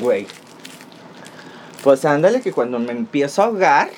güey. 0.00 0.26
Pues 1.82 2.04
ándale 2.04 2.42
que 2.42 2.52
cuando 2.52 2.78
me 2.78 2.92
empiezo 2.92 3.42
a 3.42 3.46
ahogar, 3.46 3.90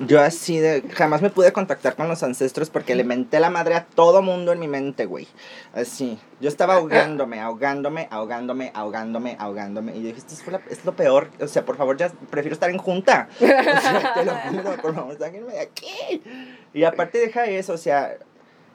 yo 0.00 0.20
así 0.20 0.58
de, 0.58 0.82
jamás 0.94 1.22
me 1.22 1.30
pude 1.30 1.52
contactar 1.52 1.96
con 1.96 2.06
los 2.08 2.22
ancestros 2.22 2.70
porque 2.70 2.94
le 2.94 3.04
menté 3.04 3.40
la 3.40 3.50
madre 3.50 3.74
a 3.74 3.84
todo 3.84 4.22
mundo 4.22 4.52
en 4.52 4.60
mi 4.60 4.68
mente, 4.68 5.06
güey. 5.06 5.26
Así, 5.72 6.18
yo 6.40 6.48
estaba 6.48 6.74
ahogándome, 6.74 7.40
ahogándome, 7.40 8.06
ahogándome, 8.10 8.70
ahogándome, 8.74 9.36
ahogándome. 9.40 9.92
Y 9.96 10.02
yo 10.02 10.06
dije, 10.08 10.18
esto 10.18 10.34
es, 10.34 10.46
la- 10.46 10.60
es 10.70 10.84
lo 10.84 10.94
peor, 10.94 11.30
o 11.40 11.46
sea, 11.48 11.64
por 11.64 11.76
favor, 11.76 11.96
ya 11.96 12.10
prefiero 12.30 12.54
estar 12.54 12.70
en 12.70 12.78
junta. 12.78 13.28
O 13.40 13.46
sea, 13.46 14.14
te 14.14 14.24
lo 14.24 14.34
juro, 14.34 14.76
por 14.82 14.94
favor, 14.94 15.18
sáquenme 15.18 15.52
de 15.52 15.60
aquí. 15.60 16.22
Y 16.72 16.84
aparte 16.84 17.18
deja 17.18 17.46
eso, 17.46 17.72
o 17.72 17.78
sea, 17.78 18.16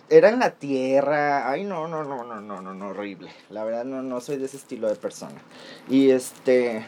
era 0.09 0.29
en 0.29 0.39
la 0.39 0.51
tierra. 0.51 1.49
Ay, 1.49 1.63
no, 1.63 1.88
no, 1.88 2.03
no, 2.03 2.23
no, 2.25 2.41
no, 2.41 2.62
no, 2.62 2.73
no, 2.73 2.88
horrible. 2.89 3.31
La 3.49 3.63
verdad, 3.63 3.86
no, 3.86 4.01
no 4.03 4.19
soy 4.19 4.38
de 4.38 4.45
ese 4.45 4.57
estilo 4.57 4.89
de 4.89 4.95
persona. 4.95 5.41
Y 5.89 6.12
este. 6.12 6.86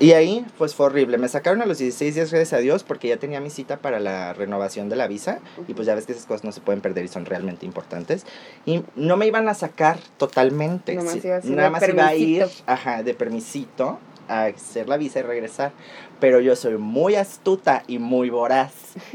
Y 0.00 0.12
ahí, 0.12 0.44
pues 0.58 0.74
fue 0.74 0.86
horrible. 0.86 1.18
Me 1.18 1.28
sacaron 1.28 1.62
a 1.62 1.66
los 1.66 1.78
16 1.78 2.14
días, 2.14 2.30
gracias 2.30 2.52
a 2.52 2.58
Dios, 2.58 2.84
porque 2.84 3.08
ya 3.08 3.16
tenía 3.16 3.40
mi 3.40 3.50
cita 3.50 3.78
para 3.78 4.00
la 4.00 4.32
renovación 4.32 4.88
de 4.88 4.96
la 4.96 5.06
visa. 5.06 5.40
Y 5.68 5.74
pues 5.74 5.86
ya 5.86 5.94
ves 5.94 6.06
que 6.06 6.12
esas 6.12 6.26
cosas 6.26 6.44
no 6.44 6.52
se 6.52 6.60
pueden 6.60 6.80
perder 6.80 7.04
y 7.04 7.08
son 7.08 7.24
realmente 7.24 7.66
importantes. 7.66 8.26
Y 8.66 8.82
no 8.96 9.16
me 9.16 9.26
iban 9.26 9.48
a 9.48 9.54
sacar 9.54 9.98
totalmente. 10.18 10.94
Nomás 10.94 11.12
sí, 11.12 11.20
iba 11.24 11.36
a 11.36 11.40
nada 11.44 11.70
más 11.70 11.88
iba 11.88 12.06
a 12.06 12.14
ir, 12.14 12.46
ajá, 12.66 13.02
de 13.02 13.14
permisito 13.14 13.98
a 14.28 14.44
hacer 14.44 14.88
la 14.88 14.96
visa 14.96 15.20
y 15.20 15.22
regresar. 15.22 15.72
Pero 16.20 16.40
yo 16.40 16.56
soy 16.56 16.78
muy 16.78 17.16
astuta 17.16 17.82
y 17.86 17.98
muy 17.98 18.30
voraz. 18.30 18.72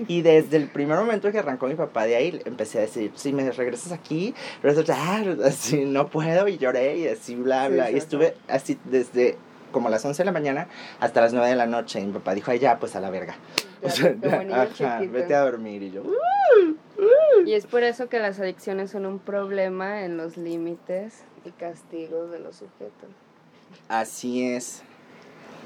Y 0.08 0.22
desde 0.22 0.58
el 0.58 0.68
primer 0.68 0.98
momento 0.98 1.32
que 1.32 1.40
arrancó 1.40 1.68
mi 1.68 1.76
papá 1.76 2.06
de 2.06 2.16
ahí, 2.16 2.42
empecé 2.46 2.80
a 2.80 2.82
decir, 2.82 3.12
si 3.16 3.34
me 3.34 3.50
regresas 3.52 3.92
aquí, 3.92 4.36
regresas, 4.62 4.96
ah, 4.98 5.24
así 5.46 5.86
no 5.86 6.08
puedo, 6.08 6.48
y 6.48 6.58
lloré, 6.58 6.98
y 6.98 7.08
así, 7.08 7.36
bla, 7.36 7.70
bla. 7.70 7.88
sí, 7.88 7.94
y 7.94 7.98
estuve 7.98 8.36
así 8.48 8.78
desde 8.86 9.38
como 9.72 9.88
a 9.88 9.92
las 9.92 10.04
11 10.06 10.22
de 10.22 10.26
la 10.26 10.32
mañana 10.32 10.68
hasta 11.00 11.22
las 11.22 11.34
9 11.34 11.50
de 11.50 11.56
la 11.56 11.66
noche. 11.68 12.00
Y 12.00 12.06
mi 12.06 12.14
papá 12.14 12.34
dijo, 12.34 12.52
ay, 12.52 12.60
ya, 12.60 12.80
pues 12.80 12.96
a 12.96 13.00
la 13.00 13.10
verga. 13.10 13.36
Ya, 13.82 13.88
O 13.88 13.90
sea, 13.92 14.10
niño 14.12 14.56
ajá, 14.56 15.00
vete 15.10 15.36
a 15.36 15.42
dormir. 15.42 15.82
Y 15.84 15.92
yo, 15.92 16.02
"Uh, 16.04 16.70
uh". 17.02 17.46
Y 17.46 17.54
es 17.54 17.66
por 17.66 17.84
eso 17.84 18.10
que 18.10 18.20
las 18.20 18.40
adicciones 18.40 18.92
son 18.92 19.06
un 19.06 19.20
problema 19.20 20.04
en 20.04 20.18
los 20.18 20.36
límites 20.38 21.24
y 21.46 21.52
castigos 21.52 22.32
de 22.32 22.40
los 22.40 22.58
sujetos. 22.58 23.10
Así 23.88 24.44
es. 24.46 24.84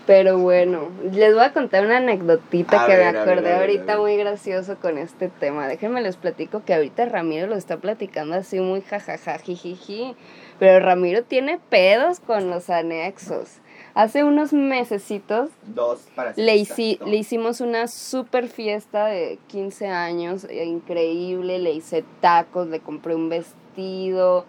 Pero 0.06 0.38
bueno, 0.38 0.90
les 1.14 1.34
voy 1.34 1.44
a 1.46 1.54
contar 1.54 1.86
una 1.86 1.96
anecdotita 1.98 2.84
A 2.84 2.88
que 2.88 2.96
ver, 2.98 3.14
me 3.14 3.20
acordé 3.20 3.42
ver, 3.44 3.54
ahorita 3.62 3.86
ver. 3.94 3.98
muy 4.00 4.18
gracioso 4.18 4.76
con 4.76 4.98
este 4.98 5.30
tema. 5.30 5.66
Déjenme 5.70 6.02
les 6.02 6.18
platico 6.18 6.62
que 6.66 6.74
ahorita 6.74 7.06
Ramiro 7.06 7.48
lo 7.48 7.56
está 7.56 7.78
platicando 7.78 8.36
así 8.36 8.60
muy 8.60 8.82
jajaja, 8.82 9.38
jijiji. 9.38 10.16
Pero 10.60 10.86
Ramiro 10.86 11.24
tiene 11.24 11.58
pedos 11.70 12.20
con 12.20 12.50
los 12.50 12.70
anexos. 12.70 13.60
Hace 13.96 14.24
unos 14.24 14.54
mesecitos 14.54 15.50
Dos 15.68 16.08
para 16.16 16.34
ser 16.34 16.44
le, 16.46 16.56
hici- 16.56 17.00
le 17.06 17.16
hicimos 17.18 17.62
una 17.62 17.88
super 17.88 18.48
fiesta 18.48 19.06
de 19.06 19.38
15 19.48 19.88
años, 19.88 20.46
eh, 20.46 20.66
increíble, 20.66 21.60
le 21.60 21.74
hice 21.74 22.04
tacos, 22.20 22.68
le 22.68 22.80
compré 22.80 23.14
un 23.14 23.30
vestido, 23.30 24.46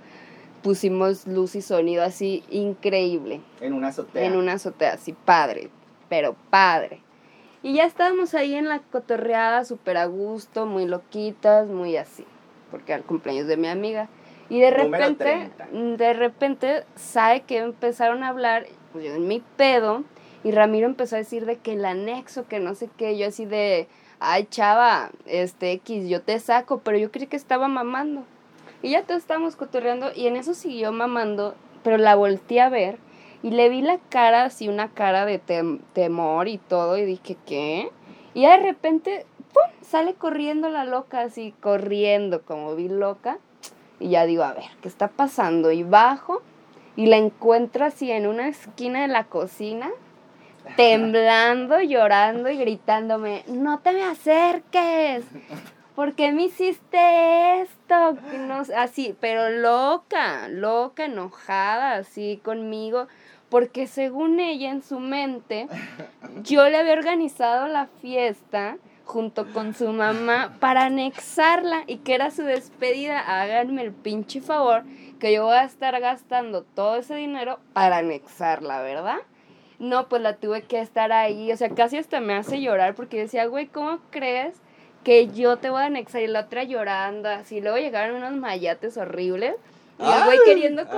pusimos 0.62 1.26
luz 1.26 1.54
y 1.56 1.60
sonido 1.62 2.02
así, 2.02 2.42
increíble, 2.50 3.42
En 3.60 3.74
una 3.74 3.88
azotea. 3.88 4.24
en 4.24 4.36
una 4.36 4.54
azotea 4.54 4.94
así, 4.94 5.12
padre, 5.12 5.68
pero 6.08 6.34
padre. 6.50 7.00
Y 7.62 7.74
ya 7.74 7.84
estábamos 7.84 8.34
ahí 8.34 8.54
en 8.54 8.68
la 8.68 8.78
cotorreada, 8.80 9.64
súper 9.64 9.96
a 9.98 10.06
gusto, 10.06 10.64
muy 10.66 10.86
loquitas, 10.86 11.66
muy 11.68 11.96
así, 11.98 12.24
porque 12.70 12.92
era 12.92 12.98
el 13.00 13.04
cumpleaños 13.06 13.46
de 13.46 13.56
mi 13.58 13.68
amiga. 13.68 14.08
Y 14.50 14.60
de 14.60 14.70
repente, 14.70 15.24
30. 15.24 15.68
de 15.96 16.12
repente, 16.12 16.84
sabe 16.96 17.40
que 17.42 17.58
empezaron 17.58 18.22
a 18.22 18.28
hablar, 18.28 18.66
pues 18.94 19.04
yo 19.06 19.14
en 19.14 19.26
mi 19.26 19.42
pedo, 19.56 20.04
y 20.44 20.52
Ramiro 20.52 20.86
empezó 20.86 21.16
a 21.16 21.18
decir 21.18 21.46
de 21.46 21.56
que 21.56 21.72
el 21.72 21.84
anexo, 21.84 22.46
que 22.46 22.60
no 22.60 22.76
sé 22.76 22.88
qué, 22.96 23.18
yo 23.18 23.26
así 23.26 23.44
de, 23.44 23.88
ay 24.20 24.46
chava, 24.48 25.10
este 25.26 25.72
X, 25.72 26.08
yo 26.08 26.22
te 26.22 26.38
saco, 26.38 26.78
pero 26.78 26.96
yo 26.96 27.10
creí 27.10 27.26
que 27.26 27.34
estaba 27.34 27.66
mamando. 27.66 28.22
Y 28.82 28.90
ya 28.90 29.02
todos 29.02 29.20
estábamos 29.20 29.56
cotorreando, 29.56 30.12
y 30.14 30.28
en 30.28 30.36
eso 30.36 30.54
siguió 30.54 30.92
mamando, 30.92 31.56
pero 31.82 31.98
la 31.98 32.14
volteé 32.14 32.60
a 32.60 32.68
ver, 32.68 32.98
y 33.42 33.50
le 33.50 33.68
vi 33.68 33.82
la 33.82 33.98
cara, 34.10 34.44
así 34.44 34.68
una 34.68 34.88
cara 34.92 35.26
de 35.26 35.42
tem- 35.44 35.80
temor 35.92 36.46
y 36.46 36.58
todo, 36.58 36.96
y 36.96 37.04
dije, 37.04 37.36
¿qué? 37.46 37.90
Y 38.32 38.42
ya 38.42 38.56
de 38.56 38.62
repente, 38.64 39.26
¡pum! 39.52 39.64
sale 39.82 40.14
corriendo 40.14 40.68
la 40.68 40.84
loca, 40.84 41.22
así 41.22 41.52
corriendo, 41.60 42.42
como 42.42 42.76
vi 42.76 42.88
loca. 42.88 43.38
Y 43.98 44.10
ya 44.10 44.24
digo, 44.24 44.44
a 44.44 44.52
ver, 44.52 44.70
¿qué 44.82 44.88
está 44.88 45.08
pasando? 45.08 45.72
Y 45.72 45.82
bajo 45.82 46.42
y 46.96 47.06
la 47.06 47.16
encuentro 47.16 47.84
así 47.84 48.10
en 48.10 48.26
una 48.26 48.48
esquina 48.48 49.02
de 49.02 49.08
la 49.08 49.24
cocina, 49.24 49.90
temblando, 50.76 51.80
llorando 51.80 52.50
y 52.50 52.56
gritándome, 52.56 53.44
no 53.48 53.80
te 53.80 53.92
me 53.92 54.04
acerques, 54.04 55.24
¿por 55.94 56.14
qué 56.14 56.32
me 56.32 56.44
hiciste 56.44 57.62
esto? 57.62 58.16
No 58.46 58.62
así, 58.76 59.16
pero 59.20 59.50
loca, 59.50 60.48
loca, 60.48 61.06
enojada, 61.06 61.94
así 61.94 62.40
conmigo, 62.42 63.08
porque 63.50 63.86
según 63.86 64.40
ella 64.40 64.70
en 64.70 64.82
su 64.82 64.98
mente, 65.00 65.68
yo 66.42 66.68
le 66.68 66.78
había 66.78 66.94
organizado 66.94 67.68
la 67.68 67.86
fiesta 68.00 68.76
junto 69.04 69.52
con 69.52 69.74
su 69.74 69.92
mamá 69.92 70.56
para 70.60 70.86
anexarla 70.86 71.84
y 71.86 71.98
que 71.98 72.14
era 72.14 72.30
su 72.30 72.42
despedida. 72.42 73.20
Háganme 73.20 73.82
el 73.82 73.92
pinche 73.92 74.40
favor 74.40 74.84
que 75.18 75.32
yo 75.32 75.44
voy 75.44 75.56
a 75.56 75.64
estar 75.64 75.98
gastando 76.00 76.62
todo 76.62 76.96
ese 76.96 77.14
dinero 77.14 77.58
para 77.72 77.98
anexarla, 77.98 78.82
¿verdad? 78.82 79.18
No, 79.78 80.08
pues 80.08 80.22
la 80.22 80.36
tuve 80.36 80.62
que 80.62 80.80
estar 80.80 81.12
ahí, 81.12 81.52
o 81.52 81.56
sea, 81.56 81.68
casi 81.70 81.98
hasta 81.98 82.20
me 82.20 82.34
hace 82.34 82.60
llorar 82.60 82.94
porque 82.94 83.18
decía, 83.18 83.46
güey, 83.46 83.66
¿cómo 83.66 83.98
crees 84.10 84.56
que 85.02 85.28
yo 85.28 85.56
te 85.58 85.68
voy 85.68 85.82
a 85.82 85.86
anexar? 85.86 86.22
Y 86.22 86.26
la 86.28 86.40
otra 86.40 86.64
llorando, 86.64 87.28
así, 87.28 87.60
luego 87.60 87.78
llegaron 87.78 88.16
unos 88.16 88.32
mayates 88.32 88.96
horribles 88.96 89.56
y 89.98 90.04
el 90.04 90.24
güey 90.24 90.38
queriendo 90.44 90.82
ajá. 90.82 90.90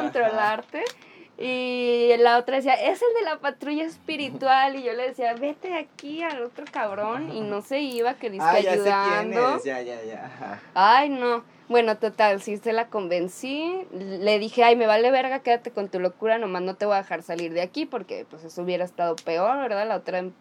Y 1.38 2.12
la 2.18 2.38
otra 2.38 2.56
decía, 2.56 2.74
es 2.74 3.00
el 3.02 3.08
de 3.18 3.30
la 3.30 3.38
patrulla 3.40 3.84
espiritual. 3.84 4.76
Y 4.76 4.82
yo 4.84 4.92
le 4.94 5.08
decía, 5.08 5.34
vete 5.34 5.74
aquí 5.74 6.22
al 6.22 6.42
otro 6.42 6.64
cabrón. 6.70 7.30
Y 7.34 7.40
no 7.42 7.60
se 7.62 7.80
iba, 7.80 8.14
que 8.14 8.30
dice 8.30 8.44
Ah, 8.46 8.58
ya 8.60 8.72
sé 8.72 8.78
quién 8.82 8.94
ayudando. 8.94 9.56
es, 9.56 9.64
ya, 9.64 9.82
ya, 9.82 10.02
ya. 10.04 10.60
Ay, 10.74 11.10
no. 11.10 11.44
Bueno, 11.68 11.96
total, 11.98 12.40
sí 12.40 12.56
se 12.58 12.72
la 12.72 12.86
convencí. 12.88 13.86
Le 13.92 14.38
dije, 14.38 14.62
ay, 14.64 14.76
me 14.76 14.86
vale 14.86 15.10
verga, 15.10 15.40
quédate 15.40 15.72
con 15.72 15.88
tu 15.88 15.98
locura, 15.98 16.38
nomás 16.38 16.62
no 16.62 16.74
te 16.76 16.86
voy 16.86 16.94
a 16.94 16.98
dejar 16.98 17.22
salir 17.22 17.52
de 17.52 17.60
aquí, 17.60 17.86
porque 17.86 18.24
pues 18.30 18.44
eso 18.44 18.62
hubiera 18.62 18.84
estado 18.84 19.16
peor, 19.16 19.58
¿verdad? 19.58 19.86
La 19.88 19.96
otra 19.96 20.18
en, 20.20 20.32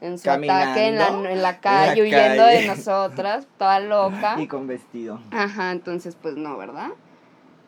en 0.00 0.18
su 0.18 0.30
ataque 0.30 0.86
en 0.86 0.96
la, 0.96 1.08
en 1.08 1.42
la 1.42 1.60
calle, 1.60 2.02
en 2.02 2.10
la 2.10 2.18
huyendo 2.18 2.42
calle. 2.44 2.60
de 2.62 2.66
nosotras, 2.66 3.46
toda 3.58 3.78
loca. 3.80 4.36
Y 4.40 4.46
con 4.48 4.66
vestido. 4.66 5.20
Ajá, 5.32 5.70
entonces 5.70 6.16
pues 6.20 6.34
no, 6.36 6.56
¿verdad? 6.56 6.88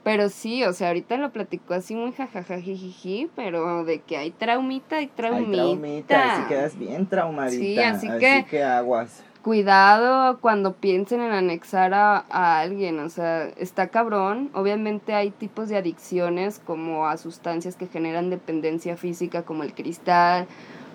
Pero 0.07 0.28
sí, 0.28 0.62
o 0.62 0.72
sea, 0.72 0.86
ahorita 0.86 1.16
lo 1.16 1.32
platicó 1.32 1.74
así 1.74 1.96
muy 1.96 2.12
jajajajijiji, 2.12 3.28
pero 3.34 3.84
de 3.84 3.98
que 4.02 4.16
hay 4.16 4.30
traumita, 4.30 4.98
hay 4.98 5.07
Ay, 5.07 5.11
traumita. 5.16 5.52
traumita. 5.52 6.32
Así 6.34 6.48
quedas 6.48 6.78
bien 6.78 7.07
traumadita. 7.07 7.61
Sí, 7.61 8.07
así 8.07 8.09
que- 8.48 8.62
aguas. 8.62 9.24
Cuidado 9.42 10.38
cuando 10.38 10.74
piensen 10.74 11.22
en 11.22 11.32
anexar 11.32 11.92
a, 11.92 12.24
a 12.30 12.61
alguien, 12.61 13.00
o 13.00 13.09
sea, 13.09 13.48
está 13.57 13.88
cabrón. 13.88 14.48
Obviamente 14.54 15.12
hay 15.12 15.30
tipos 15.32 15.68
de 15.68 15.76
adicciones 15.76 16.61
como 16.64 17.09
a 17.09 17.16
sustancias 17.16 17.74
que 17.74 17.88
generan 17.88 18.30
dependencia 18.30 18.96
física 18.96 19.42
como 19.42 19.64
el 19.64 19.74
cristal, 19.74 20.46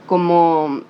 como 0.07 0.83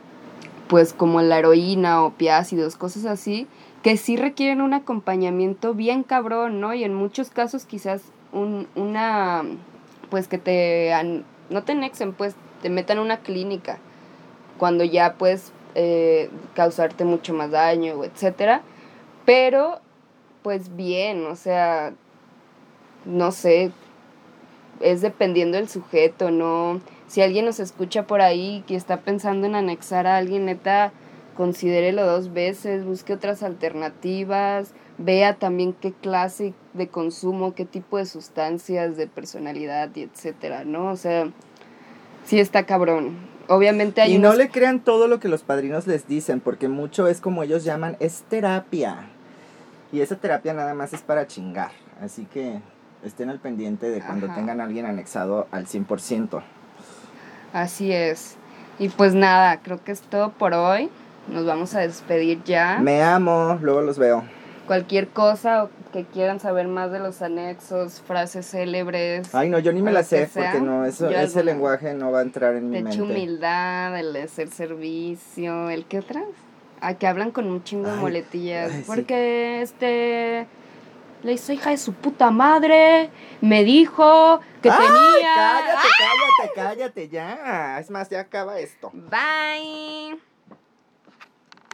pues 0.68 0.94
como 0.94 1.22
la 1.24 1.40
heroína, 1.40 2.04
opiácidos, 2.04 2.76
cosas 2.76 3.06
así, 3.06 3.48
que 3.84 3.98
sí 3.98 4.16
requieren 4.16 4.62
un 4.62 4.74
acompañamiento 4.74 5.74
bien 5.74 6.04
cabrón, 6.04 6.60
¿no? 6.60 6.74
Y 6.74 6.84
en 6.84 6.94
muchos 6.94 7.30
casos 7.30 7.66
quizás 7.66 8.02
un, 8.32 8.68
una, 8.76 9.44
pues 10.10 10.28
que 10.28 10.38
te, 10.38 10.94
no 11.50 11.64
te 11.64 11.72
anexen, 11.72 12.14
pues 12.14 12.36
te 12.62 12.70
metan 12.70 13.00
a 13.00 13.02
una 13.02 13.18
clínica, 13.18 13.80
cuando 14.58 14.84
ya 14.84 15.16
puedes 15.16 15.52
eh, 15.74 16.30
causarte 16.54 17.06
mucho 17.06 17.34
más 17.34 17.52
daño, 17.52 18.04
etcétera. 18.04 18.62
Pero, 19.26 19.80
pues 20.44 20.76
bien, 20.76 21.26
o 21.26 21.36
sea, 21.36 21.94
no 23.06 23.32
sé, 23.32 23.72
es 24.80 25.02
dependiendo 25.02 25.58
del 25.58 25.70
sujeto, 25.70 26.30
¿no? 26.30 26.82
Si 27.08 27.22
alguien 27.22 27.46
nos 27.46 27.60
escucha 27.60 28.08
por 28.08 28.22
ahí 28.22 28.64
que 28.68 28.76
está 28.76 28.98
pensando 28.98 29.48
en 29.48 29.56
anexar 29.56 30.08
a 30.08 30.18
alguien, 30.18 30.46
neta, 30.46 30.92
considérelo 31.36 32.06
dos 32.06 32.34
veces, 32.34 32.86
busque 32.86 33.14
otras 33.14 33.44
alternativas, 33.44 34.74
vea 34.98 35.36
también 35.36 35.74
qué 35.74 35.94
clase 35.94 36.54
de 36.74 36.88
consumo, 36.88 37.56
qué 37.56 37.66
tipo 37.66 37.98
de 37.98 38.06
sustancias, 38.06 38.98
de 38.98 39.08
personalidad 39.08 39.90
y 39.96 40.04
etcétera, 40.04 40.64
¿no? 40.66 40.92
O 40.92 40.96
sea, 40.96 41.30
sí 42.26 42.40
está 42.40 42.66
cabrón. 42.66 43.18
Obviamente 43.48 44.02
hay 44.02 44.16
Y 44.16 44.18
no 44.20 44.34
le 44.36 44.50
crean 44.50 44.80
todo 44.80 45.08
lo 45.08 45.20
que 45.20 45.28
los 45.28 45.44
padrinos 45.44 45.88
les 45.88 46.08
dicen, 46.08 46.40
porque 46.40 46.68
mucho 46.68 47.08
es 47.08 47.20
como 47.20 47.44
ellos 47.44 47.64
llaman, 47.64 47.98
es 48.00 48.24
terapia. 48.30 49.10
Y 49.92 50.02
esa 50.02 50.16
terapia 50.16 50.54
nada 50.54 50.74
más 50.74 50.94
es 50.94 51.02
para 51.02 51.28
chingar. 51.28 51.72
Así 52.02 52.26
que 52.26 52.60
estén 53.04 53.30
al 53.30 53.40
pendiente 53.40 53.90
de 53.90 54.00
cuando 54.00 54.28
Ajá. 54.28 54.36
tengan 54.36 54.62
a 54.62 54.66
alguien 54.66 54.86
anexado 54.86 55.48
al 55.52 55.66
100%. 55.68 56.42
Así 57.52 57.92
es. 57.92 58.38
Y 58.80 58.90
pues 58.90 59.14
nada, 59.14 59.60
creo 59.62 59.84
que 59.84 59.92
es 59.92 60.02
todo 60.02 60.32
por 60.32 60.54
hoy. 60.54 60.90
Nos 61.32 61.46
vamos 61.46 61.74
a 61.76 61.80
despedir 61.80 62.44
ya. 62.44 62.78
Me 62.82 63.02
amo, 63.02 63.58
luego 63.62 63.82
los 63.82 63.98
veo. 63.98 64.24
Cualquier 64.68 65.08
cosa 65.10 65.64
o 65.64 65.70
que 65.92 66.06
quieran 66.06 66.40
saber 66.40 66.68
más 66.68 66.92
de 66.92 67.00
los 67.00 67.22
anexos, 67.22 68.02
frases 68.02 68.46
célebres, 68.50 69.34
Ay, 69.36 69.50
no, 69.50 69.60
yo 69.60 69.74
ni 69.74 69.82
me 69.82 69.90
O 69.90 69.94
la 69.94 70.02
lo 70.02 70.08
que 70.08 70.28
sé, 70.28 70.30
porque 70.34 70.62
no, 70.62 70.86
eso, 70.86 71.10
ese 71.10 71.18
alguna. 71.20 71.44
lenguaje 71.44 71.94
no 71.94 72.12
va 72.12 72.20
a 72.20 72.22
entrar 72.22 72.56
en 72.56 72.70
mi 72.70 72.78
de 72.78 72.84
mente. 72.84 72.96
hecho 72.98 73.04
humildad, 73.06 74.00
el 74.00 74.14
de 74.14 74.24
hacer 74.24 74.50
servicio, 74.50 75.70
el 75.70 75.86
que 75.86 76.00
otras, 76.00 76.24
a 76.80 76.94
que 76.94 77.08
hablan 77.08 77.32
con 77.32 77.48
un 77.48 77.64
chingo 77.64 77.90
de 77.90 78.00
Ay, 78.66 78.72
sí. 78.72 78.84
porque 78.88 79.62
este 79.62 80.48
le 81.24 81.34
hizo 81.34 81.52
hija 81.54 81.72
de 81.72 81.78
su 81.78 81.94
puta 81.94 82.32
madre, 82.32 83.10
me 83.42 83.64
dijo 83.66 84.40
que 84.62 84.70
Ay, 84.70 84.78
tenía 84.78 85.36
cállate, 85.36 85.88
cállate, 86.00 86.54
cállate, 86.56 87.10
ya. 87.10 87.80
Es 87.80 87.90
más, 87.90 88.10
ya 88.10 88.22
acaba 88.22 88.60
esto. 88.60 88.90
Bye. 88.94 90.31